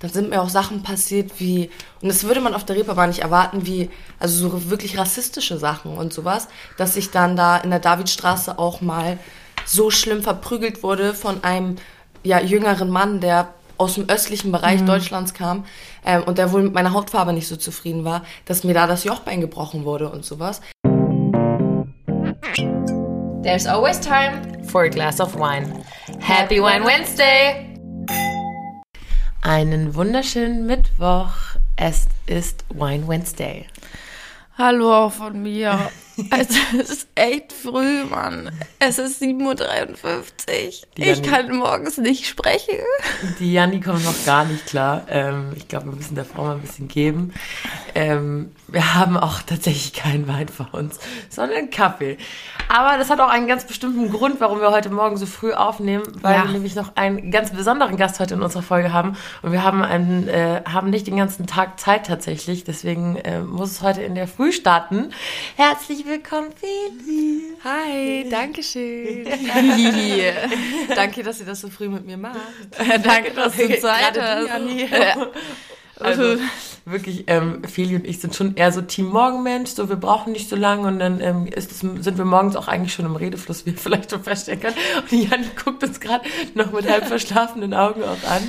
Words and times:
dann 0.00 0.10
sind 0.10 0.30
mir 0.30 0.40
auch 0.40 0.48
Sachen 0.48 0.82
passiert 0.82 1.32
wie, 1.38 1.70
und 2.00 2.08
das 2.08 2.24
würde 2.24 2.40
man 2.40 2.54
auf 2.54 2.64
der 2.64 2.76
Reeperbahn 2.76 3.10
nicht 3.10 3.20
erwarten, 3.20 3.66
wie, 3.66 3.90
also 4.18 4.48
so 4.48 4.70
wirklich 4.70 4.98
rassistische 4.98 5.58
Sachen 5.58 5.96
und 5.96 6.12
sowas, 6.12 6.48
dass 6.78 6.96
ich 6.96 7.10
dann 7.10 7.36
da 7.36 7.58
in 7.58 7.70
der 7.70 7.80
Davidstraße 7.80 8.58
auch 8.58 8.80
mal 8.80 9.18
so 9.66 9.90
schlimm 9.90 10.22
verprügelt 10.22 10.82
wurde 10.82 11.14
von 11.14 11.44
einem 11.44 11.76
ja, 12.22 12.40
jüngeren 12.40 12.90
Mann, 12.90 13.20
der 13.20 13.54
aus 13.76 13.94
dem 13.94 14.08
östlichen 14.08 14.52
Bereich 14.52 14.80
mhm. 14.80 14.86
Deutschlands 14.86 15.34
kam 15.34 15.64
ähm, 16.04 16.22
und 16.24 16.38
der 16.38 16.52
wohl 16.52 16.62
mit 16.62 16.72
meiner 16.72 16.92
Hautfarbe 16.92 17.32
nicht 17.34 17.48
so 17.48 17.56
zufrieden 17.56 18.04
war, 18.04 18.24
dass 18.46 18.64
mir 18.64 18.74
da 18.74 18.86
das 18.86 19.04
Jochbein 19.04 19.40
gebrochen 19.40 19.84
wurde 19.84 20.08
und 20.08 20.24
sowas. 20.24 20.62
There's 23.42 23.66
always 23.66 23.98
time 24.00 24.64
for 24.64 24.82
a 24.82 24.88
glass 24.88 25.20
of 25.20 25.34
wine. 25.34 25.82
Happy 26.20 26.60
Wine 26.60 26.84
Wednesday! 26.84 27.69
Einen 29.42 29.94
wunderschönen 29.94 30.66
Mittwoch. 30.66 31.32
Es 31.74 32.08
ist 32.26 32.62
Wine 32.68 33.08
Wednesday. 33.08 33.66
Hallo 34.58 34.92
auch 34.92 35.12
von 35.12 35.40
mir. 35.40 35.90
Also, 36.30 36.58
es 36.78 36.90
ist 36.90 37.08
echt 37.14 37.52
früh, 37.52 38.04
Mann. 38.04 38.50
Es 38.78 38.98
ist 38.98 39.22
7.53 39.22 39.42
Uhr. 39.42 40.82
Ich 40.96 41.22
kann 41.22 41.56
morgens 41.56 41.98
nicht 41.98 42.26
sprechen. 42.26 42.78
Die 43.38 43.52
Janni 43.52 43.80
kommt 43.80 44.04
noch 44.04 44.24
gar 44.24 44.44
nicht 44.44 44.66
klar. 44.66 45.02
Ähm, 45.08 45.52
ich 45.56 45.68
glaube, 45.68 45.86
wir 45.86 45.92
müssen 45.92 46.14
der 46.14 46.24
Frau 46.24 46.44
mal 46.44 46.54
ein 46.54 46.60
bisschen 46.60 46.88
geben. 46.88 47.32
Ähm, 47.94 48.52
wir 48.68 48.94
haben 48.94 49.16
auch 49.16 49.42
tatsächlich 49.42 49.92
keinen 49.92 50.28
Wein 50.28 50.48
vor 50.48 50.68
uns, 50.72 50.98
sondern 51.28 51.70
Kaffee. 51.70 52.18
Aber 52.68 52.98
das 52.98 53.10
hat 53.10 53.20
auch 53.20 53.28
einen 53.28 53.48
ganz 53.48 53.64
bestimmten 53.64 54.10
Grund, 54.10 54.40
warum 54.40 54.60
wir 54.60 54.70
heute 54.70 54.90
Morgen 54.90 55.16
so 55.16 55.26
früh 55.26 55.52
aufnehmen, 55.52 56.04
weil 56.22 56.36
ja. 56.36 56.44
wir 56.44 56.52
nämlich 56.52 56.74
noch 56.74 56.96
einen 56.96 57.30
ganz 57.30 57.50
besonderen 57.50 57.96
Gast 57.96 58.20
heute 58.20 58.34
in 58.34 58.42
unserer 58.42 58.62
Folge 58.62 58.92
haben. 58.92 59.16
Und 59.42 59.52
wir 59.52 59.64
haben, 59.64 59.82
einen, 59.82 60.28
äh, 60.28 60.62
haben 60.70 60.90
nicht 60.90 61.06
den 61.06 61.16
ganzen 61.16 61.46
Tag 61.46 61.80
Zeit 61.80 62.06
tatsächlich. 62.06 62.64
Deswegen 62.64 63.16
äh, 63.16 63.40
muss 63.40 63.72
es 63.72 63.82
heute 63.82 64.02
in 64.02 64.14
der 64.14 64.28
Früh 64.28 64.52
starten. 64.52 65.12
Herzlich 65.56 66.06
willkommen, 66.06 66.09
Feli. 66.18 67.56
Hi, 67.62 68.28
danke 68.28 68.62
schön. 68.62 69.24
danke, 70.94 71.22
dass 71.22 71.40
ihr 71.40 71.46
das 71.46 71.60
so 71.60 71.68
früh 71.68 71.88
mit 71.88 72.04
mir 72.06 72.16
macht. 72.16 72.38
danke, 73.04 73.32
dass 73.32 73.56
du 73.56 73.80
Zeit 73.80 74.20
hast. 74.20 74.50
Also 76.00 76.36
wirklich, 76.84 77.24
ähm, 77.26 77.62
Feli 77.64 77.96
und 77.96 78.06
ich 78.06 78.20
sind 78.20 78.34
schon 78.34 78.56
eher 78.56 78.72
so 78.72 78.80
Team 78.80 79.06
Morgenmensch, 79.06 79.70
so 79.70 79.88
wir 79.88 79.96
brauchen 79.96 80.32
nicht 80.32 80.48
so 80.48 80.56
lange 80.56 80.88
und 80.88 80.98
dann 80.98 81.20
ähm, 81.20 81.46
ist 81.46 81.70
es, 81.70 81.80
sind 81.80 82.18
wir 82.18 82.24
morgens 82.24 82.56
auch 82.56 82.68
eigentlich 82.68 82.92
schon 82.92 83.06
im 83.06 83.16
Redefluss, 83.16 83.66
wie 83.66 83.70
ihr 83.70 83.76
vielleicht 83.78 84.10
schon 84.10 84.22
feststellen 84.22 84.60
könnt. 84.60 84.76
Und 85.10 85.12
Janni 85.12 85.46
guckt 85.62 85.82
uns 85.82 86.00
gerade 86.00 86.24
noch 86.54 86.72
mit 86.72 86.88
halb 86.88 87.06
verschlafenen 87.06 87.74
Augen 87.74 88.02
auch 88.02 88.30
an. 88.30 88.42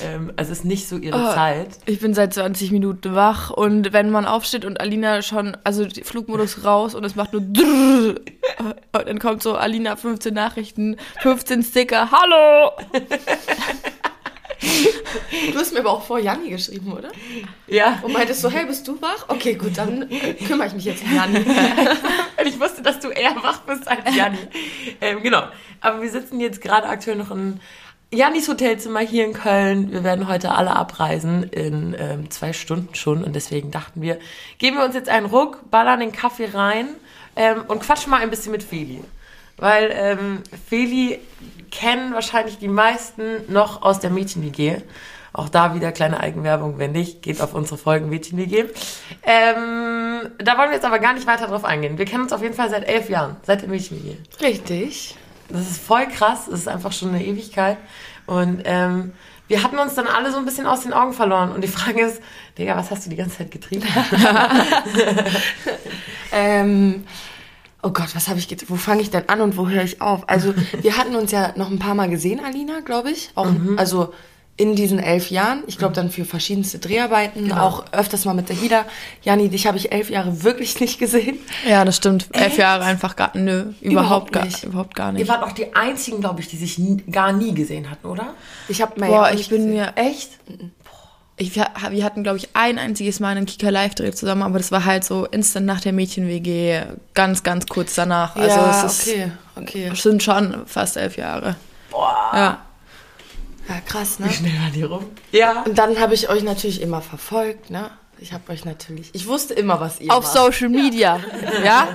Ähm, 0.00 0.32
also 0.36 0.52
es 0.52 0.58
ist 0.58 0.64
nicht 0.64 0.88
so 0.88 0.96
ihre 0.96 1.18
oh, 1.18 1.34
Zeit. 1.34 1.68
Ich 1.86 2.00
bin 2.00 2.14
seit 2.14 2.34
20 2.34 2.70
Minuten 2.70 3.14
wach 3.14 3.50
und 3.50 3.92
wenn 3.92 4.10
man 4.10 4.26
aufsteht 4.26 4.64
und 4.64 4.80
Alina 4.80 5.22
schon, 5.22 5.56
also 5.64 5.86
Flugmodus 6.02 6.64
raus 6.64 6.94
und 6.94 7.04
es 7.04 7.16
macht 7.16 7.32
nur 7.32 7.42
und 7.42 8.20
dann 8.92 9.18
kommt 9.18 9.42
so 9.42 9.54
Alina 9.54 9.96
15 9.96 10.34
Nachrichten, 10.34 10.96
15 11.20 11.62
Sticker, 11.62 12.10
hallo! 12.10 12.72
Du 15.52 15.58
hast 15.58 15.72
mir 15.72 15.80
aber 15.80 15.90
auch 15.90 16.02
vor 16.02 16.18
Janni 16.18 16.50
geschrieben, 16.50 16.92
oder? 16.92 17.10
Ja. 17.66 18.00
Und 18.02 18.12
meintest 18.12 18.40
so, 18.40 18.50
hey, 18.50 18.66
bist 18.66 18.86
du 18.88 19.00
wach? 19.00 19.26
Okay, 19.28 19.54
gut, 19.54 19.76
dann 19.76 20.08
kümmere 20.46 20.68
ich 20.68 20.74
mich 20.74 20.84
jetzt 20.84 21.04
um 21.04 21.14
Janni. 21.14 21.44
ich 22.44 22.58
wusste, 22.60 22.82
dass 22.82 22.98
du 23.00 23.08
eher 23.08 23.36
wach 23.42 23.60
bist 23.60 23.86
als 23.86 24.14
Janni. 24.14 24.38
Ähm, 25.00 25.22
genau. 25.22 25.44
Aber 25.80 26.02
wir 26.02 26.10
sitzen 26.10 26.40
jetzt 26.40 26.60
gerade 26.60 26.88
aktuell 26.88 27.16
noch 27.16 27.30
in 27.30 27.60
Jannis 28.10 28.48
Hotelzimmer 28.48 29.00
hier 29.00 29.26
in 29.26 29.34
Köln. 29.34 29.92
Wir 29.92 30.02
werden 30.02 30.28
heute 30.28 30.52
alle 30.52 30.74
abreisen 30.74 31.42
in 31.44 31.94
ähm, 31.98 32.30
zwei 32.30 32.52
Stunden 32.52 32.94
schon 32.94 33.22
und 33.22 33.36
deswegen 33.36 33.70
dachten 33.70 34.00
wir, 34.00 34.18
geben 34.56 34.78
wir 34.78 34.84
uns 34.84 34.94
jetzt 34.94 35.10
einen 35.10 35.26
Ruck, 35.26 35.70
ballern 35.70 36.00
den 36.00 36.12
Kaffee 36.12 36.48
rein 36.52 36.88
ähm, 37.36 37.64
und 37.68 37.80
quatschen 37.80 38.10
mal 38.10 38.22
ein 38.22 38.30
bisschen 38.30 38.52
mit 38.52 38.62
Feli. 38.62 39.02
Weil 39.58 39.90
ähm, 39.92 40.42
Feli 40.68 41.18
kennen 41.70 42.14
wahrscheinlich 42.14 42.58
die 42.58 42.68
meisten 42.68 43.52
noch 43.52 43.82
aus 43.82 44.00
der 44.00 44.10
Mädchen-WG. 44.10 44.82
Auch 45.32 45.48
da 45.48 45.74
wieder 45.74 45.92
kleine 45.92 46.20
Eigenwerbung, 46.20 46.78
wenn 46.78 46.92
nicht, 46.92 47.22
geht 47.22 47.40
auf 47.40 47.54
unsere 47.54 47.78
Folgen 47.78 48.08
Mädchen-WG. 48.08 48.64
Ähm, 49.22 50.30
da 50.38 50.58
wollen 50.58 50.70
wir 50.70 50.74
jetzt 50.74 50.84
aber 50.84 50.98
gar 50.98 51.12
nicht 51.12 51.26
weiter 51.26 51.46
drauf 51.46 51.64
eingehen. 51.64 51.98
Wir 51.98 52.06
kennen 52.06 52.24
uns 52.24 52.32
auf 52.32 52.42
jeden 52.42 52.54
Fall 52.54 52.70
seit 52.70 52.88
elf 52.88 53.08
Jahren, 53.08 53.36
seit 53.42 53.62
der 53.62 53.68
Mädchen-WG. 53.68 54.16
Richtig. 54.40 55.14
Das 55.48 55.62
ist 55.62 55.80
voll 55.80 56.06
krass, 56.08 56.46
das 56.46 56.60
ist 56.60 56.68
einfach 56.68 56.92
schon 56.92 57.10
eine 57.10 57.24
Ewigkeit. 57.24 57.78
Und 58.26 58.62
ähm, 58.64 59.12
wir 59.48 59.62
hatten 59.62 59.78
uns 59.78 59.94
dann 59.94 60.06
alle 60.06 60.30
so 60.30 60.38
ein 60.38 60.44
bisschen 60.44 60.66
aus 60.66 60.82
den 60.82 60.92
Augen 60.92 61.14
verloren. 61.14 61.52
Und 61.52 61.62
die 61.62 61.68
Frage 61.68 62.02
ist, 62.02 62.20
Digga, 62.58 62.76
was 62.76 62.90
hast 62.90 63.06
du 63.06 63.10
die 63.10 63.16
ganze 63.16 63.38
Zeit 63.38 63.50
getrieben? 63.50 63.86
ähm, 66.32 67.06
Oh 67.82 67.90
Gott, 67.90 68.14
was 68.14 68.28
habe 68.28 68.38
ich 68.38 68.50
jetzt? 68.50 68.68
Wo 68.70 68.76
fange 68.76 69.02
ich 69.02 69.10
denn 69.10 69.28
an 69.28 69.40
und 69.40 69.56
wo 69.56 69.68
höre 69.68 69.84
ich 69.84 70.00
auf? 70.00 70.28
Also, 70.28 70.54
wir 70.82 70.96
hatten 70.96 71.14
uns 71.14 71.30
ja 71.30 71.52
noch 71.56 71.70
ein 71.70 71.78
paar 71.78 71.94
Mal 71.94 72.08
gesehen, 72.08 72.40
Alina, 72.44 72.80
glaube 72.80 73.10
ich. 73.10 73.30
Auch, 73.34 73.50
mhm. 73.50 73.78
Also 73.78 74.12
in 74.58 74.74
diesen 74.74 74.98
elf 74.98 75.30
Jahren. 75.30 75.62
Ich 75.68 75.78
glaube 75.78 75.94
dann 75.94 76.10
für 76.10 76.24
verschiedenste 76.24 76.80
Dreharbeiten, 76.80 77.44
genau. 77.44 77.62
auch 77.62 77.92
öfters 77.92 78.24
mal 78.24 78.34
mit 78.34 78.48
der 78.48 78.56
Hida. 78.56 78.84
Jani, 79.22 79.48
dich 79.48 79.68
habe 79.68 79.78
ich 79.78 79.92
elf 79.92 80.10
Jahre 80.10 80.42
wirklich 80.42 80.80
nicht 80.80 80.98
gesehen. 80.98 81.38
Ja, 81.66 81.84
das 81.84 81.96
stimmt. 81.96 82.26
Echt? 82.32 82.44
Elf 82.44 82.58
Jahre 82.58 82.84
einfach 82.84 83.14
gar, 83.14 83.30
nö, 83.34 83.72
überhaupt, 83.80 84.30
überhaupt 84.30 84.44
nicht. 84.44 84.62
Gar, 84.62 84.70
überhaupt 84.70 84.94
gar 84.96 85.12
nicht. 85.12 85.22
Ihr 85.22 85.28
wart 85.28 85.44
auch 85.44 85.52
die 85.52 85.76
einzigen, 85.76 86.20
glaube 86.20 86.40
ich, 86.40 86.48
die 86.48 86.56
sich 86.56 86.76
nie, 86.76 86.96
gar 87.08 87.32
nie 87.32 87.54
gesehen 87.54 87.88
hatten, 87.88 88.08
oder? 88.08 88.34
Ich 88.68 88.82
habe 88.82 89.00
Boah, 89.00 89.30
ich 89.32 89.48
bin 89.48 89.58
gesehen. 89.58 89.74
mir 89.74 89.92
echt. 89.94 90.30
Ich, 91.38 91.54
wir 91.54 92.04
hatten, 92.04 92.22
glaube 92.24 92.38
ich, 92.38 92.48
ein 92.54 92.78
einziges 92.78 93.20
Mal 93.20 93.36
einen 93.36 93.46
Kika 93.46 93.70
Live-Dreh 93.70 94.10
zusammen, 94.10 94.42
aber 94.42 94.58
das 94.58 94.72
war 94.72 94.84
halt 94.84 95.04
so 95.04 95.24
instant 95.24 95.66
nach 95.66 95.80
der 95.80 95.92
Mädchen-WG, 95.92 96.82
ganz, 97.14 97.42
ganz 97.44 97.66
kurz 97.66 97.94
danach. 97.94 98.34
Also 98.34 98.56
ja, 98.56 98.86
es 98.86 98.92
ist, 98.92 99.08
okay, 99.08 99.30
okay. 99.56 99.92
sind 99.94 100.22
schon 100.22 100.66
fast 100.66 100.96
elf 100.96 101.16
Jahre. 101.16 101.56
Boah. 101.90 102.30
Ja. 102.32 102.62
Ja, 103.68 103.80
krass, 103.86 104.18
ne? 104.18 104.28
Wie 104.28 104.34
schnell 104.34 104.52
war 104.52 104.70
die 104.74 104.82
rum? 104.82 105.06
Ja. 105.30 105.62
Und 105.62 105.78
dann 105.78 106.00
habe 106.00 106.14
ich 106.14 106.28
euch 106.28 106.42
natürlich 106.42 106.80
immer 106.80 107.02
verfolgt, 107.02 107.70
ne? 107.70 107.90
Ich 108.20 108.32
habe 108.32 108.50
euch 108.52 108.64
natürlich. 108.64 109.10
Ich 109.12 109.26
wusste 109.28 109.54
immer, 109.54 109.80
was 109.80 110.00
ihr 110.00 110.12
Auf 110.12 110.24
macht. 110.24 110.32
Social 110.32 110.68
Media, 110.68 111.20
ja? 111.64 111.88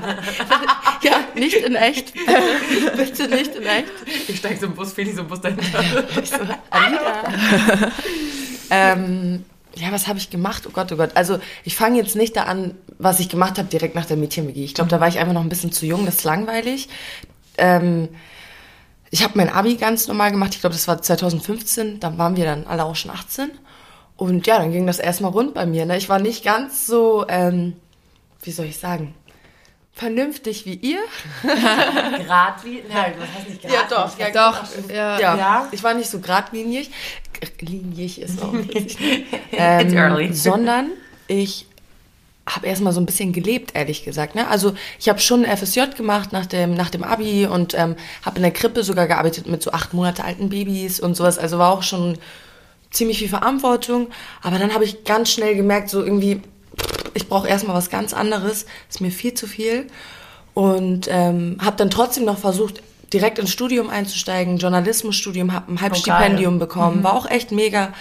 ja, 1.01 1.19
nicht 1.35 1.55
in 1.55 1.75
echt. 1.75 2.13
Bitte 2.95 3.27
nicht 3.27 3.55
in 3.55 3.63
echt. 3.63 3.91
Ich 4.27 4.37
steige 4.37 4.59
so 4.59 4.67
im 4.67 4.75
Bus, 4.75 4.93
Feli 4.93 5.11
so 5.11 5.21
im 5.21 5.27
Bus 5.27 5.41
dahinter. 5.41 5.83
ich 6.21 6.29
so, 6.29 6.37
Alida. 6.69 7.91
Ähm, 8.73 9.45
ja, 9.75 9.91
was 9.91 10.07
habe 10.07 10.19
ich 10.19 10.29
gemacht? 10.29 10.65
Oh 10.67 10.71
Gott, 10.71 10.91
oh 10.91 10.97
Gott. 10.97 11.11
Also 11.15 11.39
ich 11.63 11.75
fange 11.75 11.97
jetzt 11.97 12.15
nicht 12.15 12.35
da 12.35 12.43
an, 12.43 12.75
was 12.99 13.19
ich 13.19 13.29
gemacht 13.29 13.57
habe 13.57 13.67
direkt 13.67 13.95
nach 13.95 14.05
der 14.05 14.17
Mädchen-WG. 14.17 14.63
Ich 14.63 14.73
glaube, 14.73 14.89
da 14.89 14.99
war 14.99 15.07
ich 15.07 15.19
einfach 15.19 15.33
noch 15.33 15.41
ein 15.41 15.49
bisschen 15.49 15.71
zu 15.71 15.85
jung, 15.85 16.05
das 16.05 16.15
ist 16.15 16.23
langweilig. 16.23 16.89
Ähm, 17.57 18.09
ich 19.09 19.23
habe 19.23 19.33
mein 19.35 19.49
Abi 19.49 19.75
ganz 19.75 20.07
normal 20.07 20.31
gemacht. 20.31 20.55
Ich 20.55 20.61
glaube, 20.61 20.73
das 20.73 20.87
war 20.87 21.01
2015. 21.01 21.99
Da 21.99 22.17
waren 22.17 22.35
wir 22.35 22.45
dann 22.45 22.65
alle 22.65 22.83
auch 22.83 22.95
schon 22.95 23.11
18. 23.11 23.51
Und 24.15 24.47
ja, 24.47 24.57
dann 24.57 24.71
ging 24.71 24.87
das 24.87 24.99
erstmal 24.99 25.31
rund 25.31 25.53
bei 25.53 25.65
mir. 25.65 25.85
Ne? 25.85 25.97
Ich 25.97 26.09
war 26.09 26.19
nicht 26.19 26.43
ganz 26.43 26.87
so, 26.87 27.25
ähm, 27.27 27.73
wie 28.41 28.51
soll 28.51 28.65
ich 28.65 28.77
sagen, 28.77 29.13
vernünftig 29.93 30.65
wie 30.65 30.75
ihr. 30.75 30.99
Gradlinig? 31.43 32.83
Nein, 32.91 33.13
das 33.19 33.29
heißt 33.29 33.49
nicht 33.49 33.61
gradlinig. 33.61 33.89
Ja, 33.89 34.05
doch. 34.05 34.19
Ja, 34.19 34.29
doch. 34.29 34.89
Ja, 34.89 35.19
ja. 35.19 35.37
ja. 35.37 35.67
Ich 35.71 35.83
war 35.83 35.93
nicht 35.93 36.09
so 36.09 36.19
gradlinig. 36.19 36.89
Linig 37.59 38.21
ist 38.21 38.41
auch 38.41 38.53
ähm, 39.51 39.87
It's 39.87 39.93
early. 39.93 40.33
Sondern 40.33 40.91
ich 41.27 41.67
habe 42.47 42.67
erstmal 42.67 42.91
so 42.91 42.99
ein 42.99 43.05
bisschen 43.05 43.31
gelebt, 43.31 43.71
ehrlich 43.73 44.03
gesagt. 44.03 44.35
Ne? 44.35 44.47
Also 44.47 44.73
ich 44.99 45.07
habe 45.07 45.19
schon 45.19 45.45
FSJ 45.45 45.95
gemacht 45.95 46.33
nach 46.33 46.45
dem, 46.45 46.73
nach 46.73 46.89
dem 46.89 47.03
Abi 47.03 47.45
und 47.45 47.73
ähm, 47.73 47.95
habe 48.23 48.37
in 48.37 48.43
der 48.43 48.51
Krippe 48.51 48.83
sogar 48.83 49.07
gearbeitet 49.07 49.47
mit 49.47 49.63
so 49.63 49.71
acht 49.71 49.93
Monate 49.93 50.23
alten 50.23 50.49
Babys 50.49 50.99
und 50.99 51.15
sowas. 51.15 51.37
Also 51.37 51.57
war 51.57 51.71
auch 51.71 51.83
schon 51.83 52.17
ziemlich 52.91 53.19
viel 53.19 53.29
Verantwortung. 53.29 54.09
Aber 54.41 54.59
dann 54.59 54.73
habe 54.73 54.83
ich 54.83 55.03
ganz 55.03 55.31
schnell 55.31 55.55
gemerkt, 55.55 55.89
so 55.89 56.03
irgendwie, 56.03 56.41
ich 57.13 57.27
brauche 57.27 57.47
erstmal 57.47 57.75
was 57.75 57.89
ganz 57.89 58.13
anderes. 58.13 58.65
Ist 58.89 59.01
mir 59.01 59.11
viel 59.11 59.33
zu 59.33 59.47
viel. 59.47 59.87
Und 60.53 61.07
ähm, 61.09 61.57
habe 61.59 61.77
dann 61.77 61.89
trotzdem 61.89 62.25
noch 62.25 62.37
versucht, 62.37 62.81
direkt 63.13 63.37
ins 63.37 63.51
Studium 63.51 63.89
einzusteigen, 63.89 64.57
Journalismusstudium, 64.57 65.53
habe 65.53 65.71
ein 65.71 65.81
Halbstipendium 65.81 66.55
oh, 66.55 66.59
bekommen, 66.59 66.99
mhm. 66.99 67.03
war 67.03 67.13
auch 67.13 67.29
echt 67.29 67.51
mega, 67.51 67.93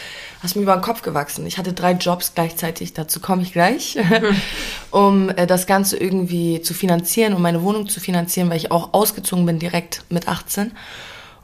hast 0.42 0.56
mir 0.56 0.62
über 0.62 0.74
den 0.74 0.82
Kopf 0.82 1.02
gewachsen. 1.02 1.46
Ich 1.46 1.58
hatte 1.58 1.74
drei 1.74 1.92
Jobs 1.92 2.32
gleichzeitig, 2.34 2.94
dazu 2.94 3.20
komme 3.20 3.42
ich 3.42 3.52
gleich, 3.52 3.98
um 4.90 5.28
äh, 5.30 5.46
das 5.46 5.66
Ganze 5.66 5.98
irgendwie 5.98 6.62
zu 6.62 6.72
finanzieren, 6.72 7.34
um 7.34 7.42
meine 7.42 7.62
Wohnung 7.62 7.88
zu 7.88 8.00
finanzieren, 8.00 8.48
weil 8.48 8.56
ich 8.56 8.72
auch 8.72 8.94
ausgezogen 8.94 9.44
bin 9.44 9.58
direkt 9.58 10.04
mit 10.08 10.28
18. 10.28 10.72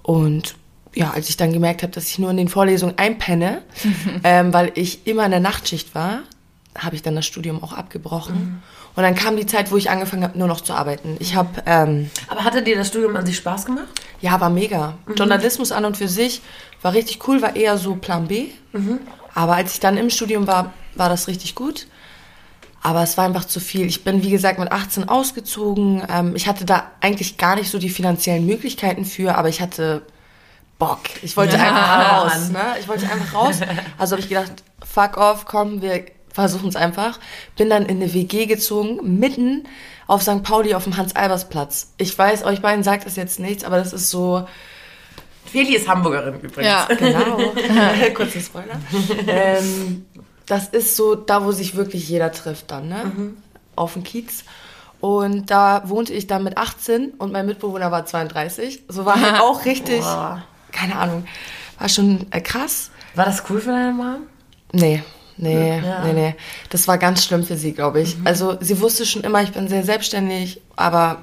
Und 0.03 0.56
ja, 0.94 1.11
als 1.11 1.29
ich 1.29 1.37
dann 1.37 1.53
gemerkt 1.53 1.82
habe, 1.82 1.93
dass 1.93 2.09
ich 2.09 2.19
nur 2.19 2.31
in 2.31 2.38
den 2.38 2.49
Vorlesungen 2.49 2.97
einpenne, 2.97 3.62
ähm, 4.25 4.55
weil 4.55 4.73
ich 4.75 5.06
immer 5.06 5.26
in 5.26 5.31
der 5.31 5.41
Nachtschicht 5.41 5.94
war, 5.94 6.21
habe 6.79 6.95
ich 6.97 7.03
dann 7.03 7.17
das 7.17 7.27
Studium 7.27 7.63
auch 7.63 7.73
abgebrochen. 7.73 8.35
Mhm. 8.35 8.63
Und 8.97 9.03
dann 9.03 9.15
kam 9.15 9.37
die 9.37 9.47
Zeit, 9.47 9.71
wo 9.71 9.77
ich 9.77 9.91
angefangen 9.91 10.25
habe, 10.25 10.39
nur 10.39 10.49
noch 10.49 10.61
zu 10.61 10.73
arbeiten. 10.73 11.17
Ich 11.21 11.35
habe. 11.35 11.49
Ähm, 11.67 12.11
Aber 12.29 12.45
hatte 12.45 12.63
dir 12.63 12.77
das 12.77 12.89
Studium 12.89 13.15
an 13.17 13.27
sich 13.27 13.37
Spaß 13.37 13.67
gemacht? 13.67 13.89
Ja, 14.21 14.41
war 14.41 14.51
mega. 14.51 14.95
Mhm. 15.07 15.15
Journalismus 15.15 15.73
an 15.73 15.85
und 15.85 15.97
für 15.97 16.09
sich 16.09 16.43
war 16.83 16.95
richtig 16.95 17.27
cool, 17.29 17.43
war 17.43 17.57
eher 17.57 17.79
so 17.79 17.97
Plan 17.97 18.29
B. 18.29 18.49
Mhm. 18.73 19.01
Aber 19.35 19.55
als 19.55 19.75
ich 19.75 19.81
dann 19.81 19.97
im 19.97 20.11
Studium 20.11 20.47
war, 20.47 20.73
war 20.95 21.09
das 21.09 21.29
richtig 21.29 21.55
gut. 21.55 21.87
Aber 22.83 23.03
es 23.03 23.17
war 23.17 23.25
einfach 23.25 23.45
zu 23.45 23.61
viel. 23.61 23.87
Ich 23.87 24.05
bin, 24.05 24.23
wie 24.23 24.31
gesagt, 24.31 24.59
mit 24.59 24.71
18 24.71 25.09
ausgezogen. 25.09 26.03
Ähm, 26.09 26.37
ich 26.37 26.47
hatte 26.49 26.65
da 26.65 26.91
eigentlich 27.01 27.37
gar 27.37 27.57
nicht 27.57 27.71
so 27.71 27.79
die 27.79 27.91
finanziellen 27.91 28.47
Möglichkeiten 28.47 29.05
für, 29.05 29.37
aber 29.37 29.49
ich 29.49 29.61
hatte 29.61 30.03
Bock. 30.79 31.01
Ich 31.23 31.37
wollte 31.37 31.57
ja. 31.59 31.63
einfach 31.63 32.25
raus. 32.25 32.51
Ne? 32.51 32.77
Ich 32.81 32.89
wollte 32.89 33.11
einfach 33.11 33.35
raus. 33.35 33.61
Also 33.99 34.13
habe 34.13 34.23
ich 34.23 34.29
gedacht, 34.29 34.63
fuck 34.85 35.17
off, 35.17 35.45
komm, 35.45 35.83
wir 35.83 36.05
versuchen 36.38 36.69
es 36.69 36.76
einfach. 36.76 37.19
Bin 37.56 37.69
dann 37.69 37.87
in 37.87 38.00
eine 38.00 38.14
WG 38.14 38.46
gezogen, 38.46 39.19
mitten 39.19 39.64
auf 40.06 40.23
St. 40.23 40.43
Pauli 40.44 40.75
auf 40.75 40.85
dem 40.85 40.96
Hans-Albers-Platz. 40.96 41.94
Ich 41.99 42.17
weiß, 42.17 42.44
euch 42.44 42.62
beiden 42.62 42.85
sagt 42.85 43.06
das 43.06 43.17
jetzt 43.17 43.40
nichts, 43.40 43.64
aber 43.64 43.79
das 43.79 43.93
ist 43.93 44.08
so... 44.11 44.46
Feli 45.46 45.75
ist 45.75 45.88
Hamburgerin 45.88 46.35
übrigens. 46.40 46.64
Ja, 46.64 46.87
genau. 46.94 47.38
Kurzer 48.14 48.40
Spoiler. 48.40 48.81
ähm, 49.26 50.06
das 50.46 50.69
ist 50.69 50.94
so 50.94 51.14
da, 51.14 51.44
wo 51.44 51.50
sich 51.52 51.75
wirklich 51.75 52.08
jeder 52.08 52.31
trifft 52.31 52.70
dann, 52.70 52.88
ne? 52.88 53.12
Mhm. 53.17 53.37
Auf 53.75 53.94
dem 53.94 54.05
Kiez. 54.05 54.44
Und 55.00 55.50
da 55.50 55.82
wohnte 55.87 56.12
ich 56.12 56.26
dann 56.26 56.44
mit 56.44 56.56
18 56.56 57.14
und 57.19 57.32
mein 57.32 57.46
Mitbewohner 57.46 57.90
war 57.90 58.05
32. 58.06 58.85
So 58.88 59.05
war 59.05 59.20
halt 59.20 59.40
auch 59.40 59.64
richtig, 59.64 60.00
Boah. 60.00 60.44
keine 60.70 60.96
Ahnung, 60.96 61.26
war 61.79 61.88
schon 61.88 62.26
äh, 62.31 62.40
krass. 62.40 62.90
War 63.14 63.25
das 63.25 63.43
cool 63.49 63.61
für 63.61 63.70
deine 63.70 63.93
Mom? 63.93 64.26
Nee. 64.73 65.02
Nee, 65.38 65.79
ja. 65.79 66.05
nee, 66.05 66.12
nee. 66.12 66.35
Das 66.70 66.88
war 66.88 66.99
ganz 66.99 67.25
schlimm 67.25 67.44
für 67.44 67.56
sie, 67.56 67.73
glaube 67.73 68.00
ich. 68.00 68.19
Mhm. 68.19 68.26
Also 68.26 68.56
sie 68.61 68.81
wusste 68.81 69.06
schon 69.06 69.23
immer, 69.23 69.43
ich 69.43 69.52
bin 69.52 69.69
sehr 69.69 69.85
selbstständig, 69.85 70.61
aber 70.76 71.19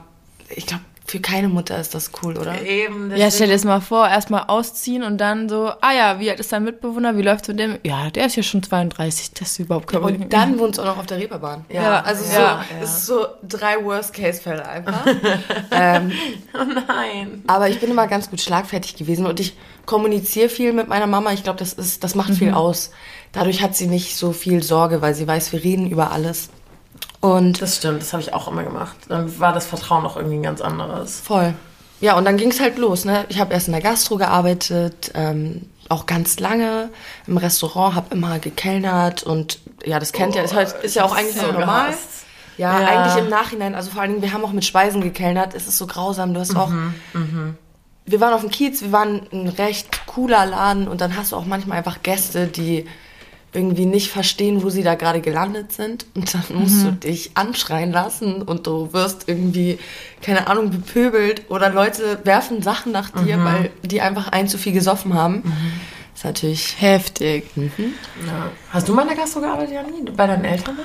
ich 0.49 0.65
glaube, 0.65 0.83
für 1.07 1.19
keine 1.19 1.49
Mutter 1.49 1.79
ist 1.79 1.93
das 1.93 2.11
cool, 2.23 2.35
oder? 2.35 2.63
Eben. 2.63 3.15
Ja, 3.15 3.29
stell 3.29 3.47
dir 3.47 3.53
das 3.53 3.63
mal 3.63 3.79
vor, 3.79 4.07
erstmal 4.07 4.45
ausziehen 4.47 5.03
und 5.03 5.19
dann 5.19 5.47
so, 5.49 5.71
ah 5.81 5.93
ja, 5.95 6.19
wie 6.19 6.31
alt 6.31 6.39
ist 6.39 6.51
dein 6.51 6.63
Mitbewohner, 6.63 7.15
wie 7.15 7.21
läuft's 7.21 7.47
mit 7.47 7.59
dem? 7.59 7.77
Ja, 7.83 8.09
der 8.09 8.25
ist 8.25 8.35
ja 8.35 8.41
schon 8.41 8.63
32, 8.63 9.33
das 9.33 9.51
ist 9.51 9.59
überhaupt 9.59 9.87
kein 9.87 10.01
Und 10.01 10.33
dann 10.33 10.57
wohnt 10.57 10.73
es 10.73 10.79
auch 10.79 10.85
noch 10.85 10.97
auf 10.97 11.05
der 11.05 11.17
Reeperbahn. 11.19 11.65
Ja, 11.69 11.81
ja 11.83 12.01
also 12.01 12.23
so, 12.23 12.39
ja. 12.39 12.65
ist 12.81 13.05
so 13.05 13.27
drei 13.47 13.83
Worst-Case-Fälle 13.83 14.67
einfach. 14.67 15.05
ähm, 15.71 16.11
oh 16.55 16.65
nein. 16.87 17.43
Aber 17.45 17.69
ich 17.69 17.79
bin 17.79 17.91
immer 17.91 18.07
ganz 18.07 18.31
gut 18.31 18.41
schlagfertig 18.41 18.95
gewesen 18.95 19.27
und 19.27 19.39
ich 19.39 19.55
kommuniziere 19.85 20.49
viel 20.49 20.73
mit 20.73 20.87
meiner 20.87 21.07
Mama. 21.07 21.33
Ich 21.33 21.43
glaube, 21.43 21.59
das 21.59 21.73
ist, 21.73 22.03
das 22.03 22.15
macht 22.15 22.29
mhm. 22.29 22.35
viel 22.35 22.53
aus. 22.53 22.89
Dadurch 23.35 23.61
hat 23.61 23.75
sie 23.75 23.87
nicht 23.87 24.15
so 24.15 24.31
viel 24.31 24.63
Sorge, 24.63 25.01
weil 25.01 25.13
sie 25.13 25.27
weiß, 25.27 25.51
wir 25.51 25.61
reden 25.61 25.89
über 25.89 26.11
alles. 26.11 26.49
Und 27.19 27.61
das 27.61 27.75
stimmt, 27.75 28.01
das 28.01 28.13
habe 28.13 28.23
ich 28.23 28.33
auch 28.33 28.47
immer 28.47 28.63
gemacht. 28.63 28.95
Dann 29.09 29.39
war 29.39 29.51
das 29.51 29.65
Vertrauen 29.65 30.05
auch 30.05 30.15
irgendwie 30.15 30.37
ein 30.37 30.43
ganz 30.43 30.61
anderes. 30.61 31.19
Voll. 31.19 31.53
Ja, 31.99 32.17
und 32.17 32.23
dann 32.23 32.37
ging 32.37 32.51
es 32.51 32.61
halt 32.61 32.77
los. 32.77 33.03
Ne? 33.03 33.25
Ich 33.27 33.39
habe 33.39 33.53
erst 33.53 33.67
in 33.67 33.73
der 33.73 33.81
Gastro 33.81 34.15
gearbeitet, 34.15 35.11
ähm, 35.15 35.69
auch 35.89 36.05
ganz 36.05 36.39
lange 36.39 36.89
im 37.27 37.35
Restaurant, 37.35 37.95
habe 37.95 38.15
immer 38.15 38.39
gekellnert 38.39 39.23
und 39.23 39.59
ja, 39.83 39.99
das 39.99 40.13
kennt 40.13 40.35
oh, 40.35 40.37
ihr, 40.37 40.43
ist, 40.43 40.55
halt, 40.55 40.73
ist 40.83 40.95
ja 40.95 41.03
auch 41.03 41.15
eigentlich 41.15 41.35
so 41.35 41.51
normal. 41.51 41.93
Ja, 42.57 42.79
ja, 42.79 42.87
eigentlich 42.87 43.21
im 43.21 43.29
Nachhinein, 43.29 43.75
also 43.75 43.91
vor 43.91 44.01
allen 44.01 44.11
Dingen, 44.11 44.21
wir 44.21 44.31
haben 44.31 44.45
auch 44.45 44.53
mit 44.53 44.63
Speisen 44.63 45.01
gekellnert, 45.01 45.53
es 45.53 45.67
ist 45.67 45.77
so 45.77 45.87
grausam, 45.87 46.33
du 46.33 46.39
hast 46.39 46.53
mhm, 46.53 46.57
auch, 46.57 46.69
mhm. 46.69 47.57
wir 48.05 48.21
waren 48.21 48.33
auf 48.33 48.41
dem 48.41 48.49
Kiez, 48.49 48.81
wir 48.81 48.93
waren 48.93 49.27
ein 49.33 49.49
recht 49.49 50.07
cooler 50.07 50.45
Laden 50.45 50.87
und 50.87 51.01
dann 51.01 51.17
hast 51.17 51.33
du 51.33 51.35
auch 51.35 51.45
manchmal 51.45 51.77
einfach 51.77 52.01
Gäste, 52.01 52.47
die 52.47 52.85
irgendwie 53.55 53.85
nicht 53.85 54.11
verstehen, 54.11 54.63
wo 54.63 54.69
sie 54.69 54.83
da 54.83 54.95
gerade 54.95 55.21
gelandet 55.21 55.71
sind. 55.71 56.05
Und 56.13 56.33
dann 56.33 56.43
musst 56.53 56.83
mhm. 56.83 56.83
du 56.83 56.91
dich 57.07 57.31
anschreien 57.35 57.91
lassen 57.91 58.41
und 58.41 58.67
du 58.67 58.93
wirst 58.93 59.27
irgendwie, 59.27 59.79
keine 60.21 60.47
Ahnung, 60.47 60.69
bepöbelt 60.69 61.49
oder 61.49 61.69
Leute 61.69 62.19
werfen 62.23 62.61
Sachen 62.61 62.91
nach 62.91 63.09
dir, 63.11 63.37
mhm. 63.37 63.45
weil 63.45 63.69
die 63.83 64.01
einfach 64.01 64.29
ein 64.29 64.47
zu 64.47 64.57
viel 64.57 64.73
gesoffen 64.73 65.13
haben. 65.13 65.35
Mhm. 65.35 65.71
Das 66.13 66.21
ist 66.21 66.25
natürlich 66.25 66.81
heftig. 66.81 67.45
Mhm. 67.55 67.93
Ja. 68.25 68.51
Hast 68.69 68.87
du 68.87 68.93
mal 68.93 69.03
in 69.03 69.09
der 69.09 69.17
Gastro 69.17 69.41
gearbeitet, 69.41 69.73
Janine? 69.73 70.11
Bei 70.11 70.27
deinen 70.27 70.45
Eltern? 70.45 70.77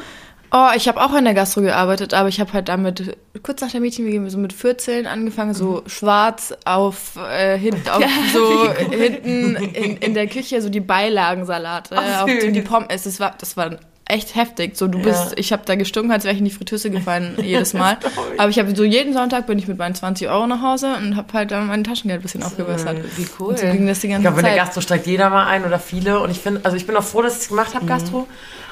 Oh, 0.53 0.69
ich 0.75 0.89
habe 0.89 1.01
auch 1.01 1.15
in 1.15 1.25
der 1.25 1.35
Gastro 1.35 1.61
gearbeitet, 1.61 2.13
aber 2.13 2.29
ich 2.29 2.41
habe 2.41 2.53
halt 2.53 2.69
damit 2.69 3.17
kurz 3.43 3.61
nach 3.61 3.71
der 3.71 3.81
Mädchen, 3.81 4.29
so 4.29 4.39
mit 4.39 4.53
14 4.53 5.07
angefangen, 5.07 5.55
so 5.55 5.83
mhm. 5.83 5.89
schwarz 5.89 6.55
auf, 6.65 7.17
äh, 7.17 7.57
hint, 7.57 7.89
auf 7.93 8.01
ja, 8.01 8.09
so 8.33 8.73
hinten 8.73 9.55
in, 9.57 9.97
in 9.99 10.15
der 10.15 10.27
Küche 10.27 10.61
so 10.61 10.69
die 10.69 10.81
Beilagensalate, 10.81 11.97
Ach, 11.97 12.23
auf 12.23 12.31
dem 12.31 12.53
die 12.53 12.63
Pommes. 12.63 13.05
Das 13.05 13.21
war, 13.21 13.35
das 13.39 13.57
war 13.57 13.79
echt 14.11 14.35
heftig. 14.35 14.77
So, 14.77 14.89
du 14.89 14.99
ja. 14.99 15.05
bist, 15.05 15.35
ich 15.37 15.53
habe 15.53 15.63
da 15.65 15.75
gestunken, 15.75 16.13
als 16.13 16.25
wäre 16.25 16.35
ich 16.35 16.39
in 16.39 16.45
die 16.45 16.51
Fritteuse 16.51 16.91
gefallen 16.91 17.37
jedes 17.43 17.73
Mal. 17.73 17.99
Aber 18.39 18.49
ich 18.49 18.59
habe 18.59 18.75
so 18.75 18.85
jeden 18.85 19.13
Sonntag 19.13 19.47
bin 19.47 19.59
ich 19.59 19.69
mit 19.69 19.79
meinen 19.79 19.95
20 19.95 20.29
Euro 20.29 20.47
nach 20.47 20.63
Hause 20.63 20.95
und 20.97 21.17
habe 21.17 21.33
halt 21.33 21.51
dann 21.51 21.67
mein 21.67 21.85
Taschengeld 21.85 22.21
ein 22.21 22.23
bisschen 22.23 22.43
aufgebessert. 22.43 22.99
Wie 23.17 23.27
cool. 23.39 23.49
Und 23.49 23.59
so 23.59 23.67
ging 23.67 23.87
das 23.87 24.01
die 24.01 24.09
ganze 24.09 24.21
ich 24.21 24.35
glaube, 24.35 24.41
in 24.41 24.47
der 24.47 24.57
Gastro 24.57 24.81
steigt 24.81 25.07
jeder 25.07 25.31
mal 25.31 25.47
ein 25.47 25.65
oder 25.65 25.79
viele. 25.79 26.21
Und 26.21 26.31
ich 26.31 26.39
finde, 26.39 26.61
also 26.65 26.77
ich 26.77 26.87
bin 26.87 26.97
auch 26.97 27.05
froh, 27.05 27.23
dass 27.23 27.37
ich 27.37 27.43
es 27.43 27.49
gemacht 27.49 27.75
habe, 27.75 27.85
mhm. 27.85 27.89
Gastro. 27.89 28.27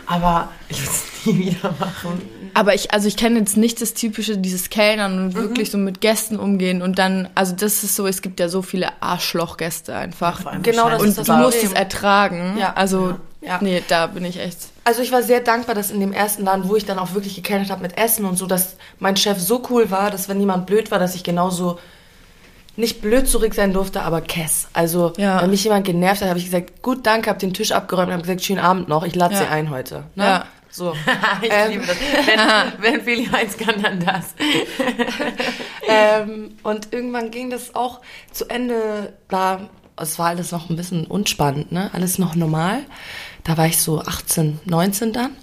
Aber 0.07 0.49
ich 0.69 0.81
würde 0.81 0.91
es 0.91 1.27
nie 1.27 1.39
wieder 1.39 1.75
machen. 1.79 2.23
Aber 2.55 2.75
ich, 2.75 2.93
also 2.93 3.07
ich 3.07 3.17
kenne 3.17 3.39
jetzt 3.39 3.57
nicht 3.57 3.81
das 3.81 3.95
typische, 3.95 4.39
dieses 4.39 4.71
Kellnern 4.71 5.19
und 5.19 5.29
mhm. 5.29 5.35
wirklich 5.35 5.71
so 5.71 5.79
mit 5.79 6.01
Gästen 6.01 6.39
umgehen 6.39 6.83
und 6.83 6.99
dann, 6.99 7.29
also 7.35 7.55
das 7.55 7.85
ist 7.85 7.95
so, 7.95 8.07
es 8.07 8.23
gibt 8.23 8.41
ja 8.41 8.49
so 8.49 8.63
viele 8.63 8.89
Arschlochgäste 9.01 9.95
einfach. 9.95 10.41
Genau, 10.63 10.89
das 10.89 11.03
und 11.03 11.09
ist 11.09 11.19
das 11.19 11.27
du 11.27 11.35
musst 11.35 11.63
es 11.63 11.73
ertragen. 11.73 12.57
Ja. 12.59 12.73
Also, 12.75 13.17
ja. 13.43 13.59
nee, 13.61 13.83
da 13.87 14.07
bin 14.07 14.25
ich 14.25 14.41
echt. 14.41 14.59
Also 14.89 15.03
ich 15.03 15.13
war 15.13 15.23
sehr 15.23 15.41
dankbar, 15.41 15.75
dass 15.75 15.91
in 15.91 16.01
dem 16.01 16.15
ersten 16.15 16.47
Laden, 16.47 16.67
wo 16.67 16.75
ich 16.75 16.87
dann 16.87 16.99
auch 16.99 17.13
wirklich 17.13 17.35
gekellnert 17.35 17.69
habe 17.69 17.83
mit 17.83 17.99
Essen 17.99 18.25
und 18.25 18.39
so, 18.39 18.47
dass 18.47 18.79
mein 18.99 19.19
Chef 19.19 19.39
so 19.39 19.63
cool 19.69 19.91
war, 19.91 20.11
dass 20.11 20.31
wenn 20.31 20.41
jemand 20.41 20.65
blöd 20.65 20.91
war, 20.91 20.99
dass 20.99 21.15
ich 21.15 21.23
genauso 21.23 21.79
nicht 22.75 23.03
blöd 23.03 23.29
zurück 23.29 23.53
sein 23.53 23.75
durfte, 23.75 24.01
aber 24.01 24.23
Kess. 24.23 24.69
Also, 24.73 25.13
ja. 25.19 25.43
wenn 25.43 25.51
mich 25.51 25.63
jemand 25.63 25.85
genervt 25.85 26.23
hat, 26.23 26.31
habe 26.31 26.39
ich 26.39 26.47
gesagt, 26.47 26.81
gut, 26.81 27.05
danke, 27.05 27.29
habe 27.29 27.39
den 27.39 27.53
Tisch 27.53 27.73
abgeräumt 27.73 28.09
und 28.09 28.15
habe 28.15 28.23
gesagt, 28.23 28.43
schönen 28.43 28.61
Abend 28.61 28.89
noch, 28.89 29.05
ich 29.05 29.15
lade 29.15 29.35
ja. 29.35 29.41
sie 29.41 29.47
ein 29.47 29.69
heute. 29.69 30.05
Ne? 30.15 30.25
Ja. 30.25 30.47
So. 30.71 30.95
ich 31.43 31.51
ähm, 31.53 31.71
liebe 31.71 31.85
das. 31.87 31.97
Wenn, 32.01 32.83
wenn 32.95 33.03
Feli 33.03 33.29
eins 33.31 33.59
kann, 33.59 33.83
dann 33.83 34.01
das. 34.01 34.35
ähm, 35.87 36.57
und 36.63 36.95
irgendwann 36.95 37.31
ging 37.31 37.51
das 37.51 37.75
auch 37.75 38.01
zu 38.33 38.49
Ende, 38.49 39.13
da, 39.29 39.69
es 39.99 40.19
war 40.19 40.29
alles 40.29 40.51
noch 40.51 40.71
ein 40.71 40.77
bisschen 40.77 41.07
unspannend, 41.07 41.73
ne? 41.73 41.91
Alles 41.93 42.19
noch 42.19 42.35
normal. 42.35 42.87
Da 43.49 43.57
war 43.57 43.65
ich 43.65 43.79
so 43.79 44.03
18, 44.03 44.61
19 44.67 45.15
dann. 45.15 45.35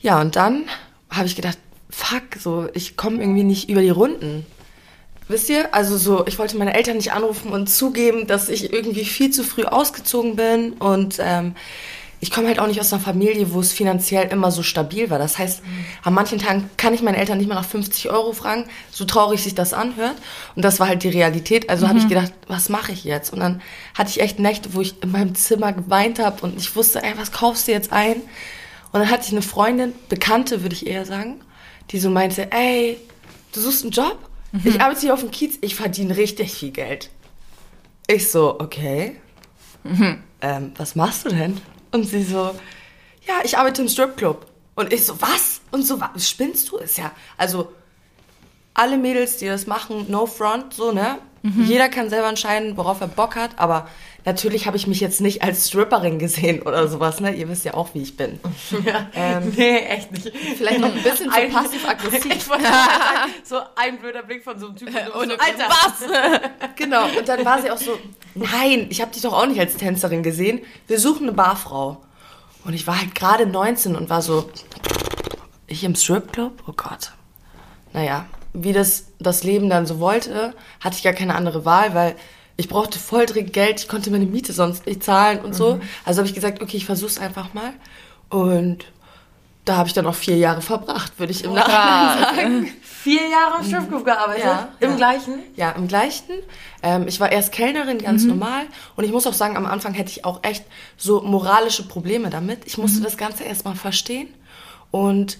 Ja, 0.00 0.20
und 0.20 0.36
dann 0.36 0.66
habe 1.10 1.26
ich 1.26 1.34
gedacht, 1.34 1.58
fuck, 1.90 2.22
so, 2.38 2.68
ich 2.74 2.96
komme 2.96 3.20
irgendwie 3.20 3.42
nicht 3.42 3.68
über 3.68 3.80
die 3.80 3.90
Runden. 3.90 4.46
Wisst 5.26 5.48
ihr? 5.48 5.74
Also 5.74 5.96
so, 5.96 6.24
ich 6.28 6.38
wollte 6.38 6.56
meine 6.56 6.74
Eltern 6.74 6.96
nicht 6.96 7.10
anrufen 7.10 7.50
und 7.50 7.68
zugeben, 7.68 8.28
dass 8.28 8.48
ich 8.48 8.72
irgendwie 8.72 9.04
viel 9.04 9.32
zu 9.32 9.42
früh 9.42 9.64
ausgezogen 9.64 10.36
bin 10.36 10.74
und 10.74 11.18
ähm, 11.20 11.56
ich 12.20 12.30
komme 12.32 12.48
halt 12.48 12.58
auch 12.58 12.66
nicht 12.66 12.80
aus 12.80 12.92
einer 12.92 13.02
Familie, 13.02 13.52
wo 13.52 13.60
es 13.60 13.72
finanziell 13.72 14.28
immer 14.28 14.50
so 14.50 14.62
stabil 14.62 15.08
war. 15.08 15.18
Das 15.18 15.38
heißt, 15.38 15.62
an 16.02 16.14
manchen 16.14 16.38
Tagen 16.38 16.68
kann 16.76 16.92
ich 16.92 17.02
meine 17.02 17.16
Eltern 17.16 17.38
nicht 17.38 17.46
mal 17.46 17.54
nach 17.54 17.64
50 17.64 18.10
Euro 18.10 18.32
fragen, 18.32 18.64
so 18.90 19.04
traurig 19.04 19.42
sich 19.42 19.54
das 19.54 19.72
anhört. 19.72 20.16
Und 20.56 20.64
das 20.64 20.80
war 20.80 20.88
halt 20.88 21.04
die 21.04 21.08
Realität. 21.08 21.70
Also 21.70 21.84
mhm. 21.84 21.90
habe 21.90 21.98
ich 22.00 22.08
gedacht, 22.08 22.32
was 22.48 22.68
mache 22.68 22.92
ich 22.92 23.04
jetzt? 23.04 23.32
Und 23.32 23.40
dann 23.40 23.62
hatte 23.94 24.10
ich 24.10 24.20
echt 24.20 24.40
Nächte, 24.40 24.74
wo 24.74 24.80
ich 24.80 25.00
in 25.02 25.12
meinem 25.12 25.34
Zimmer 25.36 25.72
geweint 25.72 26.18
habe 26.18 26.42
und 26.42 26.58
ich 26.58 26.74
wusste, 26.74 27.02
ey, 27.02 27.12
was 27.16 27.30
kaufst 27.30 27.68
du 27.68 27.72
jetzt 27.72 27.92
ein? 27.92 28.16
Und 28.90 29.00
dann 29.00 29.10
hatte 29.10 29.24
ich 29.26 29.32
eine 29.32 29.42
Freundin, 29.42 29.92
Bekannte 30.08 30.62
würde 30.62 30.74
ich 30.74 30.86
eher 30.86 31.04
sagen, 31.04 31.40
die 31.90 32.00
so 32.00 32.10
meinte, 32.10 32.50
ey, 32.50 32.98
du 33.52 33.60
suchst 33.60 33.82
einen 33.82 33.92
Job? 33.92 34.18
Mhm. 34.52 34.62
Ich 34.64 34.80
arbeite 34.80 35.00
hier 35.02 35.14
auf 35.14 35.20
dem 35.20 35.30
Kiez, 35.30 35.58
ich 35.60 35.76
verdiene 35.76 36.16
richtig 36.16 36.52
viel 36.52 36.70
Geld. 36.70 37.10
Ich 38.08 38.30
so, 38.30 38.58
okay. 38.58 39.16
Mhm. 39.84 40.18
Ähm, 40.40 40.72
was 40.76 40.94
machst 40.94 41.26
du 41.26 41.28
denn? 41.28 41.60
Und 41.90 42.04
sie 42.04 42.22
so, 42.22 42.54
ja, 43.26 43.40
ich 43.44 43.56
arbeite 43.56 43.82
im 43.82 43.88
Stripclub. 43.88 44.46
Und 44.74 44.92
ich 44.92 45.04
so, 45.04 45.20
was? 45.20 45.60
Und 45.70 45.82
so, 45.82 46.00
was 46.00 46.28
spinnst 46.28 46.70
du? 46.70 46.76
Ist 46.76 46.98
ja, 46.98 47.12
also 47.36 47.72
alle 48.74 48.96
Mädels, 48.96 49.38
die 49.38 49.46
das 49.46 49.66
machen, 49.66 50.06
no 50.08 50.26
front, 50.26 50.74
so, 50.74 50.92
ne? 50.92 51.18
Mhm. 51.42 51.64
Jeder 51.64 51.88
kann 51.88 52.10
selber 52.10 52.28
entscheiden, 52.28 52.76
worauf 52.76 53.00
er 53.00 53.08
Bock 53.08 53.36
hat, 53.36 53.52
aber 53.56 53.88
natürlich 54.24 54.66
habe 54.66 54.76
ich 54.76 54.86
mich 54.86 55.00
jetzt 55.00 55.20
nicht 55.20 55.42
als 55.42 55.68
Stripperin 55.68 56.18
gesehen 56.18 56.62
oder 56.62 56.88
sowas, 56.88 57.20
ne? 57.20 57.32
Ihr 57.34 57.48
wisst 57.48 57.64
ja 57.64 57.74
auch, 57.74 57.94
wie 57.94 58.02
ich 58.02 58.16
bin. 58.16 58.40
Ja. 58.84 59.06
Ähm, 59.14 59.52
nee, 59.56 59.78
echt 59.78 60.12
nicht. 60.12 60.30
Vielleicht 60.56 60.80
noch 60.80 60.94
ein 60.94 61.02
bisschen 61.02 61.30
zu 61.30 61.48
passiv-aggressiv. 61.48 62.50
so 63.42 63.56
ein 63.74 63.98
blöder 63.98 64.22
Blick 64.22 64.44
von 64.44 64.58
so 64.58 64.66
einem 64.66 64.76
Typen. 64.76 64.94
So, 64.94 65.18
und 65.18 65.30
so, 65.30 65.36
Alter, 65.38 65.68
was? 65.68 66.70
genau. 66.76 67.04
Und 67.18 67.28
dann 67.28 67.44
war 67.44 67.60
sie 67.60 67.70
auch 67.70 67.78
so, 67.78 67.98
nein, 68.34 68.86
ich 68.90 69.00
habe 69.00 69.10
dich 69.12 69.22
doch 69.22 69.32
auch 69.32 69.46
nicht 69.46 69.58
als 69.58 69.76
Tänzerin 69.76 70.22
gesehen. 70.22 70.60
Wir 70.86 71.00
suchen 71.00 71.24
eine 71.24 71.32
Barfrau. 71.32 72.02
Und 72.64 72.74
ich 72.74 72.86
war 72.86 72.98
halt 72.98 73.14
gerade 73.14 73.46
19 73.46 73.96
und 73.96 74.10
war 74.10 74.22
so, 74.22 74.50
ich 75.66 75.84
im 75.84 75.94
Stripclub? 75.94 76.62
Oh 76.68 76.72
Gott. 76.76 77.12
Naja, 77.92 78.26
wie 78.64 78.72
das 78.72 79.06
das 79.18 79.44
Leben 79.44 79.68
dann 79.68 79.86
so 79.86 80.00
wollte, 80.00 80.54
hatte 80.80 80.96
ich 80.96 81.02
gar 81.02 81.12
keine 81.12 81.34
andere 81.34 81.64
Wahl, 81.64 81.94
weil 81.94 82.16
ich 82.56 82.68
brauchte 82.68 82.98
voll 82.98 83.26
dringend 83.26 83.52
Geld, 83.52 83.80
ich 83.80 83.88
konnte 83.88 84.10
meine 84.10 84.26
Miete 84.26 84.52
sonst 84.52 84.86
nicht 84.86 85.04
zahlen 85.04 85.40
und 85.40 85.54
so. 85.54 85.76
Mhm. 85.76 85.82
Also 86.04 86.18
habe 86.18 86.28
ich 86.28 86.34
gesagt, 86.34 86.60
okay, 86.60 86.76
ich 86.76 86.86
versuch's 86.86 87.18
einfach 87.18 87.54
mal. 87.54 87.72
Und 88.30 88.84
da 89.64 89.76
habe 89.76 89.86
ich 89.86 89.94
dann 89.94 90.06
auch 90.06 90.14
vier 90.14 90.36
Jahre 90.38 90.62
verbracht, 90.62 91.18
würde 91.18 91.30
ich 91.30 91.44
im 91.44 91.52
Nachhinein 91.52 92.36
sagen. 92.36 92.72
Vier 92.82 93.28
Jahre 93.28 93.60
im 93.60 93.64
Stripclub 93.64 94.04
gearbeitet? 94.04 94.44
Ja, 94.44 94.68
Im 94.80 94.90
ja. 94.90 94.96
gleichen? 94.96 95.38
Ja, 95.54 95.70
im 95.70 95.86
gleichen. 95.86 96.34
Ähm, 96.82 97.06
ich 97.06 97.20
war 97.20 97.30
erst 97.30 97.52
Kellnerin, 97.52 97.98
ganz 97.98 98.22
mhm. 98.22 98.30
normal. 98.30 98.66
Und 98.96 99.04
ich 99.04 99.12
muss 99.12 99.26
auch 99.26 99.34
sagen, 99.34 99.56
am 99.56 99.66
Anfang 99.66 99.94
hätte 99.94 100.10
ich 100.10 100.24
auch 100.24 100.40
echt 100.42 100.64
so 100.96 101.22
moralische 101.22 101.86
Probleme 101.86 102.28
damit. 102.28 102.62
Ich 102.64 102.76
musste 102.76 103.00
mhm. 103.00 103.04
das 103.04 103.16
Ganze 103.16 103.44
erstmal 103.44 103.76
verstehen. 103.76 104.34
Und 104.90 105.38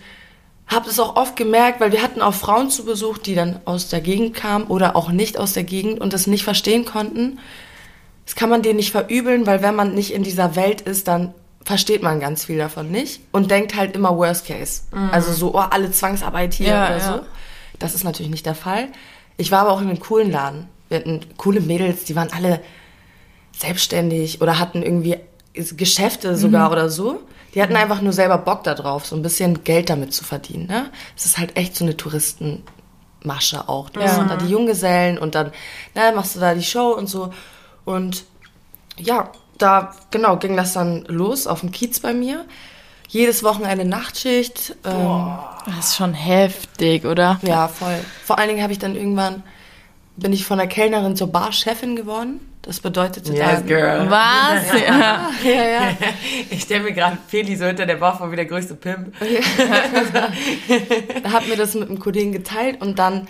habe 0.69 0.89
es 0.89 1.01
auch 1.01 1.17
oft 1.17 1.35
gemerkt, 1.35 1.81
weil 1.81 1.93
wir 1.93 2.03
hatten 2.03 2.21
auch 2.21 2.35
Frauen 2.35 2.71
zu 2.71 2.85
Besuch, 2.85 3.19
die 3.19 3.35
dann 3.35 3.61
aus 3.65 3.89
der 3.89 4.01
Gegend 4.01 4.35
kamen 4.35 4.67
oder 4.67 4.97
auch 4.97 5.11
nicht 5.11 5.39
aus 5.39 5.55
der 5.55 5.65
Gegend 5.65 6.01
und 6.01 6.13
das 6.13 6.27
nicht 6.27 6.45
verstehen 6.45 6.85
konnten. 6.85 7.39
Das 8.27 8.37
kann 8.37 8.51
man 8.51 8.63
denen 8.63 8.77
nicht 8.77 8.93
verübeln, 8.93 9.47
weil 9.47 9.63
wenn 9.63 9.75
man 9.75 9.95
nicht 9.95 10.13
in 10.13 10.23
dieser 10.23 10.57
Welt 10.57 10.83
ist, 10.83 11.09
dann 11.09 11.33
versteht 11.65 12.03
man 12.03 12.21
ganz 12.21 12.45
viel 12.45 12.59
davon 12.59 12.91
nicht 12.91 13.21
und 13.33 13.51
denkt 13.51 13.77
halt 13.77 13.95
immer 13.97 14.17
Worst 14.17 14.47
Case. 14.47 14.83
Mhm. 14.93 15.11
Also 15.11 15.33
so, 15.33 15.55
oh, 15.55 15.59
alle 15.59 15.91
Zwangsarbeit 15.91 16.55
hier 16.55 16.69
ja, 16.69 16.87
oder 16.87 16.99
ja. 16.99 17.13
so. 17.13 17.21
Das 17.79 17.95
ist 17.95 18.05
natürlich 18.05 18.31
nicht 18.31 18.47
der 18.47 18.55
Fall. 18.55 18.89
Ich 19.39 19.51
war 19.51 19.61
aber 19.61 19.73
auch 19.73 19.81
in 19.81 19.89
einem 19.89 20.01
coolen 20.01 20.31
Laden. 20.31 20.69
Wir 20.89 20.99
hatten 20.99 21.21
coole 21.37 21.61
Mädels, 21.61 22.05
die 22.05 22.17
waren 22.17 22.31
alle 22.33 22.61
selbstständig 23.57 24.41
oder 24.41 24.59
hatten 24.59 24.83
irgendwie 24.83 25.17
Geschäfte 25.55 26.37
sogar 26.37 26.69
mhm. 26.69 26.73
oder 26.73 26.89
so. 26.91 27.21
Die 27.55 27.63
hatten 27.63 27.77
einfach 27.77 28.01
nur 28.01 28.13
selber 28.13 28.39
Bock 28.39 28.65
darauf, 28.65 29.07
so 29.07 29.17
ein 29.17 29.23
bisschen 29.23 29.65
Geld 29.65 29.91
damit 29.91 30.13
zu 30.13 30.25
verdienen. 30.25 30.67
Ne? 30.67 30.91
Es 31.17 31.25
ist 31.25 31.39
halt 31.39 31.57
echt 31.57 31.75
so 31.75 31.85
eine 31.85 31.97
Touristenmasche 31.97 33.69
auch. 33.69 33.91
Du 33.91 34.01
ja. 34.01 34.07
hast 34.07 34.19
da 34.19 34.37
die 34.37 34.51
Junggesellen 34.51 35.19
und 35.19 35.35
dann 35.35 35.53
ne, 35.95 36.13
machst 36.15 36.37
du 36.37 36.41
da 36.41 36.55
die 36.55 36.63
Show 36.63 36.91
und 36.91 37.09
so. 37.09 37.33
Und 37.85 38.25
ja, 38.99 39.31
da 39.57 39.95
genau 40.11 40.37
ging 40.37 40.57
das 40.57 40.73
dann 40.73 41.05
los 41.07 41.47
auf 41.47 41.61
dem 41.61 41.73
Kiez 41.73 42.01
bei 42.01 42.13
mir. 42.13 42.45
Jedes 43.09 43.43
Wochenende 43.43 43.87
Nachtschicht. 43.87 44.77
Ähm, 44.85 45.39
das 45.65 45.91
ist 45.91 45.97
schon 45.97 46.13
heftig, 46.13 47.07
oder? 47.07 47.41
Ja, 47.43 47.67
voll. 47.69 47.99
Vor 48.25 48.39
allen 48.39 48.49
Dingen 48.49 48.63
habe 48.63 48.73
ich 48.73 48.79
dann 48.79 48.95
irgendwann 48.95 49.43
bin 50.19 50.33
ich 50.33 50.45
von 50.45 50.59
der 50.59 50.67
Kellnerin 50.67 51.17
zur 51.17 51.29
Barchefin 51.29 51.97
geworden. 51.97 52.41
Das 52.63 52.81
bedeutete 52.81 53.33
yes, 53.33 53.41
dann, 53.41 53.67
girl. 53.67 54.11
Was? 54.11 54.73
Ja, 54.81 55.31
ja, 55.45 55.69
ja. 55.69 55.97
Ich 56.51 56.63
stelle 56.63 56.85
mir 56.85 56.93
gerade 56.93 57.19
Feli 57.29 57.57
so 57.57 57.67
hinter 57.67 57.87
der 57.87 57.97
Bar 57.97 58.19
vor 58.19 58.31
wie 58.31 58.37
der 58.37 58.47
größte 58.47 58.75
Pimp. 58.75 59.15
da 61.23 61.33
hat 61.33 61.49
mir 61.49 61.57
das 61.57 61.75
mit 61.75 61.89
einem 61.89 61.99
Kollegen 61.99 62.33
geteilt 62.33 62.81
und 62.81 62.99
dann 62.99 63.29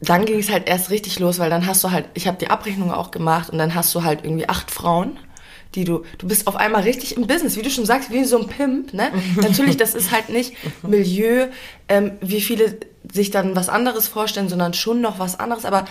dann 0.00 0.24
ging 0.24 0.38
es 0.38 0.48
halt 0.48 0.68
erst 0.68 0.90
richtig 0.90 1.18
los, 1.18 1.40
weil 1.40 1.50
dann 1.50 1.66
hast 1.66 1.82
du 1.82 1.90
halt, 1.90 2.04
ich 2.14 2.28
habe 2.28 2.38
die 2.38 2.50
Abrechnung 2.50 2.92
auch 2.92 3.10
gemacht 3.10 3.50
und 3.50 3.58
dann 3.58 3.74
hast 3.74 3.92
du 3.96 4.04
halt 4.04 4.24
irgendwie 4.24 4.48
acht 4.48 4.70
Frauen 4.70 5.18
die 5.74 5.84
du, 5.84 6.04
du 6.18 6.26
bist 6.26 6.46
auf 6.46 6.56
einmal 6.56 6.82
richtig 6.82 7.16
im 7.16 7.26
Business, 7.26 7.56
wie 7.56 7.62
du 7.62 7.70
schon 7.70 7.84
sagst, 7.84 8.10
wie 8.10 8.24
so 8.24 8.40
ein 8.40 8.46
Pimp, 8.46 8.94
ne? 8.94 9.10
Natürlich, 9.36 9.76
das 9.76 9.94
ist 9.94 10.10
halt 10.10 10.30
nicht 10.30 10.54
Milieu, 10.82 11.48
ähm, 11.88 12.12
wie 12.20 12.40
viele 12.40 12.78
sich 13.12 13.30
dann 13.30 13.54
was 13.54 13.68
anderes 13.68 14.08
vorstellen, 14.08 14.48
sondern 14.48 14.74
schon 14.74 15.00
noch 15.00 15.18
was 15.18 15.38
anderes, 15.38 15.64
aber 15.64 15.84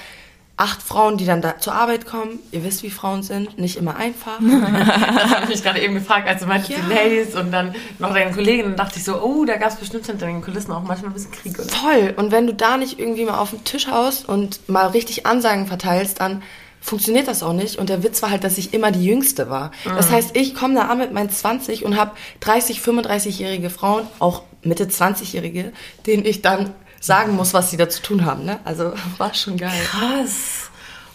acht 0.57 0.81
Frauen, 0.81 1.17
die 1.17 1.25
dann 1.25 1.41
da 1.41 1.59
zur 1.59 1.73
Arbeit 1.73 2.07
kommen. 2.07 2.39
Ihr 2.51 2.63
wisst, 2.63 2.81
wie 2.81 2.89
Frauen 2.89 3.21
sind, 3.21 3.59
nicht 3.59 3.77
immer 3.77 3.95
einfach. 3.95 4.39
das 4.41 5.31
habe 5.31 5.43
ich 5.43 5.49
mich 5.49 5.63
gerade 5.63 5.79
eben 5.79 5.93
gefragt, 5.93 6.27
als 6.27 6.41
du 6.41 6.47
meintest, 6.47 6.71
ja. 6.71 6.77
die 6.83 6.93
Ladies 6.93 7.35
und 7.35 7.51
dann 7.51 7.75
noch 7.99 8.11
deine 8.11 8.31
Kollegin, 8.31 8.65
dann 8.65 8.75
dachte 8.75 8.97
ich 8.97 9.03
so, 9.03 9.21
oh, 9.21 9.45
da 9.45 9.57
gab 9.57 9.69
es 9.69 9.75
bestimmt 9.75 10.07
hinter 10.07 10.25
den 10.25 10.41
Kulissen 10.41 10.71
auch 10.71 10.81
manchmal 10.81 11.11
ein 11.11 11.13
bisschen 11.13 11.31
Krieg. 11.31 11.59
Oder? 11.59 11.69
Voll. 11.69 12.13
Und 12.17 12.31
wenn 12.31 12.47
du 12.47 12.55
da 12.55 12.77
nicht 12.77 12.99
irgendwie 12.99 13.25
mal 13.25 13.37
auf 13.37 13.51
den 13.51 13.63
Tisch 13.65 13.87
haust 13.87 14.27
und 14.27 14.67
mal 14.67 14.87
richtig 14.87 15.27
Ansagen 15.27 15.67
verteilst, 15.67 16.19
dann 16.21 16.41
funktioniert 16.81 17.27
das 17.27 17.43
auch 17.43 17.53
nicht. 17.53 17.77
Und 17.77 17.89
der 17.89 18.01
Witz 18.01 18.23
war 18.23 18.31
halt, 18.31 18.43
dass 18.43 18.57
ich 18.57 18.73
immer 18.73 18.91
die 18.91 19.05
Jüngste 19.05 19.51
war. 19.51 19.71
Mhm. 19.85 19.95
Das 19.95 20.09
heißt, 20.09 20.35
ich 20.35 20.55
komme 20.55 20.73
da 20.73 20.87
an 20.87 20.97
mit 20.97 21.13
meinen 21.13 21.29
20 21.29 21.85
und 21.85 21.97
habe 21.97 22.11
30, 22.39 22.79
35-jährige 22.79 23.69
Frauen, 23.69 24.07
auch 24.17 24.41
Mitte 24.63 24.85
20-jährige, 24.85 25.71
denen 26.07 26.25
ich 26.25 26.41
dann 26.41 26.73
sagen 26.99 27.35
muss, 27.35 27.53
was 27.53 27.71
sie 27.71 27.77
da 27.77 27.89
zu 27.89 28.01
tun 28.01 28.25
haben. 28.25 28.45
Ne? 28.45 28.59
Also 28.63 28.93
war 29.17 29.33
schon 29.33 29.57
geil. 29.57 29.79
Krass. 29.85 30.69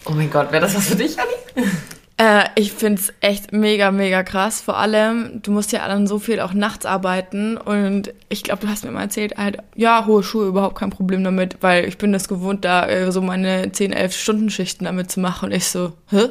Oh 0.05 0.11
mein 0.11 0.29
Gott, 0.29 0.51
wäre 0.51 0.61
das 0.61 0.75
was 0.75 0.87
für 0.87 0.95
dich, 0.95 1.17
Anni? 1.17 1.67
Äh, 2.17 2.45
ich 2.55 2.73
find's 2.73 3.11
echt 3.21 3.53
mega, 3.53 3.89
mega 3.91 4.23
krass. 4.23 4.61
Vor 4.61 4.77
allem, 4.77 5.41
du 5.41 5.51
musst 5.51 5.71
ja 5.71 5.87
dann 5.87 6.05
so 6.05 6.19
viel 6.19 6.39
auch 6.39 6.53
nachts 6.53 6.85
arbeiten 6.85 7.57
und 7.57 8.13
ich 8.29 8.43
glaube, 8.43 8.61
du 8.61 8.67
hast 8.67 8.85
mir 8.85 8.91
mal 8.91 9.03
erzählt, 9.03 9.37
halt, 9.37 9.57
ja, 9.75 10.05
hohe 10.05 10.21
Schuhe, 10.21 10.47
überhaupt 10.47 10.77
kein 10.77 10.91
Problem 10.91 11.23
damit, 11.23 11.57
weil 11.61 11.85
ich 11.85 11.97
bin 11.97 12.13
das 12.13 12.27
gewohnt, 12.27 12.65
da 12.65 12.87
äh, 12.87 13.11
so 13.11 13.21
meine 13.21 13.71
10, 13.71 13.93
11 13.93 14.15
Stunden 14.15 14.49
Schichten 14.49 14.85
damit 14.85 15.11
zu 15.11 15.19
machen 15.21 15.45
und 15.49 15.55
ich 15.55 15.67
so, 15.67 15.93
hä? 16.09 16.29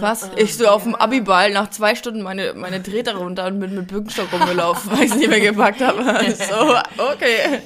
Was? 0.00 0.30
Ich 0.36 0.56
so 0.56 0.66
auf 0.66 0.82
dem 0.82 0.94
Abiball 0.94 1.52
nach 1.52 1.70
zwei 1.70 1.94
Stunden 1.94 2.22
meine, 2.22 2.54
meine 2.54 2.82
Treter 2.82 3.16
runter 3.16 3.46
und 3.46 3.60
bin 3.60 3.74
mit 3.74 3.88
Bückenstock 3.88 4.32
rumgelaufen, 4.32 4.90
weil 4.96 5.04
ich 5.04 5.10
es 5.10 5.16
nicht 5.16 5.28
mehr 5.28 5.40
gepackt 5.40 5.80
habe. 5.80 5.98
So, 6.48 6.76
okay. 7.12 7.60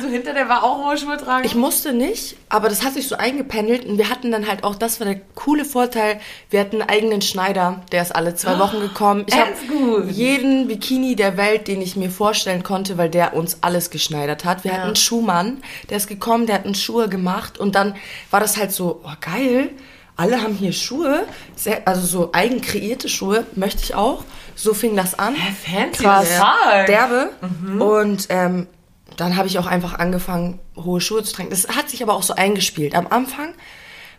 Du 0.00 0.08
hinter 0.08 0.32
der 0.32 0.48
war 0.48 0.64
auch 0.64 0.86
hohe 0.86 0.96
Schuhe 0.96 1.16
tragen? 1.16 1.44
Ich 1.44 1.54
musste 1.54 1.92
nicht, 1.92 2.36
aber 2.48 2.68
das 2.68 2.84
hat 2.84 2.94
sich 2.94 3.06
so 3.06 3.16
eingependelt 3.16 3.84
und 3.84 3.98
wir 3.98 4.10
hatten 4.10 4.30
dann 4.30 4.48
halt 4.48 4.64
auch, 4.64 4.74
das 4.74 4.98
war 4.98 5.06
der 5.06 5.20
coole 5.34 5.64
Vorteil, 5.64 6.20
wir 6.50 6.60
hatten 6.60 6.80
einen 6.80 6.88
eigenen 6.88 7.22
Schneider, 7.22 7.82
der 7.92 8.02
ist 8.02 8.14
alle 8.14 8.34
zwei 8.34 8.58
Wochen 8.58 8.80
gekommen. 8.80 9.26
Ich 9.28 9.36
habe 9.36 9.52
jeden 10.08 10.68
Bikini 10.68 11.16
der 11.16 11.36
Welt, 11.36 11.68
den 11.68 11.80
ich 11.82 11.96
mir 11.96 12.10
vorstellen 12.10 12.62
konnte, 12.62 12.98
weil 12.98 13.10
der 13.10 13.34
uns 13.34 13.58
alles 13.60 13.90
geschneidert 13.90 14.44
hat. 14.44 14.64
Wir 14.64 14.70
ja. 14.70 14.78
hatten 14.78 14.86
einen 14.88 14.96
Schuhmann, 14.96 15.62
der 15.90 15.98
ist 15.98 16.08
gekommen, 16.08 16.46
der 16.46 16.56
hat 16.56 16.64
einen 16.64 16.74
Schuhe 16.74 17.08
gemacht 17.08 17.58
und 17.58 17.74
dann 17.74 17.94
war 18.30 18.40
das 18.40 18.56
halt 18.56 18.72
so, 18.72 19.00
oh 19.04 19.12
geil, 19.20 19.70
alle 20.16 20.42
haben 20.42 20.54
hier 20.54 20.72
Schuhe, 20.72 21.26
sehr, 21.56 21.86
also 21.88 22.06
so 22.06 22.30
eigen 22.32 22.60
kreierte 22.60 23.08
Schuhe, 23.08 23.46
möchte 23.56 23.82
ich 23.82 23.94
auch. 23.94 24.24
So 24.54 24.72
fing 24.72 24.94
das 24.94 25.18
an. 25.18 25.34
Fancy 25.34 26.04
Krass, 26.04 26.28
derbe. 26.86 27.30
Mhm. 27.40 27.82
Und 27.82 28.26
ähm, 28.28 28.68
dann 29.16 29.36
habe 29.36 29.48
ich 29.48 29.58
auch 29.58 29.66
einfach 29.66 29.94
angefangen, 29.94 30.60
hohe 30.76 31.00
Schuhe 31.00 31.24
zu 31.24 31.32
tragen. 31.32 31.50
Das 31.50 31.68
hat 31.68 31.90
sich 31.90 32.02
aber 32.02 32.14
auch 32.14 32.22
so 32.22 32.34
eingespielt. 32.34 32.94
Am 32.94 33.08
Anfang 33.08 33.54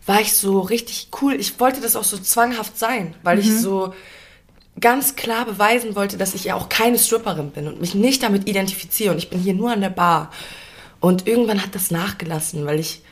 war 0.04 0.20
ich 0.20 0.34
so 0.34 0.60
richtig 0.60 1.08
cool. 1.20 1.34
Ich 1.34 1.58
wollte 1.60 1.80
das 1.80 1.96
auch 1.96 2.04
so 2.04 2.18
zwanghaft 2.18 2.78
sein, 2.78 3.14
weil 3.22 3.36
mhm. 3.36 3.42
ich 3.42 3.60
so 3.60 3.94
ganz 4.78 5.16
klar 5.16 5.46
beweisen 5.46 5.96
wollte, 5.96 6.18
dass 6.18 6.34
ich 6.34 6.44
ja 6.44 6.54
auch 6.54 6.68
keine 6.68 6.98
Stripperin 6.98 7.50
bin 7.50 7.66
und 7.66 7.80
mich 7.80 7.94
nicht 7.94 8.22
damit 8.22 8.46
identifiziere. 8.48 9.12
Und 9.12 9.18
ich 9.18 9.30
bin 9.30 9.40
hier 9.40 9.54
nur 9.54 9.72
an 9.72 9.80
der 9.80 9.90
Bar. 9.90 10.30
Und 11.00 11.26
irgendwann 11.26 11.62
hat 11.62 11.74
das 11.74 11.90
nachgelassen, 11.90 12.66
weil 12.66 12.80
ich 12.80 13.02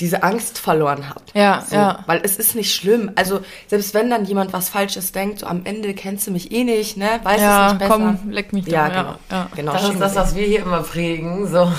diese 0.00 0.22
Angst 0.22 0.58
verloren 0.58 1.08
habe. 1.08 1.20
Ja, 1.34 1.64
so, 1.68 1.76
ja. 1.76 2.00
Weil 2.06 2.20
es 2.24 2.36
ist 2.36 2.54
nicht 2.54 2.74
schlimm. 2.74 3.12
Also 3.14 3.40
selbst 3.68 3.94
wenn 3.94 4.10
dann 4.10 4.24
jemand 4.24 4.52
was 4.52 4.68
Falsches 4.68 5.12
denkt, 5.12 5.40
so 5.40 5.46
am 5.46 5.64
Ende 5.64 5.94
kennst 5.94 6.26
du 6.26 6.30
mich 6.30 6.50
eh 6.50 6.64
nicht, 6.64 6.96
ne? 6.96 7.20
Weißt 7.22 7.40
ja, 7.40 7.66
es 7.66 7.72
nicht 7.72 7.78
besser. 7.80 7.92
komm, 7.92 8.30
leck 8.30 8.52
mich 8.52 8.66
ja, 8.66 8.88
genau. 8.88 9.14
Ja, 9.30 9.48
genau. 9.54 9.72
Das 9.72 9.88
ist 9.88 10.00
das, 10.00 10.16
was 10.16 10.34
wir 10.34 10.46
hier 10.46 10.60
immer 10.60 10.82
prägen. 10.82 11.46
So, 11.46 11.70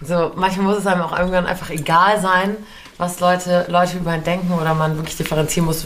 so 0.00 0.32
manchmal 0.36 0.66
muss 0.66 0.78
es 0.78 0.86
einem 0.86 1.02
auch 1.02 1.16
irgendwann 1.16 1.46
einfach 1.46 1.70
egal 1.70 2.20
sein, 2.20 2.56
was 2.98 3.20
Leute, 3.20 3.66
Leute 3.68 3.98
über 3.98 4.12
einen 4.12 4.24
denken 4.24 4.52
oder 4.52 4.74
man 4.74 4.96
wirklich 4.96 5.16
differenzieren 5.16 5.66
muss, 5.66 5.84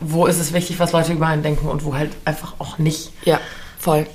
wo 0.00 0.26
ist 0.26 0.38
es 0.38 0.52
wichtig, 0.52 0.78
was 0.78 0.92
Leute 0.92 1.12
über 1.12 1.26
einen 1.26 1.42
denken 1.42 1.66
und 1.66 1.84
wo 1.84 1.94
halt 1.94 2.10
einfach 2.24 2.54
auch 2.58 2.78
nicht. 2.78 3.10
Ja, 3.24 3.40
voll. 3.78 4.06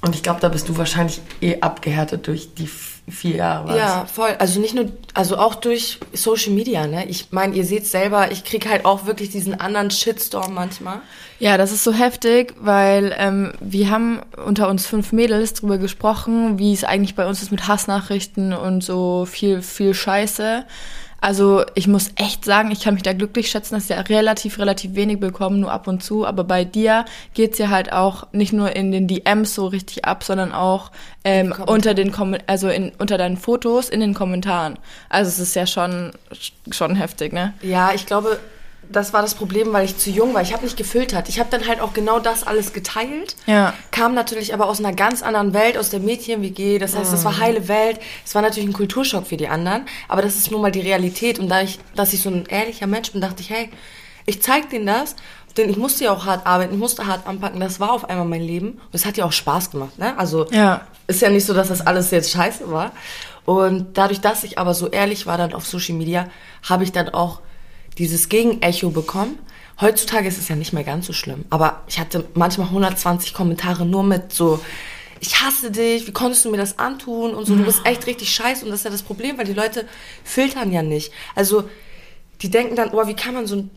Und 0.00 0.14
ich 0.14 0.22
glaube, 0.22 0.40
da 0.40 0.48
bist 0.48 0.68
du 0.68 0.76
wahrscheinlich 0.78 1.20
eh 1.40 1.60
abgehärtet 1.60 2.28
durch 2.28 2.54
die 2.54 2.68
vier 3.10 3.36
Jahre. 3.36 3.76
Ja, 3.76 4.06
voll. 4.06 4.30
Also 4.38 4.60
nicht 4.60 4.74
nur, 4.74 4.92
also 5.14 5.36
auch 5.38 5.54
durch 5.54 5.98
Social 6.12 6.52
Media, 6.52 6.86
ne? 6.86 7.06
Ich 7.08 7.28
meine, 7.30 7.54
ihr 7.54 7.64
seht 7.64 7.86
selber, 7.86 8.30
ich 8.30 8.44
krieg 8.44 8.68
halt 8.68 8.84
auch 8.84 9.06
wirklich 9.06 9.30
diesen 9.30 9.60
anderen 9.60 9.90
Shitstorm 9.90 10.54
manchmal. 10.54 11.00
Ja, 11.38 11.56
das 11.56 11.70
ist 11.72 11.84
so 11.84 11.92
heftig, 11.92 12.54
weil 12.58 13.14
ähm, 13.16 13.52
wir 13.60 13.90
haben 13.90 14.20
unter 14.44 14.68
uns 14.68 14.86
fünf 14.86 15.12
Mädels 15.12 15.54
drüber 15.54 15.78
gesprochen, 15.78 16.58
wie 16.58 16.72
es 16.72 16.84
eigentlich 16.84 17.14
bei 17.14 17.26
uns 17.26 17.42
ist 17.42 17.52
mit 17.52 17.68
Hassnachrichten 17.68 18.52
und 18.52 18.82
so 18.82 19.24
viel, 19.24 19.62
viel 19.62 19.94
Scheiße. 19.94 20.64
Also 21.20 21.64
ich 21.74 21.88
muss 21.88 22.12
echt 22.14 22.44
sagen, 22.44 22.70
ich 22.70 22.80
kann 22.80 22.94
mich 22.94 23.02
da 23.02 23.12
glücklich 23.12 23.50
schätzen, 23.50 23.74
dass 23.74 23.88
wir 23.88 23.96
relativ, 24.08 24.58
relativ 24.58 24.94
wenig 24.94 25.18
bekommen, 25.18 25.60
nur 25.60 25.72
ab 25.72 25.88
und 25.88 26.02
zu. 26.02 26.24
Aber 26.24 26.44
bei 26.44 26.64
dir 26.64 27.04
geht's 27.34 27.58
ja 27.58 27.70
halt 27.70 27.92
auch 27.92 28.28
nicht 28.32 28.52
nur 28.52 28.76
in 28.76 28.92
den 28.92 29.08
DMs 29.08 29.54
so 29.54 29.66
richtig 29.66 30.04
ab, 30.04 30.22
sondern 30.22 30.52
auch 30.52 30.92
ähm, 31.24 31.54
unter 31.66 31.94
den 31.94 32.12
Kom 32.12 32.36
also 32.46 32.68
in, 32.68 32.92
unter 32.98 33.18
deinen 33.18 33.36
Fotos 33.36 33.88
in 33.88 34.00
den 34.00 34.14
Kommentaren. 34.14 34.78
Also 35.08 35.28
es 35.28 35.40
ist 35.40 35.56
ja 35.56 35.66
schon 35.66 36.12
schon 36.70 36.94
heftig, 36.94 37.32
ne? 37.32 37.54
Ja, 37.62 37.92
ich 37.94 38.06
glaube, 38.06 38.38
das 38.90 39.12
war 39.12 39.22
das 39.22 39.34
Problem, 39.34 39.72
weil 39.72 39.84
ich 39.84 39.98
zu 39.98 40.10
jung 40.10 40.34
war. 40.34 40.42
Ich 40.42 40.52
habe 40.52 40.64
nicht 40.64 40.76
gefiltert. 40.76 41.28
Ich 41.28 41.38
habe 41.38 41.50
dann 41.50 41.66
halt 41.66 41.80
auch 41.80 41.92
genau 41.92 42.18
das 42.18 42.44
alles 42.44 42.72
geteilt. 42.72 43.36
Ja. 43.46 43.74
Kam 43.90 44.14
natürlich 44.14 44.54
aber 44.54 44.66
aus 44.66 44.78
einer 44.78 44.92
ganz 44.92 45.22
anderen 45.22 45.52
Welt, 45.52 45.76
aus 45.76 45.90
der 45.90 46.00
Mädchen-WG. 46.00 46.78
Das 46.78 46.96
heißt, 46.96 47.12
das 47.12 47.24
war 47.24 47.32
mhm. 47.32 47.40
heile 47.40 47.68
Welt. 47.68 48.00
Es 48.24 48.34
war 48.34 48.42
natürlich 48.42 48.68
ein 48.68 48.72
Kulturschock 48.72 49.26
für 49.26 49.36
die 49.36 49.48
anderen. 49.48 49.82
Aber 50.08 50.22
das 50.22 50.36
ist 50.36 50.50
nun 50.50 50.62
mal 50.62 50.72
die 50.72 50.80
Realität. 50.80 51.38
Und 51.38 51.48
da 51.48 51.60
ich, 51.60 51.78
dass 51.94 52.12
ich 52.12 52.22
so 52.22 52.30
ein 52.30 52.46
ehrlicher 52.46 52.86
Mensch 52.86 53.12
bin, 53.12 53.20
dachte 53.20 53.42
ich, 53.42 53.50
hey, 53.50 53.68
ich 54.24 54.40
zeig 54.42 54.70
denen 54.70 54.86
das. 54.86 55.16
Denn 55.56 55.68
ich 55.68 55.76
musste 55.76 56.04
ja 56.04 56.12
auch 56.12 56.24
hart 56.24 56.46
arbeiten, 56.46 56.74
ich 56.74 56.78
musste 56.78 57.06
hart 57.06 57.26
anpacken. 57.26 57.60
Das 57.60 57.80
war 57.80 57.92
auf 57.92 58.08
einmal 58.08 58.26
mein 58.26 58.42
Leben. 58.42 58.70
Und 58.70 58.94
es 58.94 59.04
hat 59.04 59.16
ja 59.16 59.24
auch 59.24 59.32
Spaß 59.32 59.70
gemacht. 59.70 59.98
Ne? 59.98 60.16
Also 60.18 60.46
ja. 60.50 60.82
ist 61.06 61.20
ja 61.20 61.28
nicht 61.28 61.44
so, 61.44 61.52
dass 61.52 61.68
das 61.68 61.86
alles 61.86 62.10
jetzt 62.10 62.30
scheiße 62.30 62.70
war. 62.70 62.92
Und 63.44 63.98
dadurch, 63.98 64.20
dass 64.20 64.44
ich 64.44 64.58
aber 64.58 64.72
so 64.74 64.88
ehrlich 64.88 65.26
war 65.26 65.36
dann 65.36 65.52
auf 65.54 65.66
Social 65.66 65.94
Media, 65.94 66.28
habe 66.68 66.84
ich 66.84 66.92
dann 66.92 67.08
auch 67.08 67.40
dieses 67.98 68.28
Gegenecho 68.28 68.90
bekommen. 68.90 69.38
Heutzutage 69.80 70.26
ist 70.26 70.38
es 70.38 70.48
ja 70.48 70.56
nicht 70.56 70.72
mehr 70.72 70.84
ganz 70.84 71.06
so 71.06 71.12
schlimm, 71.12 71.44
aber 71.50 71.82
ich 71.86 72.00
hatte 72.00 72.24
manchmal 72.34 72.68
120 72.68 73.32
Kommentare 73.32 73.86
nur 73.86 74.02
mit 74.02 74.32
so 74.32 74.60
ich 75.20 75.40
hasse 75.40 75.70
dich, 75.70 76.06
wie 76.06 76.12
konntest 76.12 76.44
du 76.44 76.50
mir 76.50 76.56
das 76.56 76.78
antun 76.78 77.34
und 77.34 77.46
so, 77.46 77.56
du 77.56 77.64
bist 77.64 77.84
echt 77.84 78.06
richtig 78.06 78.32
scheiße 78.32 78.64
und 78.64 78.70
das 78.70 78.80
ist 78.80 78.84
ja 78.84 78.90
das 78.90 79.02
Problem, 79.02 79.38
weil 79.38 79.44
die 79.44 79.52
Leute 79.52 79.86
filtern 80.24 80.72
ja 80.72 80.82
nicht. 80.82 81.12
Also 81.34 81.68
die 82.40 82.50
denken 82.50 82.76
dann, 82.76 82.90
oh, 82.90 83.06
wie 83.06 83.14
kann 83.14 83.34
man 83.34 83.46
so 83.46 83.56
einen 83.56 83.70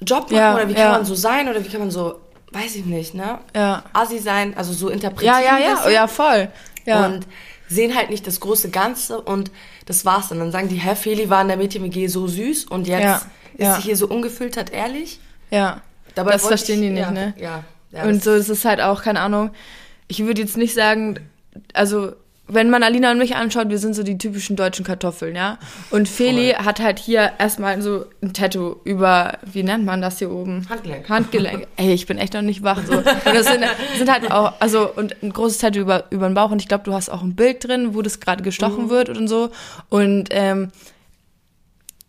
Job 0.00 0.30
machen 0.30 0.36
Ja, 0.36 0.54
oder 0.54 0.68
wie 0.68 0.72
ja. 0.72 0.84
kann 0.84 0.92
man 0.92 1.04
so 1.04 1.14
sein 1.14 1.48
oder 1.48 1.64
wie 1.64 1.68
kann 1.68 1.80
man 1.80 1.90
so, 1.90 2.16
weiß 2.52 2.76
ich 2.76 2.84
nicht, 2.84 3.14
ne? 3.14 3.38
Ja. 3.54 3.84
Assi 3.92 4.18
sein, 4.18 4.56
also 4.56 4.72
so 4.72 4.88
interpretieren. 4.88 5.40
Ja, 5.40 5.58
ja, 5.58 5.84
ja, 5.84 5.90
ja, 5.90 6.06
voll. 6.06 6.48
Ja. 6.84 7.06
und 7.06 7.26
sehen 7.68 7.94
halt 7.94 8.08
nicht 8.08 8.26
das 8.26 8.40
große 8.40 8.70
Ganze 8.70 9.20
und 9.20 9.50
das 9.84 10.04
war's 10.04 10.28
dann. 10.28 10.38
Dann 10.38 10.52
sagen 10.52 10.68
die, 10.68 10.76
Herr 10.76 10.96
Feli 10.96 11.28
war 11.28 11.42
in 11.42 11.48
der 11.48 11.58
Mädchen-WG 11.58 12.06
so 12.06 12.26
süß 12.26 12.64
und 12.64 12.86
jetzt 12.86 13.02
Ja, 13.02 13.22
ja. 13.64 13.76
sie 13.76 13.82
hier 13.82 13.96
so 13.96 14.06
ungefiltert 14.08 14.72
ehrlich. 14.72 15.20
ja. 15.50 15.82
Dabei 16.14 16.32
das 16.32 16.46
verstehen 16.46 16.82
die 16.82 16.90
nicht, 16.90 17.00
ja, 17.00 17.10
ne? 17.12 17.32
Ja. 17.38 17.62
ja 17.92 18.02
und 18.02 18.24
so 18.24 18.32
ist 18.32 18.48
es 18.48 18.64
halt 18.64 18.80
auch, 18.80 19.02
keine 19.02 19.20
Ahnung. 19.20 19.50
Ich 20.08 20.18
würde 20.24 20.40
jetzt 20.40 20.56
nicht 20.56 20.74
sagen, 20.74 21.20
also 21.74 22.12
wenn 22.48 22.70
man 22.70 22.82
Alina 22.82 23.12
und 23.12 23.18
mich 23.18 23.36
anschaut, 23.36 23.68
wir 23.68 23.78
sind 23.78 23.94
so 23.94 24.02
die 24.02 24.16
typischen 24.16 24.56
deutschen 24.56 24.84
Kartoffeln, 24.84 25.36
ja. 25.36 25.58
Und 25.90 26.08
Feli 26.08 26.54
hat 26.56 26.80
halt 26.80 26.98
hier 26.98 27.32
erstmal 27.38 27.80
so 27.82 28.06
ein 28.22 28.32
Tattoo 28.32 28.76
über, 28.84 29.38
wie 29.44 29.62
nennt 29.62 29.84
man 29.84 30.00
das 30.00 30.18
hier 30.18 30.30
oben? 30.30 30.66
Handgelenk. 30.68 31.08
Handgelenk. 31.08 31.66
Ey, 31.76 31.92
ich 31.92 32.06
bin 32.06 32.16
echt 32.16 32.32
noch 32.32 32.42
nicht 32.42 32.62
wach. 32.62 32.80
So. 32.86 32.96
Und 32.96 33.06
das 33.06 33.46
sind, 33.46 33.64
sind 33.98 34.10
halt 34.10 34.30
auch, 34.30 34.54
also, 34.60 34.90
und 34.90 35.22
ein 35.22 35.32
großes 35.32 35.58
Tattoo 35.58 35.80
über, 35.80 36.04
über 36.10 36.26
den 36.26 36.34
Bauch. 36.34 36.50
Und 36.50 36.62
ich 36.62 36.68
glaube, 36.68 36.84
du 36.84 36.94
hast 36.94 37.10
auch 37.10 37.22
ein 37.22 37.36
Bild 37.36 37.68
drin, 37.68 37.94
wo 37.94 38.00
das 38.00 38.18
gerade 38.18 38.42
gestochen 38.42 38.88
wird 38.88 39.10
und 39.10 39.28
so. 39.28 39.50
Und 39.90 40.30
ähm, 40.30 40.72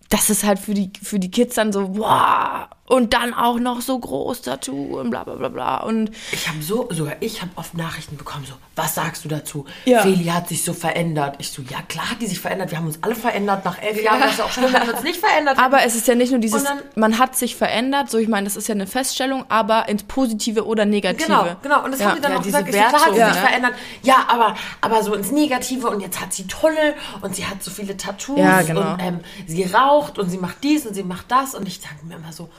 das 0.09 0.29
ist 0.29 0.43
halt 0.43 0.59
für 0.59 0.73
die, 0.73 0.91
für 1.01 1.19
die 1.19 1.31
Kids 1.31 1.55
dann 1.55 1.71
so, 1.71 1.97
wow, 1.97 2.67
und 2.89 3.13
dann 3.13 3.33
auch 3.33 3.59
noch 3.59 3.81
so 3.81 3.97
groß 3.97 4.41
Tattoo 4.41 4.99
und 4.99 5.11
bla 5.11 5.23
bla 5.23 5.35
bla 5.35 5.47
bla. 5.49 5.77
Und 5.83 6.09
Ich 6.31 6.49
habe 6.49 6.61
so, 6.61 6.89
sogar 6.91 7.15
ich 7.21 7.41
habe 7.41 7.51
oft 7.55 7.75
Nachrichten 7.77 8.17
bekommen, 8.17 8.45
so, 8.45 8.53
was 8.75 8.95
sagst 8.95 9.23
du 9.23 9.29
dazu? 9.29 9.65
Ja. 9.85 10.01
Feli 10.01 10.25
hat 10.25 10.49
sich 10.49 10.63
so 10.65 10.73
verändert. 10.73 11.35
Ich 11.37 11.51
so, 11.51 11.61
ja 11.61 11.81
klar 11.87 12.09
hat 12.09 12.21
die 12.21 12.27
sich 12.27 12.39
verändert, 12.39 12.71
wir 12.71 12.79
haben 12.79 12.87
uns 12.87 12.97
alle 13.01 13.15
verändert. 13.15 13.63
Nach 13.63 13.79
elf 13.81 14.01
Jahren, 14.03 14.19
das 14.21 14.33
ist 14.33 14.41
auch 14.41 14.49
schlimm, 14.51 14.73
wenn 14.73 14.87
wir 14.87 14.93
uns 14.95 15.03
nicht 15.03 15.19
verändert 15.19 15.57
Aber 15.59 15.83
es 15.83 15.95
ist 15.95 16.07
ja 16.07 16.15
nicht 16.15 16.31
nur 16.31 16.39
dieses, 16.39 16.63
dann- 16.63 16.79
man 16.95 17.19
hat 17.19 17.35
sich 17.35 17.55
verändert, 17.55 18.09
so 18.09 18.17
ich 18.17 18.27
meine, 18.27 18.45
das 18.45 18.55
ist 18.57 18.67
ja 18.67 18.73
eine 18.75 18.87
Feststellung, 18.87 19.45
aber 19.49 19.87
ins 19.87 20.03
Positive 20.03 20.65
oder 20.65 20.85
Negative. 20.85 21.27
Genau, 21.27 21.45
genau. 21.61 21.83
Und 21.85 21.91
das 21.91 21.99
Ja. 22.01 22.07
haben 22.07 22.15
die 22.15 22.21
dann 22.21 22.31
Ja, 22.31 22.37
auch 22.39 22.41
diese 22.43 22.63
gesagt. 22.63 22.69
Ich 22.69 22.75
so, 22.75 22.97
klar 22.97 23.05
hat 23.05 23.13
sie 23.13 23.17
Wertung, 23.19 23.33
sich 23.33 23.41
ne? 23.43 23.47
verändert. 23.47 23.73
Ja, 24.01 24.15
aber, 24.27 24.55
aber 24.81 25.03
so 25.03 25.13
ins 25.13 25.31
Negative 25.31 25.87
und 25.89 26.01
jetzt 26.01 26.19
hat 26.19 26.33
sie 26.33 26.47
Tunnel 26.47 26.95
und 27.21 27.35
sie 27.35 27.45
hat 27.45 27.61
so 27.63 27.69
viele 27.69 27.95
Tattoos 27.97 28.39
Ja, 28.39 28.63
genau. 28.63 28.93
und 28.93 28.99
ähm, 28.99 29.19
sie 29.45 29.63
raucht 29.65 30.17
und 30.17 30.29
sie 30.31 30.39
macht 30.39 30.63
dies 30.63 30.87
und 30.87 30.95
sie 30.95 31.03
macht 31.03 31.29
das 31.31 31.53
und 31.53 31.67
ich 31.67 31.79
denke 31.81 32.03
mir 32.07 32.15
immer 32.15 32.33
so, 32.33 32.49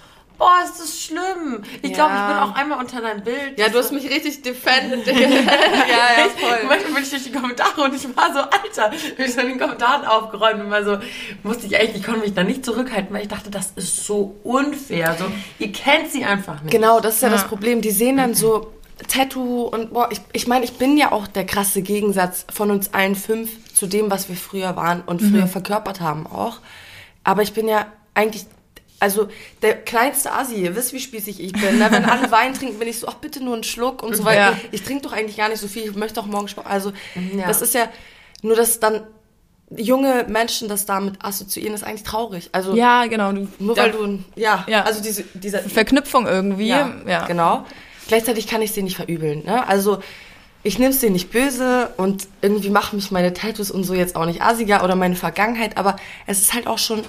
boah, 0.40 0.58
ist 0.64 0.80
das 0.80 0.98
schlimm. 1.00 1.62
Ich 1.82 1.90
Ja. 1.90 1.96
glaube, 1.96 2.14
ich 2.16 2.26
bin 2.26 2.36
auch 2.36 2.54
einmal 2.56 2.78
unter 2.80 3.00
deinem 3.00 3.22
Bild. 3.22 3.56
ja, 3.58 3.68
du 3.68 3.78
hast 3.78 3.92
mich 3.92 4.08
richtig 4.10 4.42
defended. 4.42 5.06
ja, 5.06 5.12
ja, 5.14 6.28
voll. 6.36 6.58
Manchmal 6.66 6.94
bin 6.94 7.02
ich 7.04 7.10
durch 7.10 7.22
die 7.24 7.30
Kommentare 7.32 7.82
und 7.82 7.94
ich 7.94 8.04
war 8.16 8.32
so, 8.32 8.40
Alter, 8.40 8.90
bin 9.16 9.26
ich 9.26 9.34
so 9.34 9.40
in 9.42 9.48
den 9.48 9.60
Kommentaren 9.60 10.04
aufgeräumt 10.04 10.60
und 10.64 10.70
war 10.70 10.82
so, 10.82 10.98
musste 11.44 11.66
ich 11.66 11.76
echt, 11.78 11.94
ich 11.94 12.02
konnte 12.02 12.20
mich 12.20 12.34
da 12.34 12.42
nicht 12.42 12.64
zurückhalten, 12.64 13.14
weil 13.14 13.22
ich 13.22 13.28
dachte, 13.28 13.50
das 13.50 13.72
ist 13.76 14.04
so 14.04 14.34
unfair. 14.42 15.14
So, 15.18 15.26
ihr 15.58 15.70
kennt 15.70 16.10
sie 16.10 16.24
einfach 16.24 16.62
nicht. 16.62 16.72
Genau, 16.72 17.00
das 17.00 17.16
ist 17.16 17.22
ja, 17.22 17.28
das 17.28 17.46
Problem. 17.46 17.82
Die 17.82 17.90
sehen 17.90 18.16
dann 18.16 18.34
so 18.34 18.72
Tattoo 19.08 19.64
und 19.64 19.92
boah, 19.92 20.08
ich, 20.10 20.20
ich 20.32 20.46
meine, 20.46 20.64
ich 20.64 20.72
bin 20.78 20.96
ja 20.96 21.12
auch 21.12 21.26
der 21.26 21.44
krasse 21.46 21.82
Gegensatz 21.82 22.46
von 22.52 22.70
uns 22.70 22.92
allen 22.94 23.14
fünf 23.14 23.50
zu 23.74 23.86
dem, 23.86 24.10
was 24.10 24.28
wir 24.28 24.36
früher 24.36 24.74
waren 24.76 25.02
und 25.04 25.20
früher 25.20 25.46
verkörpert 25.46 26.00
haben 26.00 26.26
auch. 26.26 26.58
Aber 27.24 27.42
ich 27.42 27.52
bin 27.52 27.68
ja 27.68 27.86
eigentlich, 28.14 28.46
also 29.00 29.28
der 29.62 29.74
kleinste 29.76 30.30
Asi, 30.32 30.54
ihr 30.56 30.76
wisst, 30.76 30.92
wie 30.92 31.00
spießig 31.00 31.40
ich 31.40 31.52
bin. 31.52 31.78
Ne? 31.78 31.88
Wenn 31.90 32.04
alle 32.04 32.30
Wein 32.30 32.54
trinken, 32.54 32.78
bin 32.78 32.86
ich 32.86 33.00
so, 33.00 33.08
ach 33.08 33.14
bitte 33.14 33.42
nur 33.42 33.54
einen 33.54 33.64
Schluck 33.64 34.02
und 34.02 34.14
so 34.14 34.24
weiter. 34.24 34.52
Ja. 34.52 34.56
Ich 34.70 34.82
trinke 34.82 35.02
doch 35.04 35.12
eigentlich 35.12 35.36
gar 35.36 35.48
nicht 35.48 35.58
so 35.60 35.66
viel, 35.68 35.84
ich 35.90 35.94
möchte 35.96 36.20
auch 36.20 36.26
morgen 36.26 36.46
Sport. 36.48 36.66
Also 36.66 36.92
Ja. 37.36 37.46
das 37.48 37.62
ist 37.62 37.74
ja 37.74 37.88
nur, 38.42 38.54
dass 38.54 38.78
dann 38.78 39.02
junge 39.76 40.26
Menschen 40.28 40.68
das 40.68 40.84
damit 40.84 41.14
assoziieren, 41.24 41.74
ist 41.74 41.82
eigentlich 41.84 42.02
traurig. 42.02 42.50
Also 42.52 42.74
Ja, 42.74 43.06
genau. 43.06 43.32
Du, 43.32 43.48
nur 43.58 43.76
weil 43.76 43.92
du, 43.92 44.18
ja, 44.36 44.64
Ja. 44.68 44.82
also 44.82 45.02
diese, 45.02 45.22
dieser 45.34 45.60
Verknüpfung 45.60 46.26
irgendwie. 46.26 46.68
ja, 46.68 46.90
ja. 47.06 47.26
genau. 47.26 47.64
Gleichzeitig 48.08 48.48
kann 48.48 48.60
ich 48.62 48.72
sie 48.72 48.82
nicht 48.82 48.96
verübeln. 48.96 49.44
Ne? 49.44 49.66
Also 49.68 50.00
ich 50.62 50.78
nehme 50.78 50.90
es 50.90 50.98
dir 51.00 51.10
nicht 51.10 51.30
böse 51.30 51.90
und 51.96 52.26
irgendwie 52.42 52.68
machen 52.70 52.96
mich 52.96 53.10
meine 53.12 53.32
Tattoos 53.32 53.70
und 53.70 53.84
so 53.84 53.94
jetzt 53.94 54.16
auch 54.16 54.26
nicht 54.26 54.42
asiger 54.42 54.82
oder 54.84 54.94
meine 54.96 55.14
Vergangenheit, 55.16 55.76
aber 55.78 55.96
es 56.26 56.40
ist 56.42 56.52
halt 56.52 56.66
auch 56.66 56.78
schon 56.78 57.02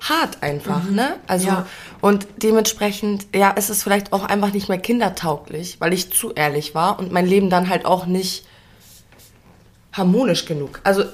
hart 0.00 0.42
einfach, 0.42 0.84
ne? 0.84 1.16
Also 1.26 1.46
Ja. 1.48 1.66
und 2.00 2.26
dementsprechend, 2.42 3.26
ja, 3.34 3.52
es 3.56 3.70
ist 3.70 3.82
vielleicht 3.82 4.12
auch 4.12 4.24
einfach 4.24 4.52
nicht 4.52 4.68
mehr 4.68 4.78
kindertauglich, 4.78 5.80
weil 5.80 5.92
ich 5.92 6.12
zu 6.12 6.32
ehrlich 6.34 6.74
war 6.74 6.98
und 6.98 7.10
mein 7.12 7.26
Leben 7.26 7.48
dann 7.50 7.68
halt 7.68 7.86
auch 7.86 8.06
nicht 8.06 8.44
harmonisch 9.92 10.44
genug. 10.44 10.80
Also 10.84 11.04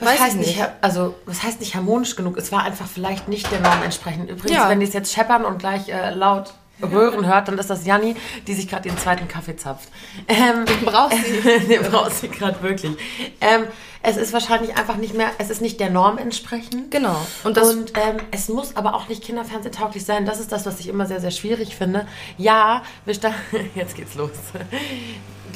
Was 0.00 0.08
weiß 0.10 0.20
heißt 0.20 0.36
ich 0.40 0.46
nicht, 0.56 0.64
also 0.80 1.14
was 1.26 1.42
heißt 1.42 1.60
nicht 1.60 1.74
harmonisch 1.74 2.14
genug? 2.16 2.36
Es 2.36 2.52
war 2.52 2.62
einfach 2.64 2.86
vielleicht 2.86 3.28
nicht 3.28 3.50
der 3.50 3.60
Norm 3.60 3.82
entsprechend. 3.82 4.28
Übrigens, 4.30 4.52
Ja. 4.56 4.68
wenn 4.68 4.80
die 4.80 4.86
es 4.86 4.92
jetzt 4.92 5.12
scheppern 5.12 5.44
und 5.44 5.58
gleich 5.58 5.88
äh, 5.88 6.10
laut 6.10 6.52
röhren 6.82 7.26
hört, 7.26 7.48
dann 7.48 7.58
ist 7.58 7.70
das 7.70 7.86
Janni, 7.86 8.16
die 8.46 8.54
sich 8.54 8.68
gerade 8.68 8.88
ihren 8.88 8.98
zweiten 8.98 9.28
Kaffee 9.28 9.56
zapft. 9.56 9.88
Ähm, 10.26 10.64
Den 10.66 10.84
braucht 10.84 11.14
sie. 11.14 11.66
Den 11.68 11.82
braucht 11.82 12.14
sie 12.14 12.28
gerade 12.28 12.62
wirklich. 12.62 12.96
Ähm, 13.40 13.64
es 14.02 14.16
ist 14.16 14.32
wahrscheinlich 14.32 14.76
einfach 14.76 14.96
nicht 14.96 15.14
mehr, 15.14 15.30
es 15.38 15.50
ist 15.50 15.60
nicht 15.60 15.80
der 15.80 15.90
Norm 15.90 16.18
entsprechend. 16.18 16.90
Genau. 16.90 17.16
Und 17.44 17.56
das 17.56 17.70
Und 17.70 17.92
ähm, 17.96 18.18
es 18.30 18.48
muss 18.48 18.76
aber 18.76 18.94
auch 18.94 19.08
nicht 19.08 19.24
kinderfernsehtauglich 19.24 20.04
sein. 20.04 20.24
Das 20.24 20.40
ist 20.40 20.52
das, 20.52 20.66
was 20.66 20.78
ich 20.80 20.88
immer 20.88 21.06
sehr, 21.06 21.20
sehr 21.20 21.32
schwierig 21.32 21.74
finde. 21.76 22.06
Ja, 22.36 22.82
wir 23.04 23.14
standen, 23.14 23.38
jetzt 23.74 23.96
geht's 23.96 24.14
los. 24.14 24.30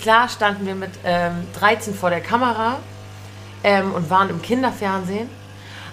Klar 0.00 0.28
standen 0.28 0.66
wir 0.66 0.74
mit 0.74 0.90
ähm, 1.04 1.46
13 1.58 1.94
vor 1.94 2.11
der 2.11 2.20
Kamera 2.20 2.78
ähm, 3.62 3.92
und 3.94 4.11
waren 4.11 4.30
im 4.30 4.42
Kinderfernsehen. 4.42 5.28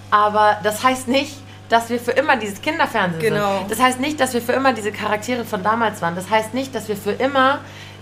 Aber 0.10 0.58
das 0.64 0.84
heißt 0.84 1.08
nicht, 1.08 1.36
dass 1.70 1.90
wir 1.90 2.00
für 2.00 2.12
immer 2.12 2.36
dieses 2.36 2.62
Kinderfernsehen 2.62 3.22
Genau. 3.22 3.60
sind. 3.60 3.72
Das 3.72 3.80
heißt 3.80 4.00
nicht, 4.00 4.20
dass 4.20 4.34
wir 4.34 4.42
für 4.42 4.54
immer 4.54 4.74
diese 4.74 4.92
Charaktere 4.92 5.46
von 5.46 5.64
damals 5.64 6.02
waren. 6.02 6.16
Das 6.16 6.30
heißt 6.30 6.54
nicht, 6.54 6.74
dass 6.76 6.88
wir 6.88 6.98
für 6.98 7.12
immer 7.12 7.60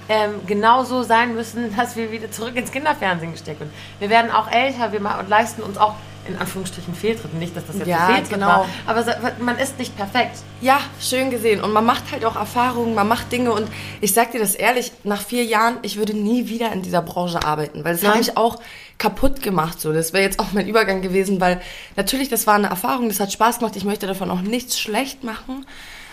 ähm, 0.10 0.42
genauso 0.48 1.04
sein 1.04 1.36
müssen, 1.36 1.76
dass 1.78 1.96
wir 1.96 2.12
wieder 2.12 2.32
zurück 2.32 2.56
ins 2.56 2.72
Kinderfernsehen 2.72 3.34
gesteckt 3.34 3.60
werden. 3.60 3.74
Wir 4.00 4.10
werden 4.10 4.32
auch 4.32 4.50
älter 4.50 4.92
wir 4.92 5.00
und 5.00 5.30
leisten 5.30 5.62
uns 5.62 5.78
auch 5.78 5.94
in 6.28 6.38
Anführungsstrichen 6.38 6.94
Fehltritte. 6.94 7.36
Nicht, 7.38 7.56
dass 7.56 7.66
das 7.68 7.78
jetzt 7.78 7.88
Ja, 7.88 8.08
ein 8.08 8.16
Fehltritt 8.16 8.34
genau. 8.34 8.48
war. 8.48 8.66
Aber 8.86 9.04
man 9.40 9.58
ist 9.58 9.78
nicht 9.80 9.96
perfekt. 9.96 10.38
Ja, 10.62 10.80
schön 11.00 11.30
gesehen. 11.30 11.62
Und 11.62 11.72
man 11.74 11.86
macht 11.86 12.12
halt 12.12 12.26
auch 12.26 12.36
Erfahrungen, 12.36 12.96
man 12.96 13.08
macht 13.08 13.32
Dinge. 13.32 13.52
Und 13.52 13.68
ich 14.02 14.14
sag 14.14 14.32
dir 14.32 14.40
das 14.40 14.56
ehrlich, 14.56 14.92
nach 15.04 15.22
vier 15.22 15.44
Jahren, 15.44 15.78
ich 15.82 15.98
würde 15.98 16.14
nie 16.14 16.48
wieder 16.50 16.72
in 16.72 16.82
dieser 16.82 17.02
Branche 17.02 17.44
arbeiten, 17.44 17.84
weil 17.84 17.94
das 17.94 18.04
hat 18.04 18.10
Nein. 18.12 18.20
mich 18.20 18.38
auch 18.38 18.60
kaputt 18.98 19.42
gemacht. 19.42 19.80
So, 19.80 19.94
das 19.94 20.14
wäre 20.14 20.24
jetzt 20.24 20.40
auch 20.40 20.52
mein 20.54 20.68
Übergang 20.68 21.02
gewesen, 21.02 21.40
weil 21.40 21.62
natürlich, 21.96 22.30
das 22.30 22.48
war 22.48 22.56
eine 22.56 22.68
Erfahrung, 22.68 23.08
das 23.10 23.20
hat 23.20 23.32
Spaß 23.32 23.60
gemacht. 23.60 23.76
Ich 23.76 23.86
möchte 23.86 24.08
davon 24.08 24.32
auch 24.32 24.42
nichts 24.42 24.80
schlecht 24.80 25.24
machen. 25.24 25.66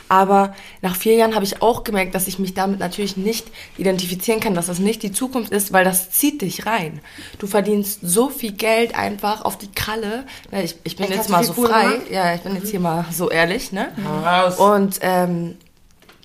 Aber 0.08 0.54
nach 0.82 0.96
vier 0.96 1.14
Jahren 1.14 1.34
habe 1.34 1.44
ich 1.44 1.62
auch 1.62 1.82
gemerkt, 1.84 2.14
dass 2.14 2.26
ich 2.28 2.38
mich 2.38 2.52
damit 2.54 2.78
natürlich 2.78 3.16
nicht 3.16 3.46
identifizieren 3.78 4.40
kann, 4.40 4.54
dass 4.54 4.66
das 4.66 4.78
nicht 4.78 5.02
die 5.02 5.12
Zukunft 5.12 5.50
ist, 5.52 5.72
weil 5.72 5.84
das 5.84 6.10
zieht 6.10 6.42
dich 6.42 6.66
rein. 6.66 7.00
Du 7.38 7.46
verdienst 7.46 8.00
so 8.02 8.28
viel 8.28 8.52
Geld 8.52 8.94
einfach 8.94 9.42
auf 9.44 9.56
die 9.58 9.72
Kralle. 9.72 10.26
Ich, 10.52 10.76
ich 10.84 10.96
bin 10.96 11.06
Echt, 11.06 11.14
jetzt 11.16 11.30
mal 11.30 11.42
so 11.42 11.54
frei. 11.54 11.82
gemacht? 11.84 12.10
Ja, 12.10 12.34
ich 12.34 12.42
bin 12.42 12.54
jetzt 12.54 12.70
hier 12.70 12.80
mal 12.80 13.06
so 13.12 13.30
ehrlich, 13.30 13.72
ne? 13.72 13.92
Raus. 14.24 14.58
Und 14.58 14.98
ähm, 15.00 15.56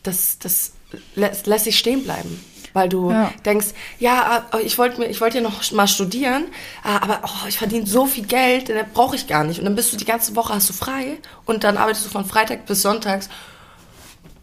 das, 0.04 0.40
das 0.40 0.74
lässt, 1.16 1.48
lässt 1.48 1.66
sich 1.66 1.78
stehen 1.80 2.04
bleiben. 2.04 2.44
Weil 2.74 2.88
du 2.88 3.10
Ja. 3.12 3.34
denkst, 3.46 3.68
ja, 3.98 4.46
äh, 4.54 4.62
ich 4.62 4.78
wollte 4.78 5.00
mir, 5.00 5.08
ich 5.08 5.22
wollte 5.22 5.38
ja 5.38 5.44
noch 5.44 5.72
mal 5.72 5.88
studieren, 5.88 6.46
äh, 6.86 6.90
aber 6.90 7.22
oh, 7.26 7.48
ich 7.48 7.58
verdiene 7.58 7.88
so 7.88 8.06
viel 8.06 8.26
Geld, 8.28 8.70
das 8.70 8.86
brauche 8.94 9.16
ich 9.16 9.26
gar 9.26 9.44
nicht. 9.44 9.58
Und 9.60 9.66
dann 9.66 9.76
bist 9.76 9.92
du 9.92 9.98
die 9.98 10.06
ganze 10.06 10.36
Woche 10.36 10.54
hast 10.54 10.70
du 10.70 10.74
frei 10.74 11.18
und 11.46 11.64
dann 11.64 11.78
arbeitest 11.78 12.06
du 12.06 12.10
von 12.10 12.26
Freitag 12.26 12.66
bis 12.68 12.84
Sonntags 12.84 13.28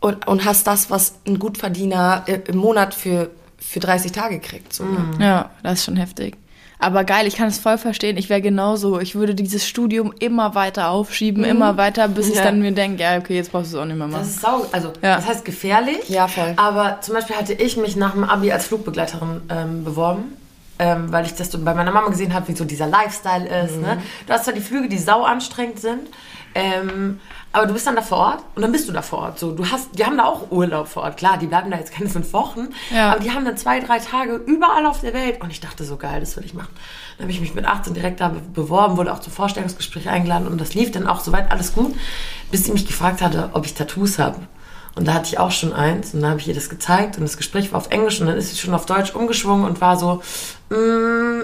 und, 0.07 0.27
und 0.27 0.45
hast 0.45 0.67
das, 0.67 0.91
was 0.91 1.15
ein 1.27 1.39
Gutverdiener 1.39 2.23
äh, 2.27 2.41
im 2.49 2.57
Monat 2.57 2.95
für, 2.95 3.31
für 3.59 3.81
30 3.81 4.13
Tage 4.13 4.39
kriegt. 4.41 4.73
So, 4.73 4.85
ne? 4.85 5.05
Ja, 5.19 5.51
das 5.63 5.81
ist 5.81 5.85
schon 5.87 5.97
heftig. 5.97 6.37
Aber 6.79 7.05
geil, 7.05 7.27
ich 7.27 7.37
kann 7.37 7.49
es 7.49 7.59
voll 7.59 7.79
verstehen. 7.79 8.19
Ich 8.19 8.29
wäre 8.29 8.43
genauso. 8.43 9.01
Ich 9.01 9.15
würde 9.15 9.35
dieses 9.35 9.67
Studium 9.67 10.13
immer 10.19 10.55
weiter 10.55 10.91
aufschieben, 10.91 11.43
immer 11.43 11.79
weiter, 11.79 12.07
bis 12.07 12.29
ich 12.29 12.37
Ja. 12.37 12.45
dann 12.45 12.61
mir 12.61 12.73
denke, 12.73 13.03
ja, 13.03 13.17
okay, 13.17 13.35
jetzt 13.35 13.51
brauchst 13.51 13.73
du 13.73 13.77
es 13.79 13.83
auch 13.83 13.87
nicht 13.87 13.97
mehr 13.97 14.07
Das 14.09 14.15
machen. 14.17 14.29
ist 14.29 14.41
sau, 14.43 14.67
also 14.73 14.89
Ja. 15.03 15.17
das 15.17 15.27
heißt 15.27 15.45
gefährlich. 15.47 16.09
Ja, 16.09 16.29
voll. 16.29 16.53
Aber 16.57 16.99
zum 17.01 17.15
Beispiel 17.15 17.35
hatte 17.37 17.55
ich 17.55 17.79
mich 17.79 17.97
nach 17.97 18.13
dem 18.13 18.25
Abi 18.25 18.53
als 18.53 18.67
Flugbegleiterin 18.67 19.41
ähm, 19.49 19.85
beworben. 19.85 20.37
Ähm, 20.79 21.11
weil 21.11 21.25
ich 21.25 21.33
das 21.33 21.49
bei 21.49 21.73
meiner 21.73 21.91
Mama 21.91 22.11
gesehen 22.11 22.35
habe, 22.35 22.49
wie 22.49 22.55
so 22.55 22.67
dieser 22.67 22.87
Lifestyle 22.87 23.47
ist. 23.65 23.81
Ne? 23.81 23.97
Du 24.27 24.33
hast 24.35 24.45
zwar 24.45 24.53
die 24.53 24.61
Flüge, 24.61 24.91
die 24.91 24.99
sau 24.99 25.23
anstrengend 25.25 25.81
sind, 25.81 26.01
ähm, 26.55 27.19
aber 27.53 27.67
du 27.67 27.73
bist 27.73 27.87
dann 27.87 27.97
da 27.97 28.03
vor 28.03 28.19
Ort 28.19 28.45
und 28.55 28.61
dann 28.63 28.71
bist 28.73 28.87
du 28.89 28.93
da 28.93 29.01
vor 29.01 29.21
Ort. 29.21 29.39
So, 29.39 29.53
du 29.53 29.65
hast, 29.71 29.99
die 29.99 30.05
haben 30.05 30.19
da 30.19 30.25
auch 30.25 30.51
Urlaub 30.51 30.89
vor 30.89 31.05
Ort. 31.05 31.17
Klar, 31.17 31.39
die 31.39 31.47
bleiben 31.47 31.71
da 31.71 31.79
jetzt 31.79 31.93
keine 31.93 32.11
fünf 32.11 32.33
Wochen, 32.35 32.69
Ja. 32.95 33.13
aber 33.13 33.21
die 33.21 33.31
haben 33.31 33.45
dann 33.47 33.57
zwei, 33.57 33.81
drei 33.81 33.99
Tage 33.99 34.35
überall 34.35 34.85
auf 34.87 35.01
der 35.01 35.15
Welt. 35.15 35.41
Und 35.41 35.51
ich 35.51 35.61
dachte 35.61 35.85
so 35.85 35.97
geil, 35.97 36.21
das 36.21 36.37
will 36.37 36.45
ich 36.45 36.53
machen. 36.55 36.69
Dann 37.17 37.25
habe 37.25 37.33
ich 37.33 37.41
mich 37.41 37.55
mit 37.55 37.65
18 37.65 37.95
direkt 37.95 38.21
da 38.21 38.29
be- 38.29 38.41
beworben, 38.41 38.99
wurde 38.99 39.13
auch 39.13 39.21
zum 39.21 39.33
Vorstellungsgespräch 39.33 40.09
eingeladen 40.11 40.47
und 40.49 40.61
das 40.61 40.75
lief 40.75 40.91
dann 40.91 41.07
auch 41.07 41.21
soweit 41.21 41.51
alles 41.51 41.73
gut, 41.75 41.95
bis 42.51 42.65
sie 42.65 42.73
mich 42.73 42.87
gefragt 42.87 43.23
hatte, 43.23 43.49
ob 43.55 43.65
ich 43.65 43.73
Tattoos 43.75 44.19
habe. 44.19 44.37
Und 44.95 45.07
da 45.09 45.15
hatte 45.15 45.27
ich 45.29 45.39
auch 45.39 45.51
schon 45.51 45.73
eins 45.73 46.13
und 46.15 46.23
dann 46.23 46.31
habe 46.31 46.41
ich 46.41 46.49
ihr 46.49 46.55
das 46.55 46.69
gezeigt 46.71 47.17
und 47.17 47.23
das 47.23 47.37
Gespräch 47.39 47.71
war 47.73 47.79
auf 47.79 47.91
Englisch 47.91 48.21
und 48.21 48.27
dann 48.27 48.37
ist 48.37 48.51
sie 48.51 48.57
schon 48.59 48.75
auf 48.75 48.87
Deutsch 48.87 49.15
umgeschwungen 49.15 49.65
und 49.67 49.81
war 49.81 49.97
so, 49.99 50.23
mm, 50.71 51.43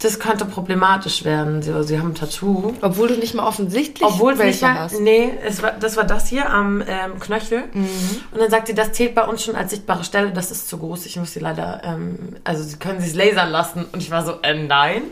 das 0.00 0.18
könnte 0.18 0.44
problematisch 0.44 1.24
werden. 1.24 1.62
Sie, 1.62 1.72
sie 1.84 1.98
haben 1.98 2.10
ein 2.10 2.14
Tattoo. 2.14 2.74
Obwohl 2.82 3.08
du 3.08 3.14
nicht 3.14 3.34
mal 3.34 3.46
offensichtlich 3.46 4.06
Obwohl 4.06 4.38
welche 4.38 4.66
mal, 4.66 4.80
hast. 4.80 5.00
Nee, 5.00 5.32
es 5.46 5.62
war, 5.62 5.72
das 5.72 5.96
war 5.96 6.04
das 6.04 6.28
hier 6.28 6.50
am 6.50 6.82
ähm, 6.86 7.18
Knöchel. 7.20 7.64
Mhm. 7.72 7.88
Und 8.32 8.40
dann 8.40 8.50
sagt 8.50 8.66
sie, 8.66 8.74
das 8.74 8.92
zählt 8.92 9.14
bei 9.14 9.24
uns 9.24 9.42
schon 9.44 9.56
als 9.56 9.70
sichtbare 9.70 10.04
Stelle. 10.04 10.32
Das 10.32 10.50
ist 10.50 10.68
zu 10.68 10.78
groß. 10.78 11.06
Ich 11.06 11.16
muss 11.16 11.32
sie 11.32 11.40
leider, 11.40 11.80
ähm, 11.84 12.36
also 12.44 12.62
sie 12.62 12.76
können 12.76 13.00
sich 13.00 13.14
lasern 13.14 13.50
lassen. 13.50 13.86
Und 13.92 14.02
ich 14.02 14.10
war 14.10 14.24
so, 14.24 14.40
äh, 14.42 14.54
nein. 14.54 15.02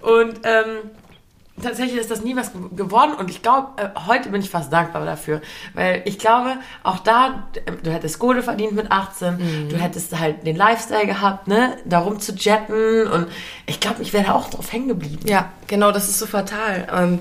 Und 0.00 0.40
ähm, 0.44 0.90
tatsächlich 1.60 2.00
ist 2.00 2.10
das 2.10 2.24
nie 2.24 2.34
was 2.34 2.52
geworden 2.74 3.12
und 3.18 3.30
ich 3.30 3.42
glaube, 3.42 3.82
äh, 3.82 3.88
heute 4.06 4.30
bin 4.30 4.40
ich 4.40 4.50
fast 4.50 4.72
dankbar 4.72 5.04
dafür, 5.04 5.42
weil 5.74 6.02
ich 6.06 6.18
glaube, 6.18 6.56
auch 6.82 7.00
da, 7.00 7.48
du 7.82 7.92
hättest 7.92 8.18
Kohle 8.18 8.42
verdient 8.42 8.72
mit 8.72 8.90
18, 8.90 9.34
mhm. 9.34 9.68
du 9.68 9.76
hättest 9.76 10.18
halt 10.18 10.46
den 10.46 10.56
Lifestyle 10.56 11.06
gehabt, 11.06 11.48
ne, 11.48 11.76
darum 11.84 12.20
zu 12.20 12.32
jetten 12.32 13.06
und 13.06 13.26
ich 13.66 13.80
glaube, 13.80 14.02
ich 14.02 14.12
wäre 14.12 14.34
auch 14.34 14.48
drauf 14.48 14.72
hängen 14.72 14.88
geblieben. 14.88 15.26
Ja, 15.26 15.50
genau, 15.66 15.92
das 15.92 16.08
ist 16.08 16.18
so 16.18 16.26
fatal. 16.26 16.88
Ähm, 16.92 17.18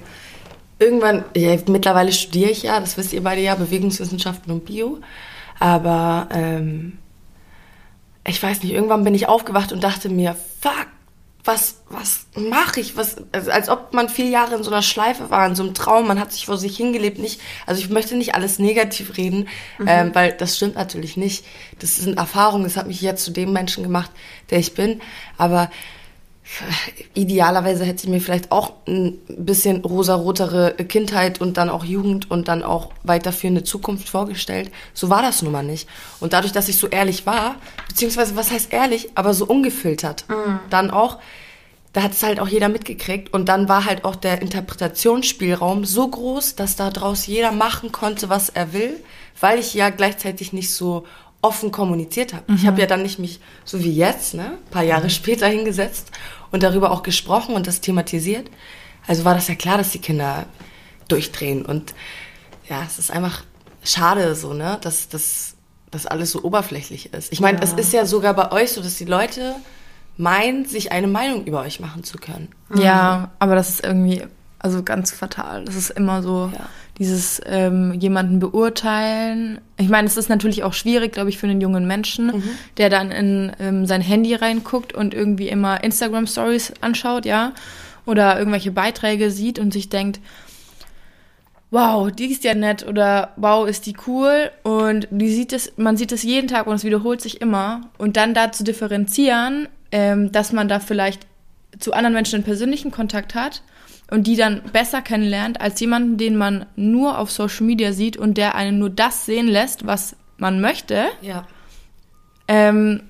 irgendwann, 0.79 1.25
ja, 1.35 1.57
mittlerweile 1.67 2.11
studiere 2.11 2.51
ich 2.51 2.63
ja, 2.63 2.79
das 2.79 2.97
wisst 2.97 3.13
ihr 3.13 3.23
beide 3.23 3.41
ja, 3.41 3.55
Bewegungswissenschaften 3.55 4.51
und 4.51 4.65
Bio, 4.65 4.99
aber 5.59 6.29
ähm, 6.31 6.97
ich 8.25 8.41
weiß 8.41 8.63
nicht, 8.63 8.73
irgendwann 8.73 9.03
bin 9.03 9.15
ich 9.15 9.27
aufgewacht 9.27 9.71
und 9.73 9.83
dachte 9.83 10.09
mir, 10.09 10.35
fuck, 10.61 10.87
was, 11.43 11.81
was 11.89 12.25
mache 12.35 12.79
ich? 12.79 12.95
Was, 12.95 13.15
also 13.31 13.51
als 13.51 13.69
ob 13.69 13.93
man 13.93 14.09
vier 14.09 14.27
Jahre 14.27 14.55
in 14.55 14.63
so 14.63 14.71
einer 14.71 14.81
Schleife 14.81 15.29
war, 15.29 15.45
in 15.47 15.55
so 15.55 15.63
einem 15.63 15.73
Traum, 15.73 16.07
man 16.07 16.19
hat 16.19 16.31
sich 16.31 16.45
vor 16.45 16.57
sich 16.57 16.77
hingelebt. 16.77 17.19
Nicht, 17.19 17.41
also 17.65 17.81
ich 17.81 17.89
möchte 17.89 18.15
nicht 18.15 18.35
alles 18.35 18.59
negativ 18.59 19.17
reden, 19.17 19.47
mhm. 19.79 19.87
ähm, 19.87 20.15
weil 20.15 20.33
das 20.33 20.55
stimmt 20.57 20.75
natürlich 20.75 21.17
nicht. 21.17 21.45
Das 21.79 21.97
sind 21.97 22.17
Erfahrungen, 22.17 22.63
das 22.63 22.77
hat 22.77 22.87
mich 22.87 23.01
jetzt 23.01 23.23
zu 23.23 23.31
dem 23.31 23.53
Menschen 23.53 23.83
gemacht, 23.83 24.11
der 24.49 24.59
ich 24.59 24.73
bin. 24.73 25.01
Aber 25.37 25.71
idealerweise 27.13 27.85
hätte 27.85 28.03
ich 28.03 28.09
mir 28.09 28.21
vielleicht 28.21 28.51
auch 28.51 28.73
ein 28.87 29.19
bisschen 29.27 29.83
rosarotere 29.83 30.73
Kindheit 30.73 31.41
und 31.41 31.57
dann 31.57 31.69
auch 31.69 31.83
Jugend 31.83 32.29
und 32.29 32.47
dann 32.47 32.63
auch 32.63 32.89
weiterführende 33.03 33.63
Zukunft 33.63 34.09
vorgestellt. 34.09 34.71
So 34.93 35.09
war 35.09 35.21
das 35.21 35.41
nun 35.41 35.51
mal 35.51 35.63
nicht. 35.63 35.87
Und 36.19 36.33
dadurch, 36.33 36.53
dass 36.53 36.69
ich 36.69 36.77
so 36.77 36.87
ehrlich 36.87 37.25
war, 37.25 37.55
beziehungsweise 37.87 38.35
was 38.35 38.51
heißt 38.51 38.73
ehrlich, 38.73 39.09
aber 39.15 39.33
so 39.33 39.45
ungefiltert, 39.45 40.25
mhm. 40.29 40.59
dann 40.69 40.91
auch, 40.91 41.19
da 41.93 42.03
hat 42.03 42.13
es 42.13 42.23
halt 42.23 42.39
auch 42.39 42.47
jeder 42.47 42.69
mitgekriegt 42.69 43.33
und 43.33 43.49
dann 43.49 43.67
war 43.67 43.85
halt 43.85 44.05
auch 44.05 44.15
der 44.15 44.41
Interpretationsspielraum 44.41 45.85
so 45.85 46.07
groß, 46.07 46.55
dass 46.55 46.75
da 46.75 46.89
draus 46.89 47.27
jeder 47.27 47.51
machen 47.51 47.91
konnte, 47.91 48.29
was 48.29 48.49
er 48.49 48.73
will, 48.73 49.01
weil 49.39 49.59
ich 49.59 49.73
ja 49.73 49.89
gleichzeitig 49.89 50.53
nicht 50.53 50.73
so 50.73 51.05
offen 51.41 51.71
kommuniziert 51.71 52.33
habe. 52.33 52.51
Mhm. 52.51 52.57
Ich 52.57 52.67
habe 52.67 52.79
ja 52.79 52.87
dann 52.87 53.01
nicht 53.01 53.19
mich 53.19 53.39
so 53.65 53.83
wie 53.83 53.91
jetzt, 53.91 54.33
ne, 54.33 54.57
paar 54.69 54.83
Jahre 54.83 55.05
mhm. 55.05 55.09
später 55.09 55.47
hingesetzt 55.47 56.11
und 56.51 56.63
darüber 56.63 56.91
auch 56.91 57.03
gesprochen 57.03 57.55
und 57.55 57.67
das 57.67 57.81
thematisiert. 57.81 58.49
Also 59.07 59.25
war 59.25 59.33
das 59.33 59.47
ja 59.47 59.55
klar, 59.55 59.77
dass 59.77 59.91
die 59.91 59.99
Kinder 59.99 60.45
durchdrehen 61.07 61.65
und 61.65 61.93
ja, 62.69 62.83
es 62.85 62.99
ist 62.99 63.11
einfach 63.11 63.43
schade 63.83 64.35
so, 64.35 64.53
ne, 64.53 64.77
dass 64.81 65.09
das 65.09 65.55
dass 65.89 66.07
alles 66.07 66.31
so 66.31 66.43
oberflächlich 66.43 67.13
ist. 67.13 67.33
Ich 67.33 67.41
meine, 67.41 67.57
ja. 67.57 67.65
es 67.65 67.73
ist 67.73 67.91
ja 67.91 68.05
sogar 68.05 68.33
bei 68.33 68.53
euch 68.53 68.71
so, 68.71 68.81
dass 68.81 68.95
die 68.95 69.03
Leute 69.03 69.55
meinen, 70.15 70.63
sich 70.63 70.93
eine 70.93 71.07
Meinung 71.07 71.43
über 71.43 71.59
euch 71.59 71.81
machen 71.81 72.05
zu 72.05 72.17
können. 72.17 72.47
Ja, 72.73 73.31
aber 73.39 73.55
das 73.55 73.69
ist 73.69 73.83
irgendwie 73.83 74.23
also 74.57 74.83
ganz 74.83 75.11
fatal. 75.11 75.65
Das 75.65 75.75
ist 75.75 75.89
immer 75.89 76.23
so. 76.23 76.49
Ja 76.53 76.69
dieses 77.01 77.41
ähm, 77.47 77.93
jemanden 77.99 78.37
beurteilen. 78.37 79.59
Ich 79.77 79.89
meine, 79.89 80.07
es 80.07 80.17
ist 80.17 80.29
natürlich 80.29 80.63
auch 80.63 80.73
schwierig, 80.73 81.13
glaube 81.13 81.31
ich, 81.31 81.39
für 81.39 81.47
einen 81.47 81.59
jungen 81.59 81.87
Menschen, 81.87 82.27
mhm. 82.27 82.43
der 82.77 82.91
dann 82.91 83.09
in 83.09 83.51
ähm, 83.59 83.87
sein 83.87 84.01
Handy 84.01 84.35
reinguckt 84.35 84.93
und 84.93 85.15
irgendwie 85.15 85.49
immer 85.49 85.83
Instagram 85.83 86.27
Stories 86.27 86.73
anschaut, 86.79 87.25
ja, 87.25 87.53
oder 88.05 88.37
irgendwelche 88.37 88.71
Beiträge 88.71 89.31
sieht 89.31 89.57
und 89.57 89.73
sich 89.73 89.89
denkt, 89.89 90.19
wow, 91.71 92.11
die 92.11 92.31
ist 92.31 92.43
ja 92.43 92.53
nett 92.53 92.85
oder 92.87 93.33
wow, 93.35 93.67
ist 93.67 93.87
die 93.87 93.95
cool 94.05 94.51
und 94.61 95.07
die 95.09 95.33
sieht 95.33 95.53
es, 95.53 95.73
man 95.77 95.97
sieht 95.97 96.11
es 96.11 96.21
jeden 96.21 96.47
Tag 96.47 96.67
und 96.67 96.75
es 96.75 96.83
wiederholt 96.83 97.19
sich 97.19 97.41
immer 97.41 97.89
und 97.97 98.15
dann 98.15 98.35
da 98.35 98.51
zu 98.51 98.63
differenzieren, 98.63 99.67
ähm, 99.91 100.31
dass 100.31 100.51
man 100.51 100.67
da 100.67 100.79
vielleicht 100.79 101.25
zu 101.79 101.93
anderen 101.93 102.13
Menschen 102.13 102.35
einen 102.35 102.43
persönlichen 102.43 102.91
Kontakt 102.91 103.33
hat 103.33 103.63
und 104.11 104.27
die 104.27 104.35
dann 104.35 104.61
besser 104.73 105.01
kennenlernt 105.01 105.59
als 105.59 105.79
jemanden, 105.79 106.17
den 106.17 106.35
man 106.35 106.67
nur 106.75 107.17
auf 107.17 107.31
Social 107.31 107.65
Media 107.65 107.93
sieht 107.93 108.17
und 108.17 108.37
der 108.37 108.53
einen 108.53 108.77
nur 108.77 108.91
das 108.91 109.25
sehen 109.25 109.47
lässt, 109.47 109.87
was 109.87 110.15
man 110.37 110.61
möchte. 110.61 111.05
Ja. 111.21 111.47
Ähm, 112.47 113.03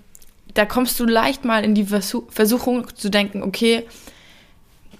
da 0.53 0.65
kommst 0.65 0.99
du 0.99 1.05
leicht 1.05 1.43
mal 1.43 1.63
in 1.63 1.73
die 1.73 1.85
Versuchung 1.85 2.95
zu 2.95 3.09
denken, 3.09 3.41
okay, 3.41 3.85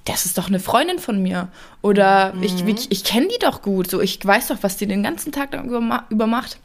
das 0.06 0.26
ist 0.26 0.38
doch 0.38 0.48
eine 0.48 0.60
Freundin 0.60 0.98
von 0.98 1.22
mir. 1.22 1.50
Oder 1.84 2.34
mhm. 2.34 2.44
ich, 2.44 2.66
ich, 2.66 2.92
ich 2.92 3.04
kenne 3.04 3.28
die 3.28 3.40
doch 3.40 3.62
gut. 3.62 3.90
So, 3.90 4.02
ich 4.02 4.24
weiß 4.26 4.48
doch, 4.48 4.58
was 4.62 4.78
die 4.78 4.88
den 4.88 5.04
ganzen 5.04 5.32
Tag 5.32 5.54
über, 5.54 6.06
über 6.10 6.28
macht. 6.28 6.60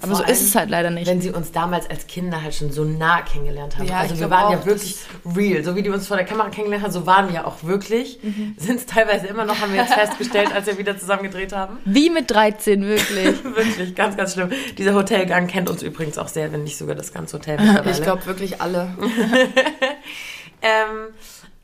Aber 0.00 0.16
Vor 0.16 0.24
so 0.24 0.32
ist 0.32 0.42
es 0.42 0.54
halt 0.54 0.70
leider 0.70 0.90
nicht. 0.90 1.06
Wenn 1.06 1.20
sie 1.20 1.30
uns 1.30 1.52
damals 1.52 1.88
als 1.90 2.06
Kinder 2.06 2.40
halt 2.40 2.54
schon 2.54 2.72
so 2.72 2.84
nah 2.84 3.20
kennengelernt 3.22 3.76
haben. 3.76 3.86
Ja, 3.86 3.98
also 3.98 4.18
wir 4.18 4.30
waren 4.30 4.46
auch, 4.46 4.52
ja 4.52 4.64
wirklich 4.64 4.96
real. 5.36 5.62
So 5.64 5.76
wie 5.76 5.82
die 5.82 5.90
uns 5.90 6.06
vor 6.06 6.16
der 6.16 6.24
Kamera 6.24 6.48
kennengelernt 6.48 6.84
haben, 6.84 6.92
so 6.92 7.06
waren 7.06 7.30
wir 7.30 7.46
auch 7.46 7.62
wirklich. 7.62 8.20
Mhm. 8.22 8.54
Sind 8.56 8.76
es 8.76 8.86
teilweise 8.86 9.26
immer 9.26 9.44
noch, 9.44 9.60
haben 9.60 9.72
wir 9.72 9.82
jetzt 9.82 9.94
festgestellt, 9.94 10.54
als 10.54 10.66
wir 10.66 10.78
wieder 10.78 10.96
zusammen 10.98 11.24
gedreht 11.24 11.52
haben. 11.52 11.78
Wie 11.84 12.08
mit 12.08 12.30
13, 12.30 12.86
wirklich. 12.86 13.44
wirklich, 13.44 13.94
ganz, 13.94 14.16
ganz 14.16 14.32
schlimm. 14.32 14.50
Dieser 14.78 14.94
Hotelgang 14.94 15.46
kennt 15.46 15.68
uns 15.68 15.82
übrigens 15.82 16.16
auch 16.16 16.28
sehr, 16.28 16.52
wenn 16.52 16.64
nicht 16.64 16.78
sogar 16.78 16.94
das 16.94 17.12
ganze 17.12 17.36
Hotel. 17.36 17.58
Ich 17.90 18.02
glaube 18.02 18.24
wirklich 18.26 18.62
alle. 18.62 18.94
ähm, 20.62 21.12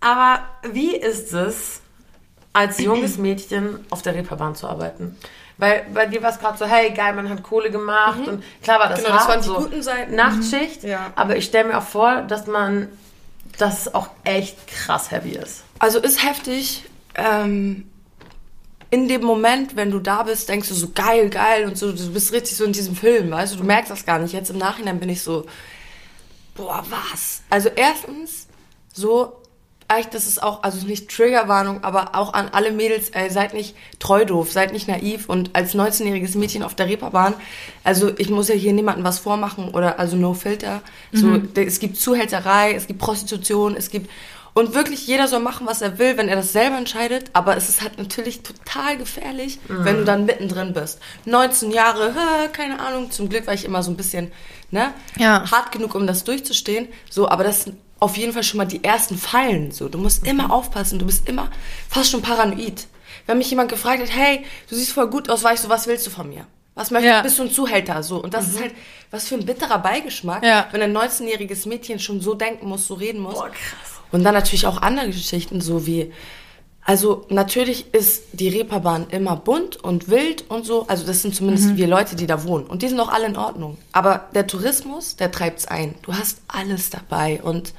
aber 0.04 0.40
wie 0.70 0.94
ist 0.94 1.32
es, 1.32 1.80
als 2.52 2.78
junges 2.78 3.16
Mädchen 3.16 3.84
auf 3.88 4.02
der 4.02 4.14
Reeperbahn 4.14 4.54
zu 4.54 4.68
arbeiten? 4.68 5.16
Weil 5.56 5.86
bei 5.94 6.04
dir 6.06 6.22
war 6.22 6.30
es 6.30 6.38
gerade 6.38 6.58
so, 6.58 6.66
hey, 6.66 6.90
geil, 6.90 7.14
man 7.14 7.30
hat 7.30 7.42
Kohle 7.42 7.70
gemacht 7.70 8.20
mhm. 8.20 8.28
und 8.28 8.44
klar 8.62 8.80
war 8.80 8.88
das 8.90 9.02
genau, 9.02 9.14
hart, 9.14 9.20
das 9.20 9.28
waren 9.28 9.40
die 9.40 9.46
so 9.46 9.54
guten 9.54 9.82
Seiten. 9.82 10.14
Nachtschicht. 10.14 10.82
Mhm. 10.82 10.88
Ja. 10.90 11.12
Aber 11.16 11.36
ich 11.36 11.46
stelle 11.46 11.68
mir 11.68 11.78
auch 11.78 11.86
vor, 11.86 12.22
dass 12.22 12.46
man, 12.46 12.88
das 13.56 13.94
auch 13.94 14.08
echt 14.24 14.66
krass 14.66 15.10
heavy 15.10 15.30
ist. 15.30 15.62
Also 15.78 16.00
ist 16.00 16.26
heftig. 16.26 16.84
Ähm, 17.14 17.88
in 18.90 19.08
dem 19.08 19.22
Moment, 19.22 19.76
wenn 19.76 19.90
du 19.90 20.00
da 20.00 20.24
bist, 20.24 20.48
denkst 20.48 20.68
du 20.68 20.74
so 20.74 20.90
geil, 20.94 21.30
geil 21.30 21.66
und 21.66 21.78
so, 21.78 21.92
du 21.92 22.12
bist 22.12 22.32
richtig 22.32 22.56
so 22.56 22.64
in 22.64 22.72
diesem 22.72 22.94
Film, 22.94 23.30
weißt 23.30 23.54
du, 23.54 23.58
du 23.58 23.64
merkst 23.64 23.90
das 23.90 24.04
gar 24.04 24.18
nicht. 24.18 24.32
Jetzt 24.32 24.50
im 24.50 24.58
Nachhinein 24.58 25.00
bin 25.00 25.08
ich 25.08 25.22
so, 25.22 25.46
boah, 26.56 26.84
was? 26.90 27.42
Also 27.48 27.70
erstens, 27.74 28.48
so 28.92 29.40
echt, 29.88 30.14
das 30.14 30.26
ist 30.26 30.42
auch, 30.42 30.62
also 30.62 30.86
nicht 30.86 31.10
Triggerwarnung, 31.10 31.84
aber 31.84 32.14
auch 32.14 32.32
an 32.32 32.48
alle 32.52 32.72
Mädels, 32.72 33.10
ey, 33.10 33.30
seid 33.30 33.54
nicht 33.54 33.74
treu 33.98 34.24
doof, 34.24 34.52
seid 34.52 34.72
nicht 34.72 34.88
naiv 34.88 35.28
und 35.28 35.50
als 35.54 35.74
19-jähriges 35.74 36.36
Mädchen 36.38 36.62
auf 36.62 36.74
der 36.74 36.86
Reeperbahn, 36.86 37.34
also 37.82 38.12
ich 38.18 38.30
muss 38.30 38.48
ja 38.48 38.54
hier 38.54 38.72
niemandem 38.72 39.04
was 39.04 39.18
vormachen 39.18 39.68
oder 39.68 39.98
also 39.98 40.16
no 40.16 40.34
filter, 40.34 40.82
so, 41.12 41.26
mhm. 41.26 41.50
es 41.54 41.78
gibt 41.80 41.96
Zuhälterei, 41.96 42.74
es 42.74 42.86
gibt 42.86 42.98
Prostitution, 42.98 43.76
es 43.76 43.90
gibt 43.90 44.10
und 44.54 44.72
wirklich 44.72 45.08
jeder 45.08 45.26
soll 45.26 45.40
machen, 45.40 45.66
was 45.66 45.82
er 45.82 45.98
will, 45.98 46.16
wenn 46.16 46.28
er 46.28 46.36
das 46.36 46.52
selber 46.52 46.78
entscheidet. 46.78 47.30
Aber 47.32 47.56
es 47.56 47.68
ist 47.68 47.82
halt 47.82 47.98
natürlich 47.98 48.44
total 48.44 48.96
gefährlich, 48.96 49.58
mhm. 49.66 49.84
wenn 49.84 49.96
du 49.96 50.04
dann 50.04 50.26
mittendrin 50.26 50.72
bist. 50.72 51.00
19 51.24 51.72
Jahre, 51.72 52.14
hä, 52.14 52.48
keine 52.52 52.78
Ahnung. 52.78 53.10
Zum 53.10 53.28
Glück 53.28 53.48
war 53.48 53.54
ich 53.54 53.64
immer 53.64 53.82
so 53.82 53.90
ein 53.90 53.96
bisschen 53.96 54.30
ne, 54.70 54.94
ja. 55.18 55.50
hart 55.50 55.72
genug, 55.72 55.96
um 55.96 56.06
das 56.06 56.22
durchzustehen. 56.22 56.86
So, 57.10 57.28
aber 57.28 57.42
das 57.42 57.66
auf 58.04 58.18
jeden 58.18 58.34
Fall 58.34 58.42
schon 58.42 58.58
mal 58.58 58.66
die 58.66 58.84
ersten 58.84 59.16
Fallen. 59.16 59.72
So, 59.72 59.88
du 59.88 59.96
musst 59.96 60.26
immer 60.26 60.52
aufpassen, 60.52 60.98
du 60.98 61.06
bist 61.06 61.26
immer 61.26 61.50
fast 61.88 62.10
schon 62.10 62.20
paranoid. 62.20 62.86
Wenn 63.26 63.38
mich 63.38 63.48
jemand 63.48 63.70
gefragt 63.70 64.02
hat, 64.02 64.14
hey, 64.14 64.44
du 64.68 64.76
siehst 64.76 64.92
voll 64.92 65.08
gut 65.08 65.30
aus, 65.30 65.42
weißt 65.42 65.64
du, 65.64 65.68
was 65.70 65.86
willst 65.86 66.06
du 66.06 66.10
von 66.10 66.28
mir? 66.28 66.46
Was 66.74 66.90
möchtest 66.90 67.14
ja. 67.14 67.22
bist 67.22 67.38
du 67.38 67.44
ein 67.44 67.50
Zuhälter? 67.50 68.02
So. 68.02 68.22
Und 68.22 68.34
das 68.34 68.48
mhm. 68.48 68.52
ist 68.52 68.60
halt, 68.60 68.74
was 69.10 69.28
für 69.28 69.36
ein 69.36 69.46
bitterer 69.46 69.78
Beigeschmack, 69.78 70.44
ja. 70.44 70.66
wenn 70.72 70.82
ein 70.82 70.94
19-jähriges 70.94 71.66
Mädchen 71.66 71.98
schon 71.98 72.20
so 72.20 72.34
denken 72.34 72.68
muss, 72.68 72.86
so 72.86 72.94
reden 72.94 73.20
muss. 73.20 73.34
Boah, 73.36 73.48
krass. 73.48 74.00
Und 74.12 74.22
dann 74.22 74.34
natürlich 74.34 74.66
auch 74.66 74.82
andere 74.82 75.06
Geschichten, 75.06 75.62
so 75.62 75.86
wie, 75.86 76.12
also 76.84 77.24
natürlich 77.30 77.94
ist 77.94 78.24
die 78.32 78.48
Reeperbahn 78.48 79.06
immer 79.08 79.36
bunt 79.36 79.76
und 79.76 80.08
wild 80.08 80.50
und 80.50 80.66
so. 80.66 80.86
Also 80.86 81.06
das 81.06 81.22
sind 81.22 81.34
zumindest 81.34 81.70
mhm. 81.70 81.76
wir 81.78 81.86
Leute, 81.86 82.14
die 82.14 82.26
da 82.26 82.44
wohnen. 82.44 82.66
Und 82.66 82.82
die 82.82 82.88
sind 82.88 83.00
auch 83.00 83.08
alle 83.08 83.26
in 83.26 83.36
Ordnung. 83.36 83.78
Aber 83.92 84.28
der 84.34 84.46
Tourismus, 84.46 85.16
der 85.16 85.30
treibt's 85.30 85.66
ein. 85.66 85.94
Du 86.02 86.12
hast 86.12 86.42
alles 86.48 86.90
dabei. 86.90 87.40
Und 87.42 87.72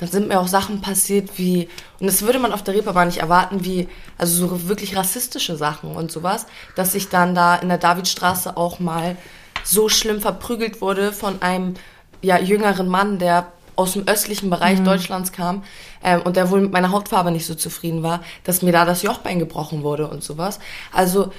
dann 0.00 0.08
sind 0.08 0.28
mir 0.28 0.40
auch 0.40 0.48
Sachen 0.48 0.80
passiert 0.80 1.36
wie, 1.36 1.68
und 2.00 2.06
das 2.06 2.22
würde 2.22 2.38
man 2.38 2.54
auf 2.54 2.64
der 2.64 2.74
Reeperbahn 2.74 3.08
nicht 3.08 3.18
erwarten, 3.18 3.64
wie, 3.66 3.86
also 4.16 4.48
so 4.48 4.68
wirklich 4.68 4.96
rassistische 4.96 5.56
Sachen 5.56 5.94
und 5.94 6.10
sowas, 6.10 6.46
dass 6.74 6.94
ich 6.94 7.10
dann 7.10 7.34
da 7.34 7.56
in 7.56 7.68
der 7.68 7.76
Davidstraße 7.76 8.56
auch 8.56 8.80
mal 8.80 9.18
so 9.62 9.90
schlimm 9.90 10.22
verprügelt 10.22 10.80
wurde 10.80 11.12
von 11.12 11.42
einem 11.42 11.74
ja, 12.22 12.38
jüngeren 12.38 12.88
Mann, 12.88 13.18
der 13.18 13.52
aus 13.76 13.92
dem 13.92 14.08
östlichen 14.08 14.48
Bereich 14.48 14.78
mhm. 14.78 14.86
Deutschlands 14.86 15.32
kam 15.32 15.64
ähm, 16.02 16.22
und 16.22 16.36
der 16.36 16.50
wohl 16.50 16.62
mit 16.62 16.72
meiner 16.72 16.92
Hautfarbe 16.92 17.30
nicht 17.30 17.46
so 17.46 17.54
zufrieden 17.54 18.02
war, 18.02 18.22
dass 18.44 18.62
mir 18.62 18.72
da 18.72 18.86
das 18.86 19.02
Jochbein 19.02 19.38
gebrochen 19.38 19.82
wurde 19.82 20.08
und 20.08 20.24
sowas. 20.24 20.60
Also 20.92 21.30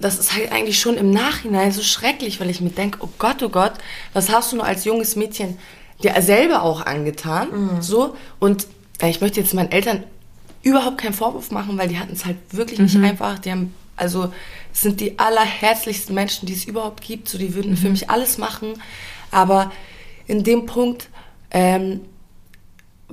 das 0.00 0.18
ist 0.18 0.34
halt 0.34 0.50
eigentlich 0.50 0.80
schon 0.80 0.96
im 0.96 1.10
Nachhinein 1.10 1.72
so 1.72 1.82
schrecklich, 1.82 2.40
weil 2.40 2.48
ich 2.48 2.62
mir 2.62 2.70
denke, 2.70 2.98
oh 3.02 3.08
Gott, 3.18 3.42
oh 3.42 3.50
Gott, 3.50 3.74
was 4.14 4.30
hast 4.30 4.52
du 4.52 4.56
nur 4.56 4.64
als 4.64 4.86
junges 4.86 5.14
Mädchen 5.14 5.58
dir 6.04 6.20
selber 6.22 6.62
auch 6.62 6.84
angetan? 6.84 7.48
Mhm. 7.50 7.82
So. 7.82 8.16
Und 8.38 8.66
ich 9.02 9.20
möchte 9.20 9.40
jetzt 9.40 9.54
meinen 9.54 9.72
Eltern 9.72 10.04
überhaupt 10.62 10.98
keinen 10.98 11.14
Vorwurf 11.14 11.50
machen, 11.50 11.76
weil 11.78 11.88
die 11.88 11.98
hatten 11.98 12.12
es 12.12 12.24
halt 12.24 12.36
wirklich 12.50 12.78
mhm. 12.78 12.84
nicht 12.84 12.96
einfach. 12.98 13.38
Die 13.38 13.50
haben, 13.50 13.74
also 13.96 14.32
es 14.72 14.82
sind 14.82 15.00
die 15.00 15.18
allerherzlichsten 15.18 16.14
Menschen, 16.14 16.46
die 16.46 16.54
es 16.54 16.64
überhaupt 16.64 17.02
gibt. 17.02 17.28
So, 17.28 17.38
die 17.38 17.54
würden 17.54 17.72
mhm. 17.72 17.76
für 17.76 17.90
mich 17.90 18.10
alles 18.10 18.38
machen. 18.38 18.74
Aber 19.30 19.72
in 20.26 20.44
dem 20.44 20.66
Punkt 20.66 21.08
ähm, 21.50 22.00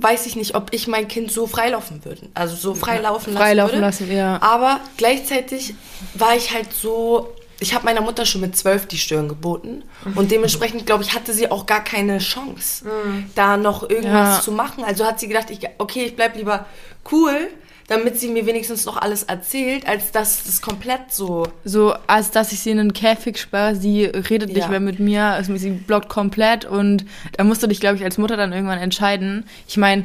weiß 0.02 0.26
ich 0.26 0.36
nicht, 0.36 0.54
ob 0.54 0.72
ich 0.72 0.88
mein 0.88 1.08
Kind 1.08 1.30
so 1.30 1.46
freilaufen 1.46 2.04
würde. 2.04 2.28
Also 2.34 2.56
so 2.56 2.74
freilaufen 2.74 3.34
lassen 3.34 3.44
freilaufen 3.44 3.74
würde. 3.74 3.86
lassen, 3.86 4.12
ja. 4.12 4.40
Aber 4.40 4.80
gleichzeitig 4.96 5.74
war 6.14 6.36
ich 6.36 6.52
halt 6.52 6.72
so, 6.72 7.28
ich 7.60 7.74
habe 7.74 7.84
meiner 7.84 8.00
Mutter 8.00 8.26
schon 8.26 8.40
mit 8.40 8.56
zwölf 8.56 8.86
die 8.86 8.98
Stirn 8.98 9.28
geboten 9.28 9.82
und 10.14 10.30
dementsprechend 10.30 10.86
glaube 10.86 11.04
ich 11.04 11.14
hatte 11.14 11.32
sie 11.32 11.50
auch 11.50 11.66
gar 11.66 11.84
keine 11.84 12.18
Chance, 12.18 12.86
mhm. 12.86 13.26
da 13.34 13.56
noch 13.56 13.88
irgendwas 13.88 14.38
ja. 14.38 14.40
zu 14.42 14.52
machen. 14.52 14.82
Also 14.82 15.04
hat 15.04 15.20
sie 15.20 15.28
gedacht, 15.28 15.50
ich, 15.50 15.60
okay, 15.78 16.04
ich 16.04 16.16
bleib 16.16 16.36
lieber 16.36 16.66
cool 17.12 17.48
damit 17.90 18.20
sie 18.20 18.28
mir 18.28 18.46
wenigstens 18.46 18.86
noch 18.86 18.96
alles 18.98 19.24
erzählt, 19.24 19.88
als 19.88 20.12
dass 20.12 20.44
das 20.44 20.62
komplett 20.62 21.10
so. 21.10 21.48
So, 21.64 21.92
als 22.06 22.30
dass 22.30 22.52
ich 22.52 22.60
sie 22.60 22.70
in 22.70 22.78
einen 22.78 22.92
Käfig 22.92 23.36
sperre, 23.36 23.74
sie 23.74 24.04
redet 24.04 24.50
ja. 24.50 24.58
nicht 24.58 24.70
mehr 24.70 24.78
mit 24.78 25.00
mir, 25.00 25.24
also 25.24 25.56
sie 25.56 25.70
blockt 25.72 26.08
komplett 26.08 26.64
und 26.64 27.04
da 27.36 27.42
musst 27.42 27.64
du 27.64 27.66
dich, 27.66 27.80
glaube 27.80 27.96
ich, 27.96 28.04
als 28.04 28.16
Mutter 28.16 28.36
dann 28.36 28.52
irgendwann 28.52 28.78
entscheiden. 28.78 29.44
Ich 29.66 29.76
meine, 29.76 30.04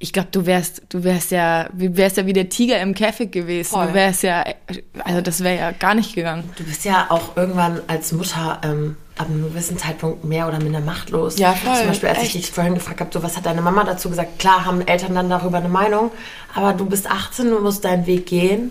ich 0.00 0.12
glaube, 0.12 0.28
du 0.30 0.46
wärst, 0.46 0.82
du 0.90 1.02
wärst 1.02 1.32
ja, 1.32 1.68
wärst 1.72 2.18
ja 2.18 2.26
wie 2.26 2.32
der 2.32 2.48
Tiger 2.48 2.80
im 2.80 2.94
Käfig 2.94 3.32
gewesen. 3.32 3.70
Voll. 3.70 3.88
Du 3.88 3.94
wärst 3.94 4.22
ja, 4.22 4.44
also 5.02 5.20
das 5.20 5.42
wäre 5.42 5.56
ja 5.56 5.72
gar 5.72 5.94
nicht 5.94 6.14
gegangen. 6.14 6.48
Du 6.56 6.62
bist 6.62 6.84
ja 6.84 7.06
auch 7.08 7.36
irgendwann 7.36 7.80
als 7.88 8.12
Mutter 8.12 8.60
ähm, 8.62 8.96
ab 9.16 9.26
einem 9.28 9.42
gewissen 9.42 9.76
Zeitpunkt 9.76 10.24
mehr 10.24 10.46
oder 10.46 10.60
minder 10.62 10.80
machtlos. 10.80 11.36
Ja, 11.38 11.52
voll. 11.52 11.74
Zum 11.74 11.88
Beispiel, 11.88 12.08
als 12.10 12.18
Echt? 12.18 12.36
ich 12.36 12.42
dich 12.42 12.50
vorhin 12.52 12.74
gefragt 12.74 13.00
habe, 13.00 13.10
so, 13.12 13.24
was 13.24 13.36
hat 13.36 13.46
deine 13.46 13.60
Mama 13.60 13.82
dazu 13.82 14.08
gesagt? 14.08 14.38
Klar 14.38 14.64
haben 14.64 14.86
Eltern 14.86 15.16
dann 15.16 15.28
darüber 15.28 15.58
eine 15.58 15.68
Meinung, 15.68 16.12
aber 16.54 16.74
du 16.74 16.86
bist 16.86 17.10
18 17.10 17.52
und 17.52 17.64
musst 17.64 17.84
deinen 17.84 18.06
Weg 18.06 18.26
gehen. 18.26 18.70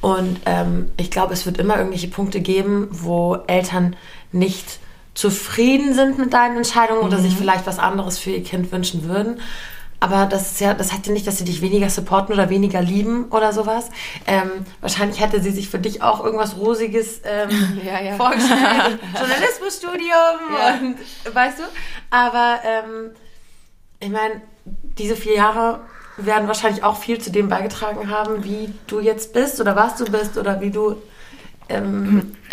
Und 0.00 0.38
ähm, 0.46 0.92
ich 0.96 1.10
glaube, 1.10 1.34
es 1.34 1.44
wird 1.44 1.58
immer 1.58 1.76
irgendwelche 1.76 2.08
Punkte 2.08 2.40
geben, 2.40 2.86
wo 2.92 3.36
Eltern 3.48 3.96
nicht 4.30 4.78
zufrieden 5.14 5.94
sind 5.94 6.18
mit 6.18 6.32
deinen 6.32 6.58
Entscheidungen 6.58 7.00
mhm. 7.00 7.06
oder 7.08 7.18
sich 7.18 7.34
vielleicht 7.34 7.66
was 7.66 7.80
anderes 7.80 8.18
für 8.18 8.30
ihr 8.30 8.44
Kind 8.44 8.70
wünschen 8.70 9.08
würden. 9.08 9.40
Aber 10.00 10.26
das 10.26 10.52
ist 10.52 10.60
ja, 10.60 10.74
das 10.74 10.92
heißt 10.92 11.06
ja 11.06 11.12
nicht, 11.12 11.26
dass 11.26 11.38
sie 11.38 11.44
dich 11.44 11.60
weniger 11.60 11.90
supporten 11.90 12.32
oder 12.32 12.50
weniger 12.50 12.80
lieben 12.80 13.26
oder 13.30 13.52
sowas. 13.52 13.90
Ähm, 14.26 14.50
wahrscheinlich 14.80 15.20
hätte 15.20 15.42
sie 15.42 15.50
sich 15.50 15.68
für 15.68 15.80
dich 15.80 16.02
auch 16.02 16.24
irgendwas 16.24 16.56
Rosiges 16.56 17.20
ähm, 17.24 17.80
ja, 17.84 18.00
ja. 18.00 18.14
vorgestellt. 18.14 19.00
Journalismusstudium 19.18 20.38
ja. 20.56 20.78
und 20.80 21.34
weißt 21.34 21.58
du. 21.58 21.62
Aber 22.10 22.60
ähm, 22.64 23.10
ich 23.98 24.10
meine, 24.10 24.40
diese 24.64 25.16
vier 25.16 25.34
Jahre 25.34 25.80
werden 26.16 26.46
wahrscheinlich 26.46 26.84
auch 26.84 26.96
viel 26.96 27.20
zu 27.20 27.30
dem 27.30 27.48
beigetragen 27.48 28.10
haben, 28.10 28.44
wie 28.44 28.72
du 28.86 29.00
jetzt 29.00 29.32
bist 29.32 29.60
oder 29.60 29.74
was 29.74 29.96
du 29.96 30.04
bist 30.04 30.36
oder 30.36 30.60
wie 30.60 30.70
du 30.70 30.96
ähm, 31.68 32.36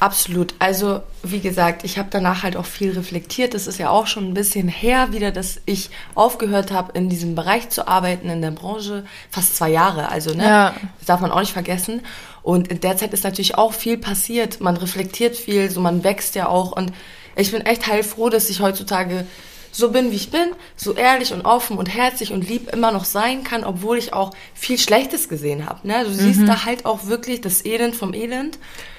Absolut. 0.00 0.54
Also, 0.60 1.02
wie 1.24 1.40
gesagt, 1.40 1.82
ich 1.84 1.98
habe 1.98 2.08
danach 2.10 2.44
halt 2.44 2.56
auch 2.56 2.66
viel 2.66 2.92
reflektiert. 2.92 3.54
Das 3.54 3.66
ist 3.66 3.78
ja 3.78 3.90
auch 3.90 4.06
schon 4.06 4.28
ein 4.28 4.34
bisschen 4.34 4.68
her 4.68 5.08
wieder, 5.12 5.32
dass 5.32 5.60
ich 5.66 5.90
aufgehört 6.14 6.70
habe, 6.70 6.92
in 6.96 7.08
diesem 7.08 7.34
Bereich 7.34 7.68
zu 7.70 7.88
arbeiten, 7.88 8.28
in 8.28 8.40
der 8.40 8.52
Branche. 8.52 9.04
Fast 9.30 9.56
zwei 9.56 9.70
Jahre, 9.70 10.08
also, 10.08 10.34
ne? 10.34 10.44
Ja. 10.44 10.74
Das 10.98 11.06
darf 11.06 11.20
man 11.20 11.32
auch 11.32 11.40
nicht 11.40 11.52
vergessen. 11.52 12.02
Und 12.42 12.68
in 12.68 12.80
der 12.80 12.96
Zeit 12.96 13.12
ist 13.12 13.24
natürlich 13.24 13.56
auch 13.56 13.72
viel 13.72 13.98
passiert. 13.98 14.60
Man 14.60 14.76
reflektiert 14.76 15.36
viel, 15.36 15.70
so 15.70 15.80
man 15.80 16.04
wächst 16.04 16.36
ja 16.36 16.48
auch. 16.48 16.72
Und 16.72 16.92
ich 17.34 17.50
bin 17.50 17.62
echt 17.62 17.86
heilfroh, 17.86 18.28
dass 18.28 18.48
ich 18.50 18.60
heutzutage 18.60 19.26
so 19.72 19.90
bin, 19.90 20.10
wie 20.10 20.16
ich 20.16 20.30
bin, 20.30 20.48
so 20.76 20.94
ehrlich 20.94 21.32
und 21.32 21.44
offen 21.44 21.76
und 21.76 21.86
herzlich 21.86 22.32
und 22.32 22.48
lieb 22.48 22.72
immer 22.72 22.90
noch 22.90 23.04
sein 23.04 23.44
kann, 23.44 23.64
obwohl 23.64 23.98
ich 23.98 24.12
auch 24.12 24.32
viel 24.54 24.78
Schlechtes 24.78 25.28
gesehen 25.28 25.66
habe. 25.66 25.86
Ne? 25.86 26.04
Du 26.04 26.12
siehst 26.12 26.40
mhm. 26.40 26.46
da 26.46 26.64
halt 26.64 26.86
auch 26.86 27.06
wirklich 27.06 27.40
das 27.40 27.64
Elend 27.64 27.94
vom 27.94 28.14
Elend. 28.14 28.58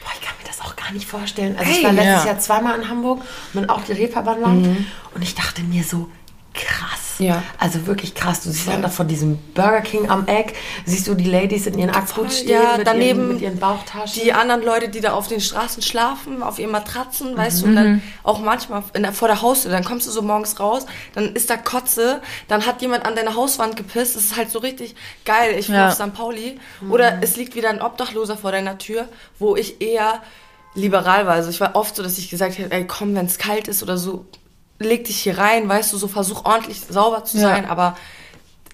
Boah, 0.09 0.15
ich 0.19 0.25
kann 0.25 0.35
mir 0.41 0.47
das 0.47 0.61
auch 0.61 0.75
gar 0.75 0.91
nicht 0.91 1.07
vorstellen. 1.07 1.55
Also 1.57 1.69
hey, 1.69 1.79
ich 1.79 1.83
war 1.83 1.91
letztes 1.91 2.23
ja. 2.23 2.25
Jahr 2.25 2.39
zweimal 2.39 2.79
in 2.79 2.89
Hamburg 2.89 3.21
und 3.53 3.69
auch 3.69 3.81
die 3.81 3.93
Reeperbahn 3.93 4.61
mhm. 4.61 4.85
und 5.13 5.21
ich 5.21 5.35
dachte 5.35 5.61
mir 5.61 5.83
so, 5.83 6.09
krass 6.59 7.09
ja. 7.19 7.43
Also 7.57 7.85
wirklich 7.85 8.15
krass. 8.15 8.41
Du 8.41 8.49
siehst 8.49 8.67
dann 8.67 8.81
da 8.81 8.89
von 8.89 9.07
diesem 9.07 9.37
Burger 9.53 9.81
King 9.81 10.09
am 10.09 10.25
Eck, 10.27 10.55
siehst 10.85 11.07
du 11.07 11.15
die 11.15 11.29
Ladies 11.29 11.67
in 11.67 11.77
ihren 11.77 11.89
Ackboots 11.89 12.39
stehen 12.39 12.61
ja, 12.61 12.77
mit, 12.77 12.87
daneben 12.87 13.19
ihren, 13.19 13.33
mit 13.33 13.41
ihren 13.41 13.59
Bauchtaschen. 13.59 14.23
Die 14.23 14.33
anderen 14.33 14.63
Leute, 14.63 14.89
die 14.89 15.01
da 15.01 15.13
auf 15.13 15.27
den 15.27 15.41
Straßen 15.41 15.83
schlafen, 15.83 16.41
auf 16.41 16.59
ihren 16.59 16.71
Matratzen, 16.71 17.33
mhm. 17.33 17.37
weißt 17.37 17.61
du, 17.61 17.65
und 17.67 17.75
dann 17.75 17.91
mhm. 17.91 18.01
auch 18.23 18.39
manchmal 18.39 18.83
der, 18.95 19.11
vor 19.11 19.27
der 19.27 19.41
Haustür, 19.41 19.71
dann 19.71 19.83
kommst 19.83 20.07
du 20.07 20.11
so 20.11 20.21
morgens 20.21 20.59
raus, 20.59 20.85
dann 21.13 21.35
ist 21.35 21.49
da 21.49 21.57
Kotze, 21.57 22.21
dann 22.47 22.65
hat 22.65 22.81
jemand 22.81 23.05
an 23.05 23.15
deine 23.15 23.35
Hauswand 23.35 23.75
gepisst, 23.75 24.15
das 24.15 24.23
ist 24.23 24.37
halt 24.37 24.49
so 24.49 24.59
richtig 24.59 24.95
geil, 25.25 25.55
ich 25.57 25.67
ja. 25.67 25.89
auf 25.89 25.93
St. 25.95 26.13
Pauli. 26.13 26.57
Mhm. 26.79 26.91
Oder 26.91 27.17
es 27.21 27.35
liegt 27.35 27.55
wieder 27.55 27.69
ein 27.69 27.81
Obdachloser 27.81 28.37
vor 28.37 28.51
deiner 28.53 28.77
Tür, 28.77 29.09
wo 29.37 29.57
ich 29.57 29.81
eher 29.81 30.21
liberal 30.73 31.25
war. 31.25 31.33
Also 31.33 31.49
ich 31.49 31.59
war 31.59 31.75
oft 31.75 31.95
so, 31.95 32.03
dass 32.03 32.17
ich 32.17 32.29
gesagt 32.29 32.57
habe, 32.59 32.71
ey 32.71 32.87
komm, 32.87 33.13
wenn 33.15 33.25
es 33.25 33.37
kalt 33.37 33.67
ist 33.67 33.83
oder 33.83 33.97
so, 33.97 34.25
leg 34.79 35.03
dich 35.05 35.19
hier 35.19 35.37
rein, 35.37 35.67
weißt 35.67 35.93
du, 35.93 35.97
so 35.97 36.07
versuch 36.07 36.45
ordentlich 36.45 36.81
sauber 36.89 37.25
zu 37.25 37.37
sein, 37.37 37.63
ja. 37.63 37.69
aber 37.69 37.97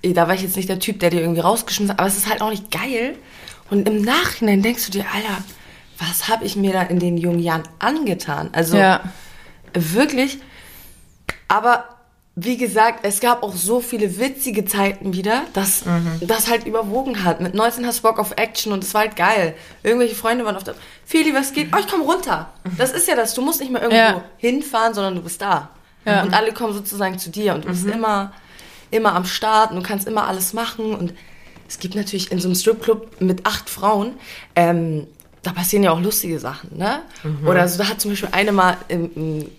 ey, 0.02 0.14
da 0.14 0.28
war 0.28 0.36
ich 0.36 0.42
jetzt 0.42 0.56
nicht 0.56 0.70
der 0.70 0.80
Typ, 0.80 1.00
der 1.00 1.10
dir 1.10 1.22
irgendwie 1.22 1.42
rausgeschmissen 1.42 1.94
hat, 1.94 2.00
aber 2.00 2.08
es 2.08 2.18
ist 2.18 2.30
halt 2.30 2.42
auch 2.42 2.52
nicht 2.52 2.72
geil. 2.72 3.18
Und 3.72 3.88
im 3.88 4.02
Nachhinein 4.02 4.62
denkst 4.62 4.86
du 4.86 4.92
dir, 4.92 5.06
Alter, 5.12 5.44
was 5.98 6.28
habe 6.28 6.46
ich 6.46 6.56
mir 6.56 6.74
da 6.74 6.84
in 6.84 7.00
den 7.00 7.18
jungen 7.18 7.40
Jahren 7.40 7.64
angetan? 7.80 8.50
Also 8.52 8.78
ja. 8.78 9.02
wirklich, 9.74 10.40
aber 11.48 11.86
wie 12.38 12.58
gesagt, 12.58 13.00
es 13.04 13.22
gab 13.22 13.44
auch 13.44 13.56
so 13.56 13.80
viele 13.80 14.20
witzige 14.20 14.66
Zeiten 14.66 15.14
wieder, 15.14 15.44
dass 15.54 15.86
mhm. 15.86 16.20
das 16.22 16.50
halt 16.50 16.68
überwogen 16.68 17.24
hat. 17.24 17.40
Mit 17.40 17.56
19 17.56 17.88
hast 17.88 18.00
du 18.00 18.02
Bock 18.04 18.20
auf 18.20 18.34
Action 18.36 18.74
und 18.74 18.84
es 18.84 18.94
war 18.94 19.02
halt 19.02 19.16
geil. 19.16 19.56
Irgendwelche 19.84 20.16
Freunde 20.16 20.44
waren 20.44 20.58
auf 20.58 20.66
der. 20.66 20.76
Feli, 21.06 21.34
was 21.34 21.54
geht? 21.54 21.70
Oh, 21.74 21.80
ich 21.80 21.88
komm 21.88 22.02
runter. 22.02 22.50
Das 22.78 22.92
ist 22.92 23.08
ja 23.08 23.16
das. 23.16 23.34
Du 23.36 23.42
musst 23.42 23.62
nicht 23.62 23.72
mehr 23.72 23.82
irgendwo 23.82 23.98
ja. 23.98 24.24
hinfahren, 24.38 24.94
sondern 24.94 25.16
du 25.16 25.22
bist 25.22 25.42
da. 25.42 25.70
Ja. 26.06 26.24
Und 26.24 26.34
alle 26.34 26.54
kommen 26.54 26.74
sozusagen 26.74 27.18
zu 27.20 27.30
dir 27.30 27.56
und 27.56 27.66
du 27.66 27.70
bist 27.70 27.86
mhm. 27.86 27.94
immer, 27.94 28.34
immer 28.92 29.14
am 29.16 29.26
Start 29.26 29.72
und 29.72 29.78
du 29.78 29.84
kannst 29.84 30.08
immer 30.08 30.28
alles 30.28 30.54
machen. 30.54 30.94
Und 30.94 31.14
es 31.68 31.80
gibt 31.80 31.96
natürlich 31.96 32.32
in 32.32 32.40
so 32.40 32.48
einem 32.48 32.56
Stripclub 32.56 33.22
mit 33.22 33.46
acht 33.46 33.70
Frauen, 33.70 34.14
ähm, 34.56 35.08
da 35.42 35.52
passieren 35.52 35.84
ja 35.84 35.92
auch 35.92 36.02
lustige 36.02 36.40
Sachen, 36.40 36.76
ne? 36.78 37.04
Mhm. 37.24 37.48
Oder 37.48 37.68
so, 37.68 37.78
da 37.78 37.88
hat 37.90 38.02
zum 38.02 38.12
Beispiel 38.12 38.30
eine 38.32 38.52
mal 38.52 38.78
im, 38.88 39.12
im 39.16 39.52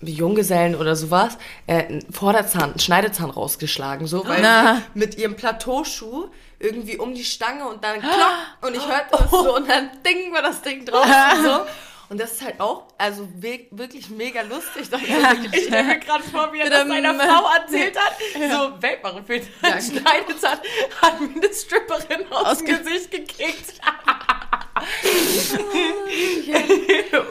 Junggesellen 0.00 0.74
oder 0.74 0.96
sowas, 0.96 1.36
äh, 1.66 1.84
einen 1.84 2.12
Vorderzahn, 2.12 2.70
einen 2.70 2.78
Schneidezahn 2.78 3.30
rausgeschlagen, 3.30 4.06
so, 4.06 4.26
weil 4.26 4.40
Na. 4.40 4.82
mit 4.94 5.18
ihrem 5.18 5.36
Plateauschuh 5.36 6.28
irgendwie 6.58 6.96
um 6.96 7.14
die 7.14 7.24
Stange 7.24 7.68
und 7.68 7.84
dann 7.84 8.00
klock 8.00 8.62
und 8.62 8.74
ich 8.74 8.86
hörte 8.86 9.06
das 9.10 9.30
so 9.30 9.56
und 9.56 9.68
dann 9.68 9.90
ding 10.04 10.32
war 10.32 10.42
das 10.42 10.62
Ding 10.62 10.84
drauf 10.84 11.04
und 11.04 11.44
so. 11.44 11.50
Und 12.14 12.20
das 12.20 12.34
ist 12.34 12.44
halt 12.44 12.60
auch, 12.60 12.84
also 12.96 13.26
wirklich 13.40 14.08
mega 14.08 14.42
lustig. 14.42 14.86
Ja, 14.88 15.32
ich 15.52 15.64
stelle 15.64 15.82
mir 15.82 15.98
gerade 15.98 16.22
vor, 16.22 16.52
wie 16.52 16.60
er 16.60 16.70
das 16.70 16.86
seiner 16.86 17.12
Frau 17.12 17.48
erzählt 17.60 17.98
hat. 17.98 18.12
Ja. 18.40 18.50
So, 18.50 18.74
ja, 18.80 19.80
schneidet 19.80 20.42
hat, 20.44 20.62
hat 21.02 21.20
mir 21.20 21.42
eine 21.42 21.52
Stripperin 21.52 22.26
aus, 22.30 22.58
dem 22.58 22.66
Gesicht 22.66 23.10
gekriegt. 23.10 23.80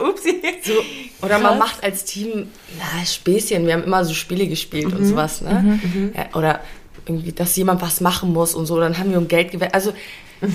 Upsi. 0.00 0.42
So, 0.62 0.74
oder 1.22 1.38
man 1.38 1.58
macht 1.58 1.82
als 1.82 2.04
Team 2.04 2.50
na, 2.76 3.06
Späßchen. 3.06 3.66
Wir 3.66 3.72
haben 3.72 3.84
immer 3.84 4.04
so 4.04 4.12
Spiele 4.12 4.46
gespielt 4.48 4.88
mhm. 4.88 4.98
und 4.98 5.06
sowas. 5.06 5.40
Ne? 5.40 5.54
Mhm, 5.62 5.80
mhm. 5.94 6.12
Ja, 6.14 6.26
oder 6.34 6.60
irgendwie, 7.06 7.32
dass 7.32 7.56
jemand 7.56 7.80
was 7.80 8.02
machen 8.02 8.34
muss 8.34 8.54
und 8.54 8.66
so. 8.66 8.78
Dann 8.78 8.98
haben 8.98 9.10
wir 9.10 9.16
um 9.16 9.28
Geld 9.28 9.50
gewählt. 9.50 9.72
Also 9.72 9.94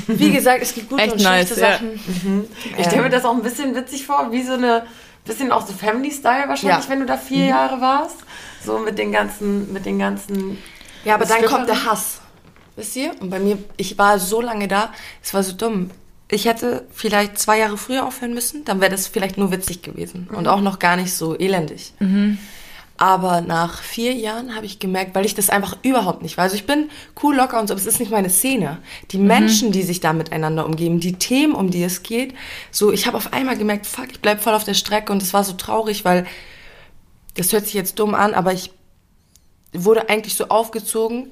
wie 0.07 0.31
gesagt, 0.31 0.61
es 0.61 0.73
gibt 0.73 0.89
gute 0.89 1.03
Echt 1.03 1.13
und 1.13 1.23
nice, 1.23 1.47
schlechte 1.47 1.55
Sachen. 1.55 1.91
Ja. 1.91 2.29
Mhm. 2.29 2.45
Ich 2.77 2.85
stelle 2.85 3.03
mir 3.03 3.09
das 3.09 3.25
auch 3.25 3.35
ein 3.35 3.43
bisschen 3.43 3.75
witzig 3.75 4.05
vor, 4.05 4.31
wie 4.31 4.43
so 4.43 4.53
eine, 4.53 4.83
bisschen 5.25 5.51
auch 5.51 5.65
so 5.65 5.73
Family-Style 5.73 6.47
wahrscheinlich, 6.47 6.85
ja. 6.85 6.89
wenn 6.89 6.99
du 6.99 7.05
da 7.05 7.17
vier 7.17 7.43
mhm. 7.43 7.49
Jahre 7.49 7.81
warst. 7.81 8.17
So 8.65 8.79
mit 8.79 8.97
den 8.97 9.11
ganzen, 9.11 9.71
mit 9.71 9.85
den 9.85 9.99
ganzen. 9.99 10.57
Ja, 11.05 11.15
aber 11.15 11.25
dann 11.25 11.45
kommt 11.45 11.69
der 11.69 11.85
Hass. 11.85 12.19
Wisst 12.75 12.95
ihr? 12.95 13.11
Und 13.19 13.29
bei 13.29 13.39
mir, 13.39 13.57
ich 13.77 13.97
war 13.97 14.19
so 14.19 14.41
lange 14.41 14.67
da, 14.67 14.91
es 15.23 15.33
war 15.33 15.43
so 15.43 15.53
dumm. 15.53 15.91
Ich 16.31 16.45
hätte 16.45 16.85
vielleicht 16.93 17.39
zwei 17.39 17.57
Jahre 17.59 17.77
früher 17.77 18.05
aufhören 18.05 18.33
müssen, 18.33 18.63
dann 18.65 18.81
wäre 18.81 18.91
das 18.91 19.07
vielleicht 19.07 19.37
nur 19.37 19.51
witzig 19.51 19.81
gewesen 19.81 20.27
mhm. 20.29 20.37
und 20.37 20.47
auch 20.47 20.61
noch 20.61 20.79
gar 20.79 20.95
nicht 20.95 21.13
so 21.13 21.37
elendig. 21.37 21.93
Mhm. 21.99 22.37
Aber 23.01 23.39
nach 23.39 23.81
vier 23.81 24.13
Jahren 24.13 24.57
habe 24.57 24.65
ich 24.65 24.77
gemerkt, 24.77 25.15
weil 25.15 25.25
ich 25.25 25.33
das 25.33 25.49
einfach 25.49 25.77
überhaupt 25.83 26.21
nicht 26.21 26.35
war. 26.35 26.43
Also 26.43 26.57
ich 26.57 26.65
bin 26.65 26.89
cool, 27.23 27.33
locker 27.33 27.57
und 27.57 27.67
so, 27.67 27.73
aber 27.73 27.79
es 27.79 27.87
ist 27.87 28.01
nicht 28.01 28.11
meine 28.11 28.29
Szene. 28.29 28.79
Die 29.11 29.17
mhm. 29.17 29.27
Menschen, 29.27 29.71
die 29.71 29.83
sich 29.83 30.01
da 30.01 30.11
miteinander 30.11 30.65
umgeben, 30.65 30.99
die 30.99 31.13
Themen, 31.13 31.55
um 31.55 31.71
die 31.71 31.81
es 31.81 32.03
geht, 32.03 32.33
so, 32.71 32.91
ich 32.91 33.07
habe 33.07 33.15
auf 33.15 33.31
einmal 33.31 33.57
gemerkt, 33.57 33.87
fuck, 33.87 34.11
ich 34.11 34.19
bleib 34.19 34.41
voll 34.41 34.53
auf 34.53 34.65
der 34.65 34.73
Strecke 34.73 35.13
und 35.13 35.21
es 35.21 35.33
war 35.33 35.45
so 35.45 35.53
traurig, 35.53 36.03
weil 36.03 36.27
das 37.35 37.53
hört 37.53 37.63
sich 37.63 37.73
jetzt 37.73 37.99
dumm 37.99 38.13
an, 38.15 38.33
aber 38.33 38.51
ich 38.51 38.73
wurde 39.71 40.09
eigentlich 40.09 40.35
so 40.35 40.49
aufgezogen, 40.49 41.31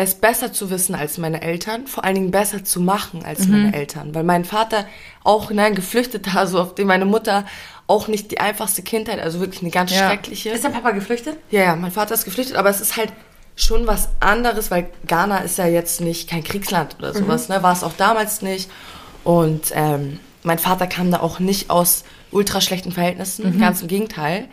es 0.00 0.14
besser 0.14 0.50
zu 0.50 0.70
wissen 0.70 0.94
als 0.94 1.18
meine 1.18 1.42
Eltern, 1.42 1.86
vor 1.86 2.04
allen 2.04 2.14
Dingen 2.14 2.30
besser 2.30 2.64
zu 2.64 2.80
machen 2.80 3.22
als 3.22 3.46
mhm. 3.46 3.52
meine 3.52 3.74
Eltern. 3.74 4.14
Weil 4.14 4.24
mein 4.24 4.46
Vater 4.46 4.86
auch 5.24 5.50
ne, 5.50 5.72
geflüchteter, 5.72 6.46
so 6.46 6.58
auf 6.58 6.74
dem 6.74 6.86
meine 6.88 7.04
Mutter 7.04 7.44
auch 7.86 8.08
nicht 8.08 8.30
die 8.30 8.40
einfachste 8.40 8.82
Kindheit, 8.82 9.20
also 9.20 9.40
wirklich 9.40 9.60
eine 9.60 9.70
ganz 9.70 9.92
ja. 9.92 10.08
schreckliche. 10.08 10.50
Ist 10.50 10.64
der 10.64 10.70
Papa 10.70 10.92
geflüchtet? 10.92 11.36
Ja, 11.50 11.62
ja, 11.62 11.76
mein 11.76 11.90
Vater 11.90 12.14
ist 12.14 12.24
geflüchtet, 12.24 12.56
aber 12.56 12.70
es 12.70 12.80
ist 12.80 12.96
halt 12.96 13.12
schon 13.56 13.86
was 13.86 14.08
anderes, 14.20 14.70
weil 14.70 14.88
Ghana 15.06 15.38
ist 15.38 15.58
ja 15.58 15.66
jetzt 15.66 16.00
nicht 16.00 16.30
kein 16.30 16.44
Kriegsland 16.44 16.96
oder 16.98 17.12
sowas, 17.12 17.48
mhm. 17.48 17.56
ne? 17.56 17.62
War 17.62 17.72
es 17.72 17.82
auch 17.82 17.92
damals 17.92 18.40
nicht. 18.40 18.70
Und 19.22 19.72
ähm, 19.74 20.18
mein 20.44 20.58
Vater 20.58 20.86
kam 20.86 21.10
da 21.10 21.20
auch 21.20 21.40
nicht 21.40 21.68
aus 21.68 22.04
ultra 22.30 22.62
schlechten 22.62 22.92
Verhältnissen, 22.92 23.54
mhm. 23.54 23.60
ganz 23.60 23.82
im 23.82 23.88
Gegenteil 23.88 24.48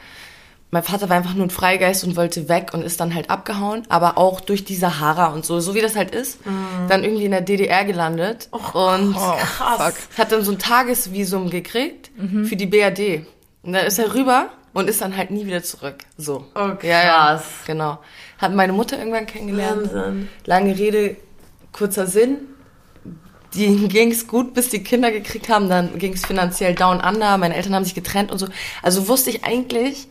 mein 0.69 0.84
Vater 0.84 1.10
war 1.10 1.15
einfach 1.15 1.34
nur 1.34 1.45
ein 1.45 1.49
Freigeist 1.49 2.03
und 2.03 2.17
wollte 2.17 2.49
weg 2.49 2.71
und 2.73 2.82
ist 2.82 2.99
dann 2.99 3.15
halt 3.15 3.30
abgehauen, 3.30 3.84
aber 3.88 4.17
auch 4.17 4.41
durch 4.41 4.65
die 4.65 4.75
Sahara 4.75 5.27
und 5.27 5.45
so, 5.45 5.60
so 5.62 5.75
wie 5.75 5.82
das 5.82 5.95
halt 5.95 6.13
ist, 6.13 6.45
mhm. 6.45 6.88
dann 6.89 7.03
irgendwie 7.03 7.25
in 7.25 7.32
der 7.32 7.41
DDR 7.41 7.86
gelandet 7.86 8.49
oh, 8.51 8.58
und 8.58 9.15
oh, 9.15 9.36
krass. 9.58 9.95
hat 10.17 10.32
dann 10.32 10.43
so 10.43 10.51
ein 10.51 10.60
Tagesvisum 10.60 11.49
gekriegt 11.49 12.12
mhm. 12.17 12.45
für 12.45 12.58
die 12.58 12.65
BRD. 12.65 13.25
Und 13.63 13.73
dann 13.73 13.86
ist 13.86 13.97
er 13.97 14.13
rüber 14.13 14.49
und 14.73 14.89
ist 14.89 15.01
dann 15.01 15.15
halt 15.15 15.32
nie 15.32 15.45
wieder 15.45 15.63
zurück. 15.63 15.95
So. 16.17 16.45
Oh, 16.53 16.75
krass. 16.75 16.84
Ja, 16.84 17.03
ja, 17.03 17.43
genau. 17.65 17.99
Hat 18.38 18.53
meine 18.53 18.73
Mutter 18.73 18.99
irgendwann 18.99 19.25
kennengelernt. 19.25 19.93
Wahnsinn. 19.93 20.30
Lange 20.45 20.77
Rede, 20.77 21.15
kurzer 21.71 22.08
Sinn. 22.08 22.39
Die 23.53 23.88
ging 23.88 24.12
es 24.12 24.27
gut, 24.27 24.53
bis 24.53 24.69
die 24.69 24.84
Kinder 24.84 25.12
gekriegt 25.12 25.49
haben. 25.49 25.69
Dann 25.69 25.97
ging 25.97 26.13
es 26.13 26.25
finanziell 26.25 26.75
down 26.75 26.99
under. 26.99 27.38
Meine 27.38 27.56
Eltern 27.56 27.73
haben 27.73 27.86
sich 27.86 27.95
getrennt 27.95 28.32
und 28.32 28.38
so. 28.38 28.47
Also 28.84 29.08
wusste 29.08 29.30
ich 29.30 29.45
eigentlich, 29.45 30.08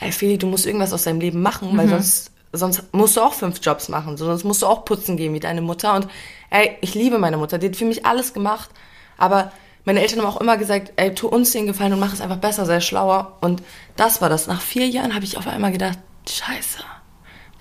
ey 0.00 0.12
Feli, 0.12 0.38
du 0.38 0.46
musst 0.46 0.66
irgendwas 0.66 0.92
aus 0.92 1.04
deinem 1.04 1.20
Leben 1.20 1.42
machen, 1.42 1.76
weil 1.76 1.86
mhm. 1.86 1.90
sonst, 1.90 2.30
sonst 2.52 2.94
musst 2.94 3.16
du 3.16 3.20
auch 3.20 3.34
fünf 3.34 3.60
Jobs 3.62 3.88
machen, 3.88 4.16
sonst 4.16 4.44
musst 4.44 4.62
du 4.62 4.66
auch 4.66 4.84
putzen 4.84 5.16
gehen 5.16 5.34
wie 5.34 5.40
deine 5.40 5.62
Mutter. 5.62 5.94
Und 5.94 6.08
ey, 6.50 6.76
ich 6.80 6.94
liebe 6.94 7.18
meine 7.18 7.36
Mutter, 7.36 7.58
die 7.58 7.68
hat 7.68 7.76
für 7.76 7.84
mich 7.84 8.06
alles 8.06 8.32
gemacht, 8.32 8.70
aber 9.18 9.52
meine 9.84 10.00
Eltern 10.00 10.20
haben 10.20 10.28
auch 10.28 10.40
immer 10.40 10.56
gesagt, 10.56 10.92
ey, 10.96 11.14
tu 11.14 11.28
uns 11.28 11.52
den 11.52 11.66
Gefallen 11.66 11.92
und 11.92 12.00
mach 12.00 12.12
es 12.12 12.20
einfach 12.20 12.38
besser, 12.38 12.64
sei 12.64 12.80
schlauer. 12.80 13.36
Und 13.42 13.62
das 13.96 14.22
war 14.22 14.30
das. 14.30 14.46
Nach 14.46 14.60
vier 14.60 14.88
Jahren 14.88 15.14
habe 15.14 15.24
ich 15.24 15.36
auf 15.36 15.46
einmal 15.46 15.72
gedacht, 15.72 15.98
scheiße, 16.26 16.78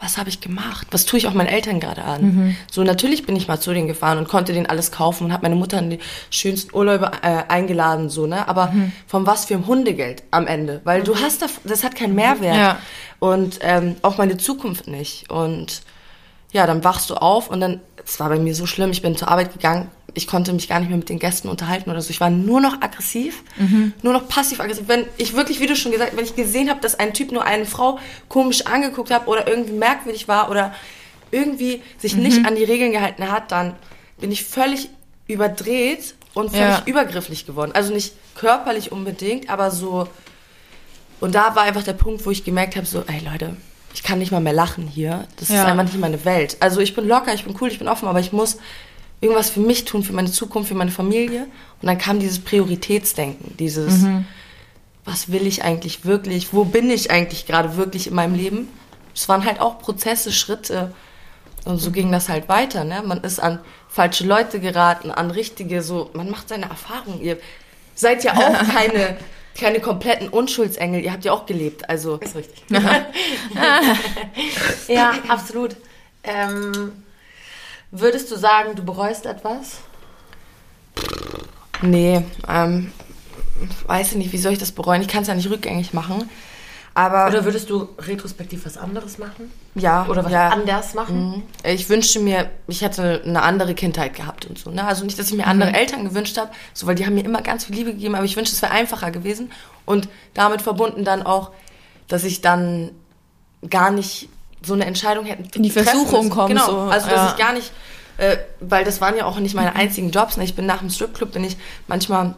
was 0.04 0.18
habe 0.18 0.30
ich 0.30 0.42
gemacht? 0.42 0.88
Was 0.92 1.06
tue 1.06 1.18
ich 1.18 1.28
auch 1.28 1.34
meinen 1.34 1.48
Eltern 1.48 1.80
gerade 1.80 2.04
an? 2.04 2.22
Mhm. 2.22 2.58
So, 2.70 2.84
natürlich 2.84 3.26
bin 3.26 3.38
ich 3.38 3.48
mal 3.48 3.60
zu 3.60 3.74
denen 3.74 3.88
gefahren 3.88 4.18
und 4.18 4.28
konnte 4.28 4.52
denen 4.52 4.66
alles 4.66 4.92
kaufen 4.92 5.26
und 5.26 5.34
habe 5.34 5.44
meine 5.44 5.56
Mutter 5.56 5.80
in 5.80 5.92
die 5.92 6.00
schönsten 6.30 6.76
Urlaube 6.76 7.12
äh, 7.22 7.44
eingeladen, 7.48 8.10
so, 8.10 8.28
ne? 8.28 8.48
Aber 8.48 8.68
mhm. 8.68 8.92
von 9.08 9.26
was 9.26 9.46
für 9.46 9.54
ein 9.54 9.66
Hundegeld 9.66 10.24
am 10.32 10.46
Ende? 10.46 10.82
Weil 10.84 11.00
mhm. 11.00 11.06
du 11.06 11.16
hast 11.16 11.42
da, 11.42 11.46
das 11.64 11.84
hat 11.86 11.96
keinen 11.96 12.16
Mehrwert. 12.16 12.56
Ja. 12.56 12.78
Und 13.20 13.60
ähm, 13.62 13.96
auch 14.02 14.18
meine 14.18 14.38
Zukunft 14.38 14.88
nicht. 14.88 15.30
Und 15.30 15.84
ja, 16.52 16.68
dann 16.68 16.84
wachst 16.84 17.10
du 17.10 17.16
auf 17.16 17.50
und 17.50 17.62
dann, 17.62 17.80
es 18.06 18.20
war 18.20 18.28
bei 18.28 18.38
mir 18.38 18.54
so 18.54 18.66
schlimm, 18.66 18.92
ich 18.92 19.02
bin 19.02 19.16
zur 19.16 19.30
Arbeit 19.30 19.54
gegangen, 19.54 19.90
ich 20.14 20.28
konnte 20.28 20.54
mich 20.54 20.68
gar 20.68 20.80
nicht 20.80 20.90
mehr 20.90 20.98
mit 20.98 21.10
den 21.10 21.20
Gästen 21.20 21.50
unterhalten 21.50 21.90
oder 21.90 22.02
so. 22.02 22.10
Ich 22.10 22.20
war 22.20 22.30
nur 22.30 22.62
noch 22.62 22.82
aggressiv, 22.82 23.44
mhm. 23.58 23.94
nur 24.02 24.14
noch 24.14 24.28
passiv-aggressiv. 24.28 24.88
Wenn 24.88 25.06
ich 25.18 25.34
wirklich, 25.34 25.60
wie 25.60 25.68
du 25.68 25.76
schon 25.76 25.92
gesagt 25.92 26.12
hast, 26.12 26.18
wenn 26.18 26.26
ich 26.26 26.36
gesehen 26.36 26.70
habe, 26.70 26.80
dass 26.82 27.00
ein 27.00 27.14
Typ 27.14 27.32
nur 27.32 27.44
eine 27.44 27.66
Frau 27.66 28.00
komisch 28.30 28.66
angeguckt 28.66 29.12
hat 29.12 29.28
oder 29.28 29.48
irgendwie 29.48 29.74
merkwürdig 29.74 30.28
war 30.28 30.50
oder 30.52 30.74
irgendwie 31.32 31.82
sich 31.98 32.16
mhm. 32.16 32.24
nicht 32.24 32.46
an 32.46 32.56
die 32.56 32.64
Regeln 32.64 32.92
gehalten 32.92 33.32
hat, 33.32 33.52
dann 33.52 33.74
bin 34.20 34.32
ich 34.32 34.44
völlig 34.44 34.90
überdreht 35.28 36.16
und 36.34 36.52
völlig 36.52 36.78
ja. 36.78 36.84
übergrifflich 36.86 37.46
geworden. 37.46 37.72
Also 37.74 37.94
nicht 37.94 38.14
körperlich 38.36 38.92
unbedingt, 38.92 39.50
aber 39.50 39.72
so. 39.72 40.08
Und 41.20 41.36
da 41.36 41.56
war 41.56 41.64
einfach 41.64 41.84
der 41.84 41.94
Punkt, 41.94 42.26
wo 42.26 42.32
ich 42.32 42.44
gemerkt 42.44 42.76
habe, 42.76 42.86
so, 42.86 43.04
ey 43.08 43.22
Leute, 43.24 43.56
ich 43.94 44.04
kann 44.04 44.20
nicht 44.20 44.32
mal 44.32 44.42
mehr 44.42 44.54
lachen 44.54 44.88
hier. 44.88 45.28
Das 45.38 45.50
ja. 45.50 45.62
ist 45.62 45.66
einfach 45.66 45.84
nicht 45.84 46.00
meine 46.00 46.24
Welt. 46.26 46.58
Also 46.60 46.82
ich 46.82 46.96
bin 46.96 47.08
locker, 47.08 47.34
ich 47.34 47.46
bin 47.46 47.56
cool, 47.62 47.70
ich 47.70 47.80
bin 47.80 47.88
offen, 47.88 48.08
aber 48.08 48.20
ich 48.20 48.32
muss 48.32 48.58
irgendwas 49.24 49.50
für 49.50 49.62
mich 49.62 49.86
tun, 49.86 50.04
für 50.04 50.14
meine 50.14 50.32
Zukunft, 50.32 50.70
für 50.70 50.76
meine 50.76 50.92
Familie. 50.92 51.48
Und 51.82 51.88
dann 51.88 51.98
kam 51.98 52.20
dieses 52.20 52.40
Prioritätsdenken, 52.40 53.58
dieses, 53.58 54.02
mhm. 54.02 54.26
was 55.06 55.32
will 55.32 55.48
ich 55.48 55.64
eigentlich 55.64 56.06
wirklich, 56.06 56.54
wo 56.54 56.66
bin 56.66 56.90
ich 56.90 57.10
eigentlich 57.10 57.48
gerade 57.48 57.78
wirklich 57.78 58.08
in 58.08 58.16
meinem 58.16 58.36
Leben? 58.36 58.68
Es 59.16 59.30
waren 59.30 59.46
halt 59.46 59.62
auch 59.62 59.80
Prozesse, 59.80 60.32
Schritte. 60.32 60.94
Und 61.66 61.78
so 61.78 61.92
ging 61.92 62.12
das 62.12 62.28
halt 62.28 62.50
weiter. 62.50 62.84
Ne? 62.84 63.02
Man 63.06 63.22
ist 63.22 63.40
an 63.40 63.60
falsche 63.88 64.26
Leute 64.26 64.60
geraten, 64.60 65.12
an 65.12 65.32
richtige, 65.32 65.82
so, 65.82 66.10
man 66.14 66.30
macht 66.30 66.50
seine 66.50 66.70
Erfahrungen. 66.70 67.22
Ihr 67.22 67.38
seid 67.96 68.24
ja 68.24 68.34
auch 68.34 68.68
keine, 68.74 69.18
keine 69.58 69.80
kompletten 69.80 70.30
Unschuldsengel, 70.30 71.02
ihr 71.02 71.14
habt 71.14 71.24
ja 71.24 71.32
auch 71.32 71.46
gelebt. 71.46 71.90
Also. 71.90 72.18
Ist 72.18 72.36
richtig. 72.36 72.64
ja, 74.88 75.14
absolut. 75.30 75.78
Ähm, 76.24 77.03
Würdest 77.96 78.32
du 78.32 78.38
sagen, 78.38 78.76
du 78.76 78.84
bereust 78.84 79.28
etwas? 79.28 79.82
Nee, 81.84 82.26
ähm, 82.50 82.92
weiß 83.86 84.14
ich 84.14 84.18
nicht, 84.18 84.34
wie 84.34 84.40
soll 84.40 84.54
ich 84.54 84.58
das 84.58 84.72
bereuen? 84.72 85.04
Ich 85.04 85.08
kann 85.08 85.22
es 85.22 85.28
ja 85.28 85.36
nicht 85.36 85.48
rückgängig 85.48 85.94
machen. 85.94 86.28
Aber 86.96 87.28
Oder 87.28 87.46
würdest 87.46 87.70
du 87.70 87.90
retrospektiv 88.00 88.66
was 88.66 88.78
anderes 88.78 89.20
machen? 89.20 89.52
Ja. 89.76 90.08
Oder 90.08 90.26
was 90.26 90.32
ja. 90.32 90.50
anders 90.50 90.96
machen? 90.96 91.30
Mhm. 91.30 91.44
Ich 91.64 91.88
wünschte 91.88 92.20
mir, 92.20 92.50
ich 92.68 92.82
hätte 92.82 93.22
eine 93.24 93.44
andere 93.44 93.76
Kindheit 93.76 94.16
gehabt 94.16 94.48
und 94.48 94.58
so. 94.58 94.72
Ne? 94.72 94.84
Also 94.84 95.06
nicht, 95.06 95.20
dass 95.20 95.30
ich 95.30 95.38
mir 95.38 95.46
andere 95.46 95.70
mhm. 95.70 95.76
Eltern 95.76 96.04
gewünscht 96.04 96.40
habe, 96.40 96.50
so, 96.74 96.88
weil 96.88 96.96
die 96.96 97.06
haben 97.06 97.14
mir 97.14 97.26
immer 97.26 97.44
ganz 97.44 97.66
viel 97.66 97.76
Liebe 97.76 97.94
gegeben, 97.94 98.16
aber 98.16 98.26
ich 98.26 98.36
wünschte, 98.36 98.56
es 98.56 98.62
wäre 98.64 98.72
einfacher 98.72 99.12
gewesen. 99.12 99.52
Und 99.86 100.10
damit 100.34 100.64
verbunden 100.64 101.06
dann 101.06 101.22
auch, 101.22 101.52
dass 102.08 102.24
ich 102.24 102.42
dann 102.42 102.90
gar 103.70 103.92
nicht 103.92 104.30
so 104.66 104.74
eine 104.74 104.86
Entscheidung 104.86 105.26
hätten. 105.26 105.48
In 105.56 105.64
die 105.64 105.70
Versuchung 105.70 106.30
kommen. 106.30 106.50
Genau. 106.50 106.66
So. 106.66 106.78
Also 106.78 107.08
dass 107.10 107.16
ja. 107.16 107.30
ich 107.32 107.38
gar 107.38 107.54
nicht, 107.54 107.72
äh, 108.18 108.38
weil 108.60 108.84
das 108.84 109.02
waren 109.02 109.18
ja 109.18 109.26
auch 109.26 109.40
nicht 109.40 109.56
meine 109.56 109.72
mhm. 109.72 109.78
einzigen 109.78 110.12
Jobs. 110.12 110.38
Ne? 110.38 110.44
Ich 110.44 110.56
bin 110.56 110.66
nach 110.66 110.80
dem 110.80 110.90
Stripclub 110.90 111.32
bin 111.32 111.44
ich 111.44 111.58
manchmal 111.88 112.36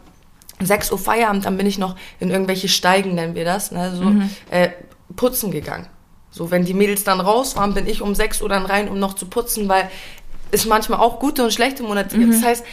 6 0.62 0.92
Uhr 0.92 1.00
Feierabend, 1.00 1.46
dann 1.46 1.58
bin 1.58 1.68
ich 1.68 1.78
noch 1.78 1.96
in 2.20 2.30
irgendwelche 2.30 2.70
Steigen, 2.70 3.16
nennen 3.16 3.36
wir 3.36 3.46
das, 3.46 3.72
ne? 3.72 3.94
so 3.96 4.04
mhm. 4.04 4.30
äh, 4.50 4.70
putzen 5.16 5.52
gegangen. 5.52 5.88
So, 6.32 6.52
wenn 6.52 6.66
die 6.66 6.74
Mädels 6.74 7.04
dann 7.04 7.22
raus 7.22 7.56
waren, 7.56 7.74
bin 7.74 7.88
ich 7.88 8.02
um 8.02 8.16
6 8.16 8.42
Uhr 8.42 8.50
dann 8.50 8.66
rein, 8.66 8.90
um 8.90 9.00
noch 9.00 9.14
zu 9.14 9.26
putzen, 9.26 9.70
weil 9.70 9.90
es 10.52 10.66
manchmal 10.66 11.00
auch 11.00 11.20
gute 11.20 11.44
und 11.44 11.54
schlechte 11.54 11.84
Monate 11.84 12.18
gibt. 12.18 12.30
Mhm. 12.30 12.34
Das 12.34 12.44
heißt, 12.44 12.66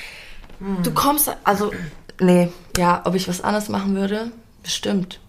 du 0.58 0.90
mhm. 0.90 0.94
kommst, 0.94 1.30
also, 1.44 1.72
nee, 2.20 2.52
ja, 2.76 3.02
ob 3.04 3.14
ich 3.14 3.28
was 3.28 3.40
anderes 3.40 3.68
machen 3.68 3.94
würde, 3.94 4.32
bestimmt. 4.62 5.20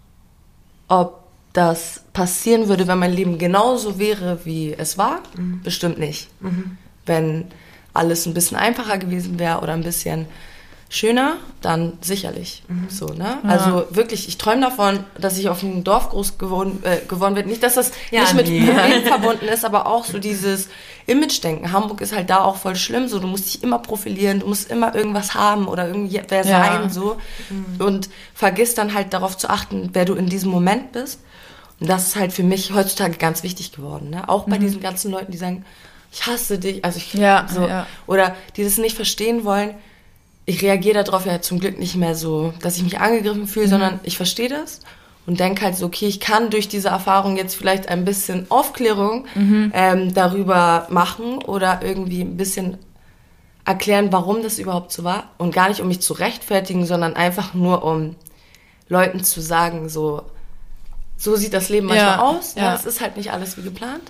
Ob 0.88 1.23
das 1.54 2.02
passieren 2.12 2.68
würde, 2.68 2.86
wenn 2.86 2.98
mein 2.98 3.12
Leben 3.12 3.38
genauso 3.38 3.98
wäre, 3.98 4.44
wie 4.44 4.74
es 4.74 4.98
war? 4.98 5.20
Mhm. 5.36 5.62
Bestimmt 5.62 5.98
nicht. 5.98 6.28
Mhm. 6.40 6.76
Wenn 7.06 7.46
alles 7.94 8.26
ein 8.26 8.34
bisschen 8.34 8.58
einfacher 8.58 8.98
gewesen 8.98 9.38
wäre 9.38 9.60
oder 9.60 9.72
ein 9.72 9.84
bisschen 9.84 10.26
schöner, 10.94 11.38
dann 11.60 11.94
sicherlich. 12.00 12.62
Mhm. 12.68 12.88
So, 12.88 13.06
ne? 13.06 13.38
Ja. 13.42 13.48
Also 13.48 13.86
wirklich, 13.90 14.28
ich 14.28 14.38
träume 14.38 14.60
davon, 14.60 15.00
dass 15.18 15.36
ich 15.38 15.48
auf 15.48 15.64
einem 15.64 15.82
Dorf 15.82 16.10
groß 16.10 16.38
geworden, 16.38 16.82
äh, 16.84 16.98
geworden 17.08 17.34
werde. 17.34 17.48
Nicht, 17.48 17.62
dass 17.62 17.74
das 17.74 17.90
ja, 18.12 18.20
nicht 18.20 18.34
mit 18.34 18.48
nee. 18.48 18.64
Problemen 18.64 19.02
verbunden 19.06 19.46
ist, 19.46 19.64
aber 19.64 19.86
auch 19.86 20.04
so 20.04 20.18
dieses 20.18 20.68
Image-Denken. 21.06 21.72
Hamburg 21.72 22.00
ist 22.00 22.14
halt 22.14 22.30
da 22.30 22.44
auch 22.44 22.56
voll 22.56 22.76
schlimm. 22.76 23.08
So, 23.08 23.18
du 23.18 23.26
musst 23.26 23.46
dich 23.46 23.62
immer 23.64 23.80
profilieren, 23.80 24.40
du 24.40 24.46
musst 24.46 24.70
immer 24.70 24.94
irgendwas 24.94 25.34
haben 25.34 25.66
oder 25.66 25.88
irgendwie 25.88 26.20
wer 26.28 26.46
ja. 26.46 26.64
sein, 26.64 26.90
so. 26.90 27.16
Mhm. 27.50 27.84
Und 27.84 28.08
vergiss 28.32 28.74
dann 28.74 28.94
halt 28.94 29.12
darauf 29.12 29.36
zu 29.36 29.50
achten, 29.50 29.90
wer 29.94 30.04
du 30.04 30.14
in 30.14 30.26
diesem 30.26 30.50
Moment 30.50 30.92
bist. 30.92 31.20
Und 31.80 31.88
das 31.90 32.06
ist 32.08 32.16
halt 32.16 32.32
für 32.32 32.44
mich 32.44 32.72
heutzutage 32.72 33.16
ganz 33.16 33.42
wichtig 33.42 33.72
geworden. 33.72 34.10
Ne? 34.10 34.28
Auch 34.28 34.44
bei 34.44 34.58
mhm. 34.58 34.62
diesen 34.62 34.80
ganzen 34.80 35.10
Leuten, 35.10 35.32
die 35.32 35.38
sagen, 35.38 35.64
ich 36.12 36.24
hasse 36.26 36.60
dich, 36.60 36.84
also 36.84 36.98
ich 36.98 37.12
ja, 37.14 37.48
so, 37.52 37.66
ja. 37.66 37.88
oder 38.06 38.36
die 38.56 38.62
das 38.62 38.78
nicht 38.78 38.94
verstehen 38.94 39.44
wollen. 39.44 39.74
Ich 40.46 40.62
reagiere 40.62 41.02
darauf 41.02 41.26
ja 41.26 41.40
zum 41.40 41.58
Glück 41.58 41.78
nicht 41.78 41.96
mehr 41.96 42.14
so, 42.14 42.52
dass 42.60 42.76
ich 42.76 42.82
mich 42.82 42.98
angegriffen 42.98 43.46
fühle, 43.46 43.66
mhm. 43.66 43.70
sondern 43.70 44.00
ich 44.02 44.16
verstehe 44.16 44.48
das 44.48 44.80
und 45.26 45.40
denke 45.40 45.64
halt 45.64 45.76
so, 45.76 45.86
okay, 45.86 46.06
ich 46.06 46.20
kann 46.20 46.50
durch 46.50 46.68
diese 46.68 46.88
Erfahrung 46.88 47.36
jetzt 47.36 47.56
vielleicht 47.56 47.88
ein 47.88 48.04
bisschen 48.04 48.50
Aufklärung 48.50 49.26
mhm. 49.34 49.72
ähm, 49.74 50.12
darüber 50.12 50.86
machen 50.90 51.38
oder 51.38 51.80
irgendwie 51.82 52.20
ein 52.20 52.36
bisschen 52.36 52.78
erklären, 53.64 54.12
warum 54.12 54.42
das 54.42 54.58
überhaupt 54.58 54.92
so 54.92 55.04
war 55.04 55.30
und 55.38 55.54
gar 55.54 55.68
nicht 55.70 55.80
um 55.80 55.88
mich 55.88 56.00
zu 56.00 56.12
rechtfertigen, 56.12 56.84
sondern 56.84 57.16
einfach 57.16 57.54
nur 57.54 57.82
um 57.82 58.14
Leuten 58.88 59.24
zu 59.24 59.40
sagen, 59.40 59.88
so 59.88 60.22
so 61.16 61.36
sieht 61.36 61.54
das 61.54 61.68
Leben 61.68 61.86
manchmal 61.86 62.18
ja, 62.18 62.22
aus. 62.22 62.56
Ne? 62.56 62.62
Ja. 62.62 62.74
Es 62.74 62.84
ist 62.84 63.00
halt 63.00 63.16
nicht 63.16 63.32
alles 63.32 63.56
wie 63.56 63.62
geplant. 63.62 64.02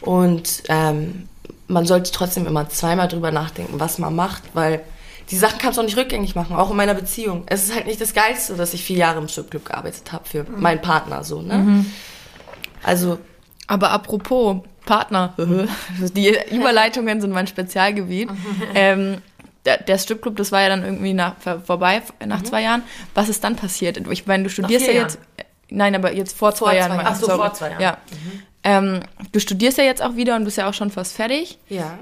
Und 0.00 0.62
ähm, 0.68 1.28
man 1.68 1.86
sollte 1.86 2.12
trotzdem 2.12 2.46
immer 2.46 2.68
zweimal 2.68 3.08
drüber 3.08 3.30
nachdenken, 3.30 3.80
was 3.80 3.98
man 3.98 4.14
macht, 4.14 4.42
weil 4.54 4.82
die 5.30 5.36
Sachen 5.36 5.58
kannst 5.58 5.76
du 5.76 5.82
auch 5.82 5.86
nicht 5.86 5.96
rückgängig 5.96 6.34
machen, 6.34 6.56
auch 6.56 6.70
in 6.70 6.76
meiner 6.76 6.94
Beziehung. 6.94 7.44
Es 7.46 7.64
ist 7.64 7.74
halt 7.74 7.86
nicht 7.86 8.00
das 8.00 8.14
Geilste, 8.14 8.54
dass 8.54 8.74
ich 8.74 8.84
vier 8.84 8.98
Jahre 8.98 9.18
im 9.18 9.28
Stripclub 9.28 9.64
gearbeitet 9.64 10.12
habe 10.12 10.24
für 10.26 10.44
mhm. 10.44 10.60
meinen 10.60 10.80
Partner, 10.80 11.24
so, 11.24 11.42
ne? 11.42 11.58
Mhm. 11.58 11.86
Also. 12.82 13.18
Aber 13.66 13.90
apropos 13.90 14.58
Partner, 14.84 15.34
die 15.98 16.36
Überleitungen 16.52 17.20
sind 17.20 17.32
mein 17.32 17.48
Spezialgebiet. 17.48 18.30
ähm, 18.74 19.18
der, 19.64 19.82
der 19.82 19.98
Stripclub, 19.98 20.36
das 20.36 20.52
war 20.52 20.62
ja 20.62 20.68
dann 20.68 20.84
irgendwie 20.84 21.12
nach, 21.12 21.34
vorbei 21.64 22.00
nach 22.24 22.38
mhm. 22.38 22.44
zwei 22.44 22.62
Jahren. 22.62 22.82
Was 23.14 23.28
ist 23.28 23.42
dann 23.42 23.56
passiert? 23.56 23.96
Ich 24.08 24.26
meine, 24.26 24.44
du 24.44 24.50
studierst 24.50 24.86
ja 24.86 24.92
jetzt, 24.92 25.18
Nein, 25.68 25.94
aber 25.94 26.12
jetzt 26.12 26.36
vor 26.36 26.54
zwei, 26.54 26.66
vor 26.66 26.74
Jahren. 26.74 26.92
Zwei, 26.92 27.04
ach 27.04 27.14
so, 27.16 27.26
vor 27.26 27.52
zwei 27.52 27.70
Jahren. 27.70 27.82
Ja. 27.82 27.98
Mhm. 28.10 28.42
Ähm, 28.62 29.00
du 29.32 29.40
studierst 29.40 29.78
ja 29.78 29.84
jetzt 29.84 30.02
auch 30.02 30.16
wieder 30.16 30.36
und 30.36 30.44
bist 30.44 30.58
ja 30.58 30.68
auch 30.68 30.74
schon 30.74 30.90
fast 30.90 31.14
fertig. 31.14 31.58
Ja. 31.68 31.98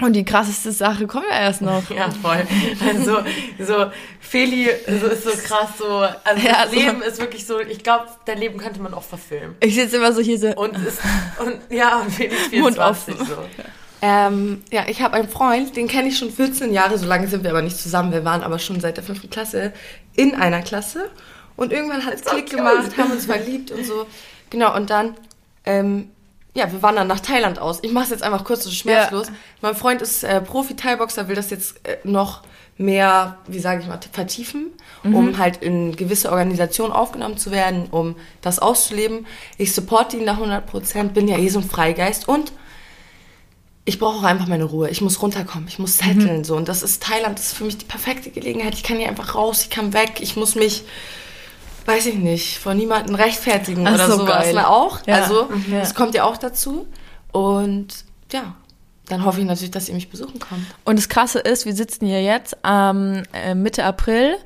Und 0.00 0.14
die 0.14 0.24
krasseste 0.24 0.72
Sache 0.72 1.06
kommt 1.06 1.26
ja 1.30 1.40
erst 1.40 1.62
noch. 1.62 1.90
Ja, 1.90 2.10
voll. 2.10 2.46
Also, 2.86 3.18
so, 3.58 3.90
Feli 4.20 4.68
so 4.86 5.06
ist 5.06 5.24
so 5.24 5.30
krass, 5.30 5.70
so, 5.78 5.86
also 5.86 6.46
ja, 6.46 6.64
das 6.64 6.72
Leben 6.72 7.02
ist 7.02 7.18
wirklich 7.20 7.46
so, 7.46 7.60
ich 7.60 7.82
glaube, 7.82 8.06
dein 8.24 8.38
Leben 8.38 8.58
könnte 8.58 8.80
man 8.80 8.94
auch 8.94 9.02
verfilmen. 9.02 9.56
Ich 9.60 9.74
sitze 9.74 9.96
immer 9.96 10.12
so 10.12 10.20
hier 10.20 10.38
so. 10.38 10.48
Und, 10.54 10.76
ist, 10.76 11.00
und 11.38 11.60
ja, 11.68 12.00
und 12.00 12.10
Feli 12.10 12.34
ist 12.34 12.48
24 12.48 13.16
so. 13.18 13.36
Ähm, 14.02 14.62
ja, 14.70 14.84
ich 14.88 15.02
habe 15.02 15.14
einen 15.14 15.28
Freund, 15.28 15.76
den 15.76 15.86
kenne 15.86 16.08
ich 16.08 16.16
schon 16.16 16.30
14 16.30 16.72
Jahre, 16.72 16.96
so 16.96 17.06
lange 17.06 17.28
sind 17.28 17.42
wir 17.42 17.50
aber 17.50 17.62
nicht 17.62 17.76
zusammen. 17.76 18.12
Wir 18.12 18.24
waren 18.24 18.42
aber 18.42 18.58
schon 18.58 18.80
seit 18.80 18.96
der 18.96 19.04
fünften 19.04 19.28
Klasse 19.28 19.72
in 20.16 20.34
einer 20.34 20.62
Klasse. 20.62 21.10
Und 21.56 21.72
irgendwann 21.72 22.06
hat 22.06 22.14
es 22.14 22.24
Klick 22.24 22.50
gemacht, 22.50 22.96
haben 22.96 23.12
uns 23.12 23.26
verliebt 23.26 23.70
und 23.70 23.84
so. 23.84 24.06
Genau, 24.48 24.74
und 24.74 24.88
dann 24.88 25.14
ähm, 25.66 26.10
ja, 26.54 26.70
wir 26.72 26.82
wandern 26.82 27.06
nach 27.06 27.20
Thailand 27.20 27.58
aus. 27.58 27.78
Ich 27.82 27.92
mache 27.92 28.04
es 28.04 28.10
jetzt 28.10 28.22
einfach 28.22 28.44
kurz 28.44 28.66
und 28.66 28.72
schmerzlos. 28.72 29.28
Ja. 29.28 29.34
Mein 29.60 29.74
Freund 29.74 30.02
ist 30.02 30.24
äh, 30.24 30.40
Profi-Thai-Boxer, 30.40 31.28
will 31.28 31.36
das 31.36 31.50
jetzt 31.50 31.86
äh, 31.86 31.98
noch 32.04 32.42
mehr, 32.76 33.36
wie 33.46 33.60
sage 33.60 33.82
ich 33.82 33.88
mal, 33.88 34.00
vertiefen, 34.10 34.72
mhm. 35.02 35.14
um 35.14 35.38
halt 35.38 35.58
in 35.58 35.94
gewisse 35.94 36.30
Organisationen 36.30 36.92
aufgenommen 36.92 37.36
zu 37.36 37.50
werden, 37.50 37.88
um 37.90 38.16
das 38.40 38.58
auszuleben. 38.58 39.26
Ich 39.58 39.74
supporte 39.74 40.16
ihn 40.16 40.24
nach 40.24 40.36
100 40.36 40.66
Prozent, 40.66 41.14
bin 41.14 41.28
ja 41.28 41.38
eh 41.38 41.48
so 41.48 41.60
ein 41.60 41.68
Freigeist 41.68 42.26
und 42.26 42.52
ich 43.84 43.98
brauche 43.98 44.18
auch 44.18 44.22
einfach 44.24 44.46
meine 44.46 44.64
Ruhe. 44.64 44.88
Ich 44.88 45.00
muss 45.00 45.20
runterkommen, 45.22 45.68
ich 45.68 45.78
muss 45.78 45.98
setteln 45.98 46.38
mhm. 46.38 46.44
so. 46.44 46.56
Und 46.56 46.68
das 46.68 46.82
ist 46.82 47.02
Thailand, 47.02 47.38
das 47.38 47.48
ist 47.48 47.54
für 47.54 47.64
mich 47.64 47.78
die 47.78 47.84
perfekte 47.84 48.30
Gelegenheit. 48.30 48.74
Ich 48.74 48.82
kann 48.82 48.98
hier 48.98 49.08
einfach 49.08 49.34
raus, 49.34 49.62
ich 49.62 49.70
kann 49.70 49.92
weg, 49.92 50.20
ich 50.20 50.36
muss 50.36 50.54
mich 50.54 50.84
weiß 51.90 52.06
ich 52.06 52.16
nicht, 52.16 52.58
von 52.58 52.76
niemandem 52.76 53.14
rechtfertigen 53.14 53.86
Ach, 53.86 53.94
oder 53.94 54.06
so 54.06 54.18
sowas. 54.18 54.44
Geil. 54.44 54.58
auch. 54.58 54.98
Ja. 55.06 55.16
Also, 55.16 55.44
mhm. 55.44 55.72
das 55.72 55.94
kommt 55.94 56.14
ja 56.14 56.24
auch 56.24 56.36
dazu. 56.36 56.86
Und 57.32 57.88
ja, 58.32 58.54
dann 59.06 59.24
hoffe 59.24 59.40
ich 59.40 59.46
natürlich, 59.46 59.72
dass 59.72 59.88
ihr 59.88 59.94
mich 59.94 60.08
besuchen 60.08 60.38
kommt. 60.38 60.64
Und 60.84 60.98
das 60.98 61.08
Krasse 61.08 61.40
ist, 61.40 61.66
wir 61.66 61.74
sitzen 61.74 62.06
hier 62.06 62.22
jetzt 62.22 62.56
ähm, 62.64 63.22
Mitte 63.54 63.84
April 63.84 64.36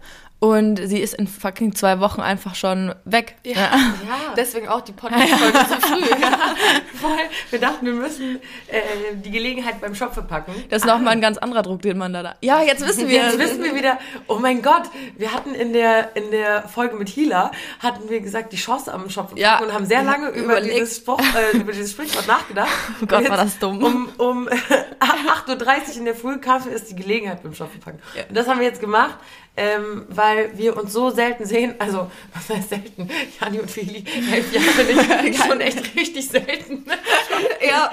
und 0.44 0.76
sie 0.76 1.00
ist 1.00 1.14
in 1.14 1.26
fucking 1.26 1.74
zwei 1.74 2.00
Wochen 2.00 2.20
einfach 2.20 2.54
schon 2.54 2.94
weg. 3.06 3.36
Ja, 3.46 3.54
ja. 3.54 3.70
deswegen 4.36 4.68
auch 4.68 4.82
die 4.82 4.92
Podcast-Folge 4.92 5.58
so 5.68 5.74
früh. 5.88 6.04
Ja. 6.20 6.54
Voll. 7.00 7.18
Wir 7.50 7.60
dachten, 7.60 7.86
wir 7.86 7.94
müssen 7.94 8.40
äh, 8.68 8.80
die 9.14 9.30
Gelegenheit 9.30 9.80
beim 9.80 9.94
Shop 9.94 10.12
verpacken. 10.12 10.54
Das 10.68 10.82
ist 10.82 10.86
nochmal 10.86 11.14
ein 11.14 11.20
ganz 11.22 11.38
anderer 11.38 11.62
Druck, 11.62 11.80
den 11.82 11.96
man 11.96 12.12
da 12.12 12.22
da. 12.22 12.34
Ja, 12.42 12.62
jetzt 12.62 12.86
wissen 12.86 13.08
wir. 13.08 13.22
Jetzt 13.22 13.38
wissen 13.38 13.62
wir 13.62 13.74
wieder, 13.74 13.98
oh 14.26 14.38
mein 14.38 14.60
Gott, 14.60 14.82
wir 15.16 15.32
hatten 15.32 15.54
in 15.54 15.72
der, 15.72 16.14
in 16.14 16.30
der 16.30 16.68
Folge 16.68 16.96
mit 16.96 17.08
Hila, 17.08 17.50
hatten 17.78 18.10
wir 18.10 18.20
gesagt, 18.20 18.52
die 18.52 18.56
Chance 18.56 18.92
am 18.92 19.08
Shop 19.08 19.28
verpacken 19.28 19.38
ja. 19.38 19.60
und 19.60 19.72
haben 19.72 19.86
sehr 19.86 20.02
lange 20.02 20.28
über 20.28 20.60
dieses, 20.60 20.98
Spruch, 20.98 21.20
äh, 21.20 21.56
über 21.56 21.72
dieses 21.72 21.92
Sprichwort 21.92 22.26
nachgedacht. 22.26 22.68
Oh 23.02 23.06
Gott, 23.06 23.28
war 23.28 23.36
das 23.36 23.58
dumm. 23.58 23.82
Um, 23.82 24.08
um 24.18 24.48
8.30 24.48 25.48
Uhr 25.48 25.96
in 25.96 26.04
der 26.04 26.14
Früh 26.14 26.38
Kaffee 26.38 26.70
ist 26.70 26.90
die 26.90 26.96
Gelegenheit 26.96 27.42
beim 27.42 27.54
Shop 27.54 27.70
verpacken. 27.70 28.00
Ja. 28.14 28.24
Und 28.28 28.36
das 28.36 28.46
haben 28.46 28.60
wir 28.60 28.66
jetzt 28.66 28.80
gemacht 28.80 29.18
ähm, 29.56 30.06
weil 30.08 30.33
wir 30.54 30.76
uns 30.76 30.92
so 30.92 31.10
selten 31.10 31.44
sehen. 31.46 31.74
Also, 31.78 32.10
was 32.32 32.56
heißt 32.56 32.70
selten? 32.70 33.08
Jani 33.40 33.60
und 33.60 33.70
Feli, 33.70 34.04
elf 34.32 34.52
Jahre 34.52 35.24
nicht, 35.24 35.44
schon 35.46 35.60
echt 35.60 35.96
richtig 35.96 36.28
selten. 36.28 36.84
ja, 37.66 37.90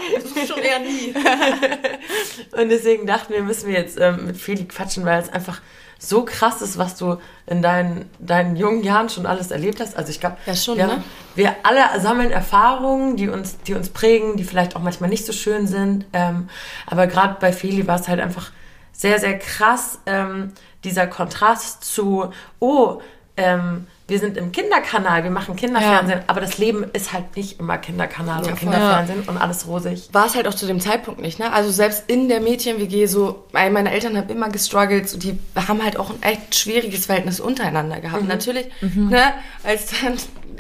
schon 0.47 0.59
eher 0.59 0.79
nie. 0.79 1.13
und 2.61 2.69
deswegen 2.69 3.05
dachten 3.05 3.33
wir, 3.33 3.43
müssen 3.43 3.67
wir 3.67 3.79
jetzt 3.79 3.99
ähm, 3.99 4.27
mit 4.27 4.37
Feli 4.37 4.65
quatschen, 4.65 5.05
weil 5.05 5.21
es 5.21 5.29
einfach 5.29 5.61
so 6.03 6.25
krass 6.25 6.63
ist, 6.63 6.79
was 6.79 6.95
du 6.95 7.17
in 7.45 7.61
deinen, 7.61 8.09
deinen 8.17 8.55
jungen 8.55 8.83
Jahren 8.83 9.09
schon 9.09 9.27
alles 9.27 9.51
erlebt 9.51 9.79
hast. 9.79 9.95
Also 9.95 10.09
ich 10.09 10.19
glaube, 10.19 10.37
ja, 10.47 10.55
schon, 10.55 10.77
wir, 10.77 10.87
ne? 10.87 11.03
wir 11.35 11.55
alle 11.61 11.99
sammeln 12.01 12.31
Erfahrungen, 12.31 13.17
die 13.17 13.29
uns, 13.29 13.59
die 13.67 13.75
uns 13.75 13.89
prägen, 13.89 14.35
die 14.35 14.43
vielleicht 14.43 14.75
auch 14.75 14.81
manchmal 14.81 15.11
nicht 15.11 15.27
so 15.27 15.31
schön 15.31 15.67
sind. 15.67 16.05
Ähm, 16.11 16.49
aber 16.87 17.05
gerade 17.05 17.37
bei 17.39 17.53
Feli 17.53 17.85
war 17.85 17.99
es 17.99 18.07
halt 18.07 18.19
einfach 18.19 18.51
sehr, 18.91 19.19
sehr 19.19 19.37
krass, 19.37 19.99
ähm, 20.07 20.53
dieser 20.83 21.07
Kontrast 21.07 21.83
zu, 21.83 22.31
oh, 22.59 23.01
ähm, 23.37 23.87
wir 24.11 24.19
sind 24.19 24.35
im 24.35 24.51
Kinderkanal, 24.51 25.23
wir 25.23 25.31
machen 25.31 25.55
Kinderfernsehen, 25.55 26.19
ja. 26.19 26.23
aber 26.27 26.41
das 26.41 26.57
Leben 26.57 26.83
ist 26.91 27.13
halt 27.13 27.37
nicht 27.37 27.61
immer 27.61 27.77
Kinderkanal 27.77 28.43
ja, 28.43 28.51
und 28.51 28.59
Kinderfernsehen 28.59 29.23
ja. 29.23 29.31
und 29.31 29.37
alles 29.37 29.67
rosig. 29.67 30.09
War 30.11 30.25
es 30.25 30.35
halt 30.35 30.49
auch 30.49 30.53
zu 30.53 30.67
dem 30.67 30.81
Zeitpunkt 30.81 31.21
nicht, 31.21 31.39
ne? 31.39 31.51
Also 31.53 31.71
selbst 31.71 32.03
in 32.07 32.27
der 32.27 32.41
Mädchen-WG 32.41 33.05
so, 33.05 33.45
meine 33.53 33.89
Eltern 33.89 34.17
haben 34.17 34.27
immer 34.27 34.49
gestruggelt, 34.49 35.07
so, 35.07 35.17
die 35.17 35.39
haben 35.55 35.81
halt 35.81 35.97
auch 35.97 36.09
ein 36.09 36.21
echt 36.23 36.55
schwieriges 36.55 37.05
Verhältnis 37.05 37.39
untereinander 37.39 38.01
gehabt. 38.01 38.23
Mhm. 38.23 38.27
Natürlich, 38.27 38.65
mhm. 38.81 39.09
ne, 39.09 39.33
als 39.63 39.93
dann 40.01 40.17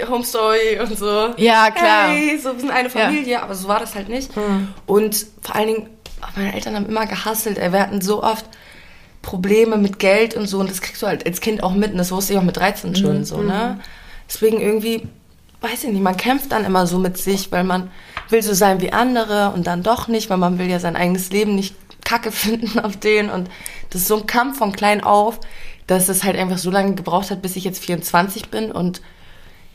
Home 0.09 0.23
Story 0.23 0.79
und 0.79 0.97
so. 0.97 1.33
Ja, 1.35 1.71
klar. 1.71 2.07
Hey, 2.07 2.39
so, 2.41 2.53
wir 2.53 2.59
sind 2.59 2.71
eine 2.71 2.89
Familie, 2.89 3.43
aber 3.43 3.53
so 3.53 3.67
war 3.67 3.81
das 3.81 3.95
halt 3.95 4.07
nicht. 4.07 4.35
Mhm. 4.37 4.69
Und 4.85 5.25
vor 5.41 5.55
allen 5.55 5.67
Dingen, 5.67 5.89
meine 6.37 6.53
Eltern 6.53 6.75
haben 6.75 6.87
immer 6.87 7.05
gehasselt, 7.05 7.57
ey, 7.57 7.73
wir 7.73 7.81
hatten 7.81 7.99
so 7.99 8.23
oft 8.23 8.45
Probleme 9.21 9.77
mit 9.77 9.99
Geld 9.99 10.35
und 10.35 10.47
so 10.47 10.59
und 10.59 10.69
das 10.69 10.81
kriegst 10.81 11.01
du 11.01 11.07
halt 11.07 11.25
als 11.25 11.41
Kind 11.41 11.63
auch 11.63 11.73
mit 11.73 11.91
und 11.91 11.97
das 11.97 12.11
wusste 12.11 12.33
ich 12.33 12.39
auch 12.39 12.43
mit 12.43 12.57
13 12.57 12.95
schon 12.95 13.19
mhm. 13.19 13.23
so, 13.23 13.41
ne? 13.41 13.79
Deswegen 14.27 14.61
irgendwie, 14.61 15.07
weiß 15.59 15.83
ich 15.83 15.91
nicht, 15.91 16.01
man 16.01 16.17
kämpft 16.17 16.51
dann 16.51 16.65
immer 16.65 16.87
so 16.87 16.97
mit 16.97 17.17
sich, 17.17 17.51
weil 17.51 17.63
man 17.63 17.91
will 18.29 18.41
so 18.41 18.53
sein 18.53 18.81
wie 18.81 18.93
andere 18.93 19.51
und 19.53 19.67
dann 19.67 19.83
doch 19.83 20.07
nicht, 20.07 20.29
weil 20.29 20.37
man 20.37 20.57
will 20.57 20.67
ja 20.67 20.79
sein 20.79 20.95
eigenes 20.95 21.31
Leben 21.31 21.55
nicht 21.55 21.75
kacke 22.03 22.31
finden 22.31 22.79
auf 22.79 22.97
den 22.97 23.29
und 23.29 23.49
das 23.89 24.01
ist 24.01 24.07
so 24.07 24.17
ein 24.17 24.27
Kampf 24.27 24.57
von 24.57 24.71
klein 24.71 25.03
auf, 25.03 25.39
dass 25.87 26.09
es 26.09 26.23
halt 26.23 26.37
einfach 26.37 26.57
so 26.57 26.71
lange 26.71 26.95
gebraucht 26.95 27.31
hat, 27.31 27.41
bis 27.41 27.55
ich 27.55 27.63
jetzt 27.63 27.83
24 27.83 28.49
bin 28.49 28.71
und 28.71 29.01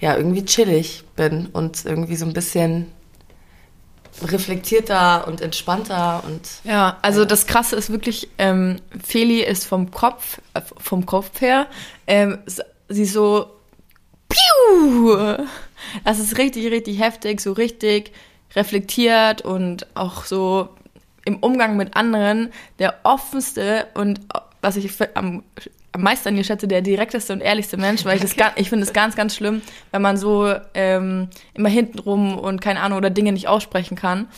ja, 0.00 0.16
irgendwie 0.16 0.44
chillig 0.44 1.04
bin 1.14 1.46
und 1.46 1.84
irgendwie 1.84 2.16
so 2.16 2.26
ein 2.26 2.32
bisschen 2.32 2.86
reflektierter 4.22 5.26
und 5.26 5.40
entspannter 5.40 6.22
und 6.26 6.40
ja 6.64 6.98
also 7.02 7.22
äh, 7.22 7.26
das 7.26 7.46
Krasse 7.46 7.76
ist 7.76 7.90
wirklich 7.90 8.28
ähm, 8.38 8.76
Feli 9.04 9.42
ist 9.42 9.66
vom 9.66 9.90
Kopf 9.90 10.38
äh, 10.54 10.60
vom 10.78 11.06
Kopf 11.06 11.40
her 11.40 11.66
ähm, 12.06 12.38
sie 12.88 13.04
so 13.04 13.50
piu! 14.28 15.36
Das 16.04 16.18
ist 16.18 16.38
richtig 16.38 16.70
richtig 16.70 17.00
heftig 17.00 17.40
so 17.40 17.52
richtig 17.52 18.12
reflektiert 18.54 19.42
und 19.42 19.86
auch 19.94 20.24
so 20.24 20.68
im 21.24 21.36
Umgang 21.38 21.76
mit 21.76 21.96
anderen 21.96 22.52
der 22.78 23.00
offenste 23.02 23.86
und 23.94 24.20
was 24.62 24.76
ich 24.76 24.90
am 25.14 25.42
am 25.96 26.02
meisten 26.02 26.28
an 26.28 26.36
ihr 26.36 26.44
schätze, 26.44 26.68
der 26.68 26.82
direkteste 26.82 27.32
und 27.32 27.40
ehrlichste 27.40 27.78
Mensch, 27.78 28.04
weil 28.04 28.16
ich 28.16 28.22
das 28.22 28.36
ich 28.56 28.68
finde 28.68 28.84
es 28.84 28.92
ganz, 28.92 29.16
ganz 29.16 29.34
schlimm, 29.34 29.62
wenn 29.92 30.02
man 30.02 30.18
so 30.18 30.54
ähm, 30.74 31.28
immer 31.54 31.70
hintenrum 31.70 32.38
und 32.38 32.60
keine 32.60 32.80
Ahnung 32.80 32.98
oder 32.98 33.08
Dinge 33.08 33.32
nicht 33.32 33.48
aussprechen 33.48 33.96
kann. 33.96 34.28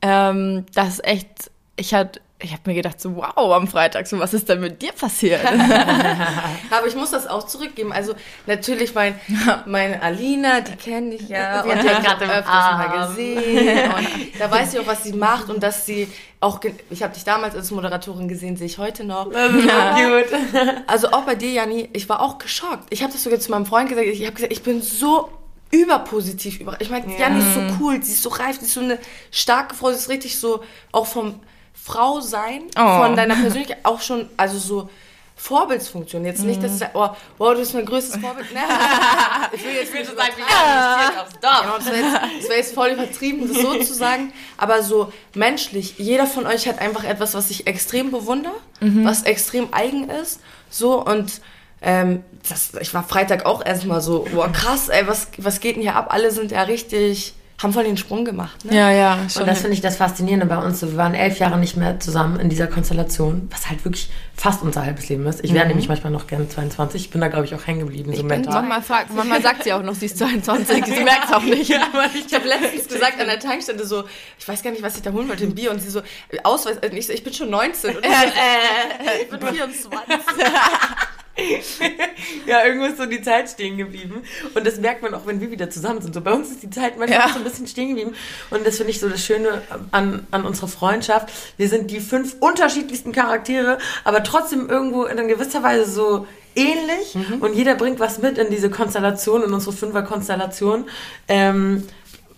Ähm, 0.00 0.64
das 0.74 0.94
ist 0.94 1.04
echt, 1.04 1.50
ich 1.76 1.92
hatte 1.92 2.20
ich 2.44 2.52
habe 2.52 2.62
mir 2.66 2.74
gedacht, 2.74 3.00
so 3.00 3.16
wow, 3.16 3.52
am 3.54 3.66
Freitag, 3.66 4.06
so 4.06 4.18
was 4.18 4.34
ist 4.34 4.48
denn 4.48 4.60
mit 4.60 4.82
dir 4.82 4.92
passiert? 4.92 5.40
Aber 6.70 6.86
ich 6.86 6.94
muss 6.94 7.10
das 7.10 7.26
auch 7.26 7.44
zurückgeben. 7.44 7.92
Also 7.92 8.14
natürlich 8.46 8.94
mein, 8.94 9.18
meine 9.66 10.02
Alina, 10.02 10.60
die 10.60 10.76
kenne 10.76 11.14
ich 11.14 11.28
ja 11.28 11.62
und 11.62 11.82
die 11.82 11.88
hat 11.88 12.04
gerade 12.04 12.24
öfters 12.24 12.46
mal 12.46 13.08
gesehen. 13.08 13.92
Und 13.92 14.08
da 14.38 14.50
weiß 14.50 14.74
ich 14.74 14.80
auch, 14.80 14.86
was 14.86 15.04
sie 15.04 15.14
macht 15.14 15.48
und 15.48 15.62
dass 15.62 15.86
sie 15.86 16.06
auch, 16.40 16.60
ich 16.90 17.02
habe 17.02 17.14
dich 17.14 17.24
damals 17.24 17.54
als 17.54 17.70
Moderatorin 17.70 18.28
gesehen, 18.28 18.56
sehe 18.58 18.66
ich 18.66 18.76
heute 18.76 19.04
noch. 19.04 19.32
Ja. 19.32 19.94
Cute. 19.94 20.84
Also 20.86 21.12
auch 21.12 21.22
bei 21.22 21.34
dir, 21.34 21.50
Jani, 21.50 21.88
ich 21.94 22.08
war 22.10 22.20
auch 22.20 22.36
geschockt. 22.36 22.84
Ich 22.90 23.02
habe 23.02 23.12
das 23.12 23.22
sogar 23.22 23.40
zu 23.40 23.50
meinem 23.50 23.64
Freund 23.64 23.88
gesagt. 23.88 24.06
Ich 24.06 24.20
habe 24.22 24.34
gesagt, 24.34 24.52
ich 24.52 24.62
bin 24.62 24.82
so 24.82 25.30
überpositiv 25.70 26.60
über. 26.60 26.78
Ich 26.80 26.90
meine, 26.90 27.10
ja. 27.12 27.20
Jani 27.20 27.38
ist 27.38 27.54
so 27.54 27.60
cool, 27.80 28.02
sie 28.02 28.12
ist 28.12 28.22
so 28.22 28.28
reif, 28.28 28.58
sie 28.58 28.66
ist 28.66 28.74
so 28.74 28.80
eine 28.80 28.98
starke 29.30 29.74
Frau, 29.74 29.88
sie 29.88 29.96
ist 29.96 30.08
richtig 30.10 30.38
so 30.38 30.62
auch 30.92 31.06
vom 31.06 31.40
Frau 31.84 32.20
sein, 32.20 32.62
oh. 32.78 33.02
von 33.02 33.14
deiner 33.14 33.34
Persönlichkeit 33.34 33.80
auch 33.82 34.00
schon, 34.00 34.30
also 34.38 34.58
so 34.58 34.88
Vorbildsfunktion. 35.36 36.24
Jetzt 36.24 36.42
nicht, 36.42 36.62
dass 36.62 36.72
du 36.72 36.78
sagst, 36.78 36.94
oh, 36.94 37.10
wow, 37.36 37.52
du 37.52 37.58
bist 37.58 37.74
mein 37.74 37.84
größtes 37.84 38.16
Vorbild. 38.22 38.54
Ne? 38.54 38.60
ich 39.52 39.62
will 39.62 39.74
jetzt 39.74 39.92
nicht 39.92 40.06
sagen, 40.06 40.32
wie 40.34 40.40
ja. 40.40 41.22
aufs 41.22 41.38
Dorf. 41.40 41.60
Genau, 41.60 41.76
das 41.76 41.86
wäre 41.86 41.96
jetzt, 41.96 42.48
wär 42.48 42.56
jetzt 42.56 42.74
voll 42.74 42.88
übertrieben, 42.88 43.46
das 43.46 43.60
so 43.60 43.74
zu 43.80 43.92
sagen. 43.92 44.32
Aber 44.56 44.82
so 44.82 45.12
menschlich, 45.34 45.98
jeder 45.98 46.26
von 46.26 46.46
euch 46.46 46.66
hat 46.66 46.78
einfach 46.78 47.04
etwas, 47.04 47.34
was 47.34 47.50
ich 47.50 47.66
extrem 47.66 48.10
bewundere, 48.10 48.54
mhm. 48.80 49.04
was 49.04 49.24
extrem 49.24 49.68
eigen 49.74 50.08
ist. 50.08 50.40
So 50.70 51.04
und 51.04 51.42
ähm, 51.82 52.24
das, 52.48 52.72
ich 52.80 52.94
war 52.94 53.04
Freitag 53.04 53.44
auch 53.44 53.62
erstmal 53.62 54.00
so, 54.00 54.26
boah, 54.32 54.50
krass, 54.50 54.88
ey, 54.88 55.06
was, 55.06 55.28
was 55.36 55.60
geht 55.60 55.76
denn 55.76 55.82
hier 55.82 55.96
ab? 55.96 56.06
Alle 56.14 56.30
sind 56.30 56.50
ja 56.50 56.62
richtig 56.62 57.34
haben 57.62 57.72
voll 57.72 57.84
den 57.84 57.96
Sprung 57.96 58.24
gemacht. 58.24 58.64
Ne? 58.64 58.76
Ja, 58.76 58.90
ja. 58.90 59.18
Schon. 59.28 59.42
Und 59.42 59.48
das 59.48 59.60
finde 59.60 59.74
ich 59.74 59.80
das 59.80 59.96
Faszinierende 59.96 60.46
bei 60.46 60.58
uns. 60.58 60.82
Wir 60.82 60.96
waren 60.96 61.14
elf 61.14 61.38
Jahre 61.38 61.56
nicht 61.58 61.76
mehr 61.76 62.00
zusammen 62.00 62.40
in 62.40 62.48
dieser 62.48 62.66
Konstellation, 62.66 63.48
was 63.50 63.70
halt 63.70 63.84
wirklich 63.84 64.10
fast 64.34 64.62
unser 64.62 64.84
halbes 64.84 65.08
Leben 65.08 65.24
ist. 65.26 65.44
Ich 65.44 65.54
wäre 65.54 65.64
mhm. 65.64 65.70
nämlich 65.70 65.88
manchmal 65.88 66.12
noch 66.12 66.26
gerne 66.26 66.48
22. 66.48 67.02
Ich 67.02 67.10
bin 67.10 67.20
da, 67.20 67.28
glaube 67.28 67.44
ich, 67.44 67.54
auch 67.54 67.66
hängen 67.66 67.80
geblieben. 67.80 68.12
So 68.14 68.24
Manchmal, 68.24 68.82
fragt, 68.82 69.14
manchmal 69.14 69.40
sagt 69.40 69.64
sie 69.64 69.72
auch 69.72 69.82
noch, 69.82 69.94
sie 69.94 70.06
ist 70.06 70.18
22. 70.18 70.84
Sie 70.84 71.04
merkt 71.04 71.26
es 71.26 71.32
auch 71.32 71.42
nicht. 71.42 71.68
Ja, 71.68 71.80
ich 72.12 72.34
habe 72.34 72.48
letztens 72.48 72.88
gesagt 72.92 73.20
an 73.20 73.26
der 73.26 73.38
Tankstelle 73.38 73.84
so, 73.84 74.04
ich 74.38 74.48
weiß 74.48 74.62
gar 74.62 74.72
nicht, 74.72 74.82
was 74.82 74.96
ich 74.96 75.02
da 75.02 75.12
holen 75.12 75.28
wollte, 75.28 75.44
ein 75.44 75.54
Bier. 75.54 75.70
Und 75.70 75.80
sie 75.80 75.90
so, 75.90 76.02
Ausweis, 76.42 76.78
ich, 76.90 77.06
so, 77.06 77.12
ich 77.12 77.22
bin 77.22 77.32
schon 77.32 77.50
19. 77.50 77.96
Und 77.96 78.04
ich, 78.04 78.10
äh, 78.10 79.22
ich 79.22 79.30
bin 79.30 79.40
24. 79.40 79.92
ja, 82.46 82.64
irgendwo 82.64 82.86
ist 82.86 82.96
so 82.96 83.06
die 83.06 83.20
Zeit 83.22 83.50
stehen 83.50 83.76
geblieben. 83.76 84.22
Und 84.54 84.66
das 84.66 84.78
merkt 84.78 85.02
man 85.02 85.14
auch, 85.14 85.26
wenn 85.26 85.40
wir 85.40 85.50
wieder 85.50 85.68
zusammen 85.68 86.00
sind. 86.00 86.14
So 86.14 86.20
bei 86.20 86.32
uns 86.32 86.50
ist 86.50 86.62
die 86.62 86.70
Zeit 86.70 86.98
manchmal 86.98 87.20
ja. 87.20 87.28
so 87.28 87.38
ein 87.38 87.44
bisschen 87.44 87.66
stehen 87.66 87.88
geblieben. 87.88 88.14
Und 88.50 88.66
das 88.66 88.76
finde 88.76 88.92
ich 88.92 89.00
so 89.00 89.08
das 89.08 89.24
Schöne 89.24 89.62
an, 89.90 90.26
an 90.30 90.44
unserer 90.44 90.68
Freundschaft. 90.68 91.32
Wir 91.56 91.68
sind 91.68 91.90
die 91.90 92.00
fünf 92.00 92.36
unterschiedlichsten 92.40 93.12
Charaktere, 93.12 93.78
aber 94.04 94.22
trotzdem 94.22 94.68
irgendwo 94.68 95.04
in 95.04 95.26
gewisser 95.28 95.62
Weise 95.62 95.90
so 95.90 96.26
ähnlich. 96.54 97.14
Mhm. 97.14 97.42
Und 97.42 97.54
jeder 97.54 97.74
bringt 97.74 97.98
was 97.98 98.18
mit 98.18 98.38
in 98.38 98.50
diese 98.50 98.70
Konstellation, 98.70 99.42
in 99.42 99.52
unsere 99.52 99.72
Fünfer-Konstellation. 99.72 100.84
Ähm, 101.26 101.84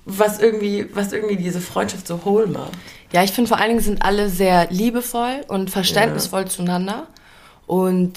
was 0.07 0.39
irgendwie, 0.39 0.87
was 0.95 1.13
irgendwie 1.13 1.37
diese 1.37 1.61
Freundschaft 1.61 2.07
so 2.07 2.25
whole 2.25 2.47
macht. 2.47 2.71
Ja, 3.13 3.25
ich 3.25 3.33
finde 3.33 3.49
vor 3.49 3.59
allen 3.59 3.71
Dingen 3.71 3.81
sind 3.81 4.03
alle 4.03 4.29
sehr 4.29 4.69
liebevoll 4.71 5.45
und 5.49 5.69
verständnisvoll 5.69 6.43
ja. 6.43 6.47
zueinander 6.47 7.09
und 7.67 8.13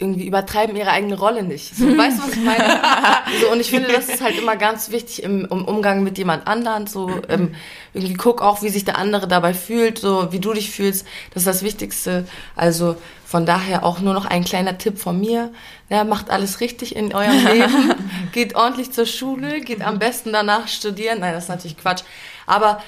irgendwie 0.00 0.26
übertreiben 0.26 0.74
ihre 0.76 0.90
eigene 0.90 1.18
Rolle 1.18 1.42
nicht. 1.42 1.76
So, 1.76 1.86
weißt 1.96 2.18
du, 2.18 2.22
was 2.22 2.32
ich 2.32 2.42
meine? 2.42 2.80
so, 3.40 3.52
und 3.52 3.60
ich 3.60 3.70
finde, 3.70 3.92
das 3.92 4.08
ist 4.08 4.22
halt 4.22 4.38
immer 4.38 4.56
ganz 4.56 4.90
wichtig 4.90 5.22
im, 5.22 5.46
im 5.50 5.64
Umgang 5.64 6.02
mit 6.02 6.18
jemand 6.18 6.46
anderen. 6.46 6.86
So, 6.86 7.10
ähm, 7.28 7.54
irgendwie 7.92 8.14
guck 8.14 8.40
auch, 8.42 8.62
wie 8.62 8.70
sich 8.70 8.84
der 8.84 8.98
andere 8.98 9.28
dabei 9.28 9.54
fühlt, 9.54 9.98
so 9.98 10.32
wie 10.32 10.40
du 10.40 10.52
dich 10.52 10.70
fühlst. 10.70 11.06
Das 11.34 11.42
ist 11.42 11.46
das 11.46 11.62
Wichtigste. 11.62 12.26
Also 12.56 12.96
von 13.24 13.46
daher 13.46 13.84
auch 13.84 14.00
nur 14.00 14.14
noch 14.14 14.24
ein 14.24 14.44
kleiner 14.44 14.78
Tipp 14.78 14.98
von 14.98 15.20
mir. 15.20 15.52
Ja, 15.88 16.04
macht 16.04 16.30
alles 16.30 16.60
richtig 16.60 16.96
in 16.96 17.14
eurem 17.14 17.46
Leben. 17.52 17.94
geht 18.32 18.56
ordentlich 18.56 18.92
zur 18.92 19.06
Schule, 19.06 19.60
geht 19.60 19.82
am 19.82 19.98
besten 19.98 20.32
danach 20.32 20.66
studieren. 20.66 21.20
Nein, 21.20 21.34
das 21.34 21.44
ist 21.44 21.50
natürlich 21.50 21.76
Quatsch. 21.76 22.02
Aber 22.46 22.82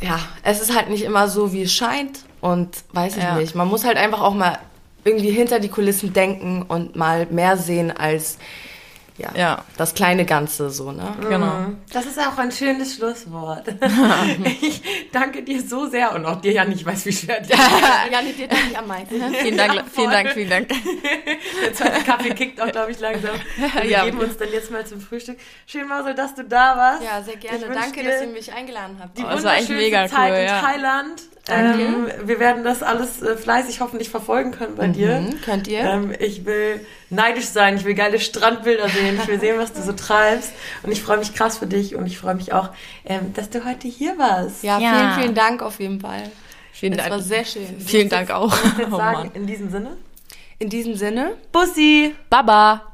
ja, 0.00 0.18
es 0.42 0.60
ist 0.60 0.74
halt 0.74 0.88
nicht 0.88 1.02
immer 1.02 1.28
so, 1.28 1.52
wie 1.52 1.62
es 1.62 1.72
scheint. 1.72 2.20
Und 2.40 2.84
weiß 2.92 3.18
ich 3.18 3.22
ja. 3.22 3.34
nicht. 3.34 3.54
Man 3.54 3.68
muss 3.68 3.84
halt 3.84 3.98
einfach 3.98 4.22
auch 4.22 4.32
mal 4.32 4.58
irgendwie 5.04 5.30
hinter 5.30 5.60
die 5.60 5.68
Kulissen 5.68 6.12
denken 6.12 6.64
und 6.66 6.96
mal 6.96 7.26
mehr 7.30 7.56
sehen 7.56 7.90
als 7.90 8.38
ja, 9.20 9.30
ja. 9.36 9.64
das 9.76 9.92
kleine 9.94 10.24
Ganze 10.24 10.70
so, 10.70 10.92
ne? 10.92 11.14
Genau. 11.28 11.46
Mhm. 11.46 11.78
Das 11.92 12.06
ist 12.06 12.18
auch 12.18 12.38
ein 12.38 12.50
schönes 12.50 12.94
Schlusswort. 12.94 13.68
ich 14.62 14.82
danke 15.12 15.42
dir 15.42 15.60
so 15.60 15.86
sehr 15.86 16.14
und 16.14 16.24
auch 16.24 16.40
dir, 16.40 16.52
Jan, 16.52 16.72
ich 16.72 16.86
weiß, 16.86 17.04
wie 17.04 17.12
schwer 17.12 17.40
dir 17.40 17.54
Janni, 18.10 18.32
dir 18.32 18.48
danke 18.48 18.64
ich 18.70 18.78
am 18.78 18.86
meisten. 18.86 19.34
vielen 19.34 19.58
Dank, 19.58 19.84
vielen 19.92 20.10
Dank, 20.10 20.30
vielen 20.30 20.50
Dank. 20.50 20.68
Der 20.68 21.74
zweite 21.74 22.02
Kaffee 22.02 22.30
kickt 22.30 22.60
auch, 22.60 22.72
glaube 22.72 22.92
ich, 22.92 23.00
langsam. 23.00 23.34
Wir 23.82 23.90
ja. 23.90 24.04
geben 24.06 24.20
uns 24.20 24.38
dann 24.38 24.50
jetzt 24.52 24.70
mal 24.70 24.86
zum 24.86 25.00
Frühstück. 25.00 25.38
Schön, 25.66 25.86
Marcel, 25.86 26.14
dass 26.14 26.34
du 26.34 26.44
da 26.44 26.76
warst. 26.76 27.02
Ja, 27.02 27.22
sehr 27.22 27.36
gerne. 27.36 27.74
Danke, 27.74 28.02
dass 28.02 28.22
ihr 28.22 28.28
mich 28.28 28.50
eingeladen 28.52 28.96
habt. 29.00 29.18
Die 29.18 29.22
oh, 29.22 29.28
das 29.28 29.44
war 29.44 29.56
echt 29.56 29.68
mega 29.68 30.08
Zeit 30.08 30.32
cool, 30.32 30.38
in 30.38 30.46
ja. 30.46 30.60
Thailand. 31.44 31.80
Ähm, 31.80 32.06
wir 32.24 32.38
werden 32.38 32.64
das 32.64 32.82
alles 32.82 33.22
äh, 33.22 33.36
fleißig 33.36 33.80
hoffentlich 33.80 34.10
verfolgen 34.10 34.52
können 34.52 34.76
bei 34.76 34.88
mhm, 34.88 34.92
dir. 34.92 35.24
Könnt 35.44 35.68
ihr? 35.68 35.80
Ähm, 35.80 36.12
ich 36.18 36.44
will 36.44 36.80
neidisch 37.08 37.46
sein, 37.46 37.76
ich 37.76 37.84
will 37.84 37.94
geile 37.94 38.20
Strandbilder 38.20 38.88
sehen, 38.88 39.18
ich 39.20 39.28
will 39.28 39.40
sehen, 39.40 39.58
was 39.58 39.72
du 39.72 39.82
so 39.82 39.92
treibst. 39.92 40.52
Und 40.82 40.92
ich 40.92 41.02
freue 41.02 41.18
mich 41.18 41.34
krass 41.34 41.58
für 41.58 41.66
dich 41.66 41.96
und 41.96 42.06
ich 42.06 42.18
freue 42.18 42.34
mich 42.34 42.52
auch, 42.52 42.70
ähm, 43.04 43.32
dass 43.34 43.50
du 43.50 43.64
heute 43.64 43.88
hier 43.88 44.18
warst. 44.18 44.62
Ja, 44.62 44.78
ja, 44.78 44.92
vielen, 44.92 45.12
vielen 45.22 45.34
Dank 45.34 45.62
auf 45.62 45.80
jeden 45.80 46.00
Fall. 46.00 46.30
Vielen 46.72 46.92
das 46.92 47.08
Dank. 47.08 47.12
war 47.12 47.20
sehr 47.20 47.44
schön. 47.44 47.80
Vielen 47.80 48.08
Dank 48.08 48.30
auch. 48.30 48.54
Oh, 48.90 48.96
sagen, 48.96 49.30
in 49.34 49.46
diesem 49.46 49.70
Sinne? 49.70 49.96
In 50.58 50.68
diesem 50.68 50.94
Sinne. 50.94 51.36
Bussi. 51.52 52.14
Baba. 52.28 52.89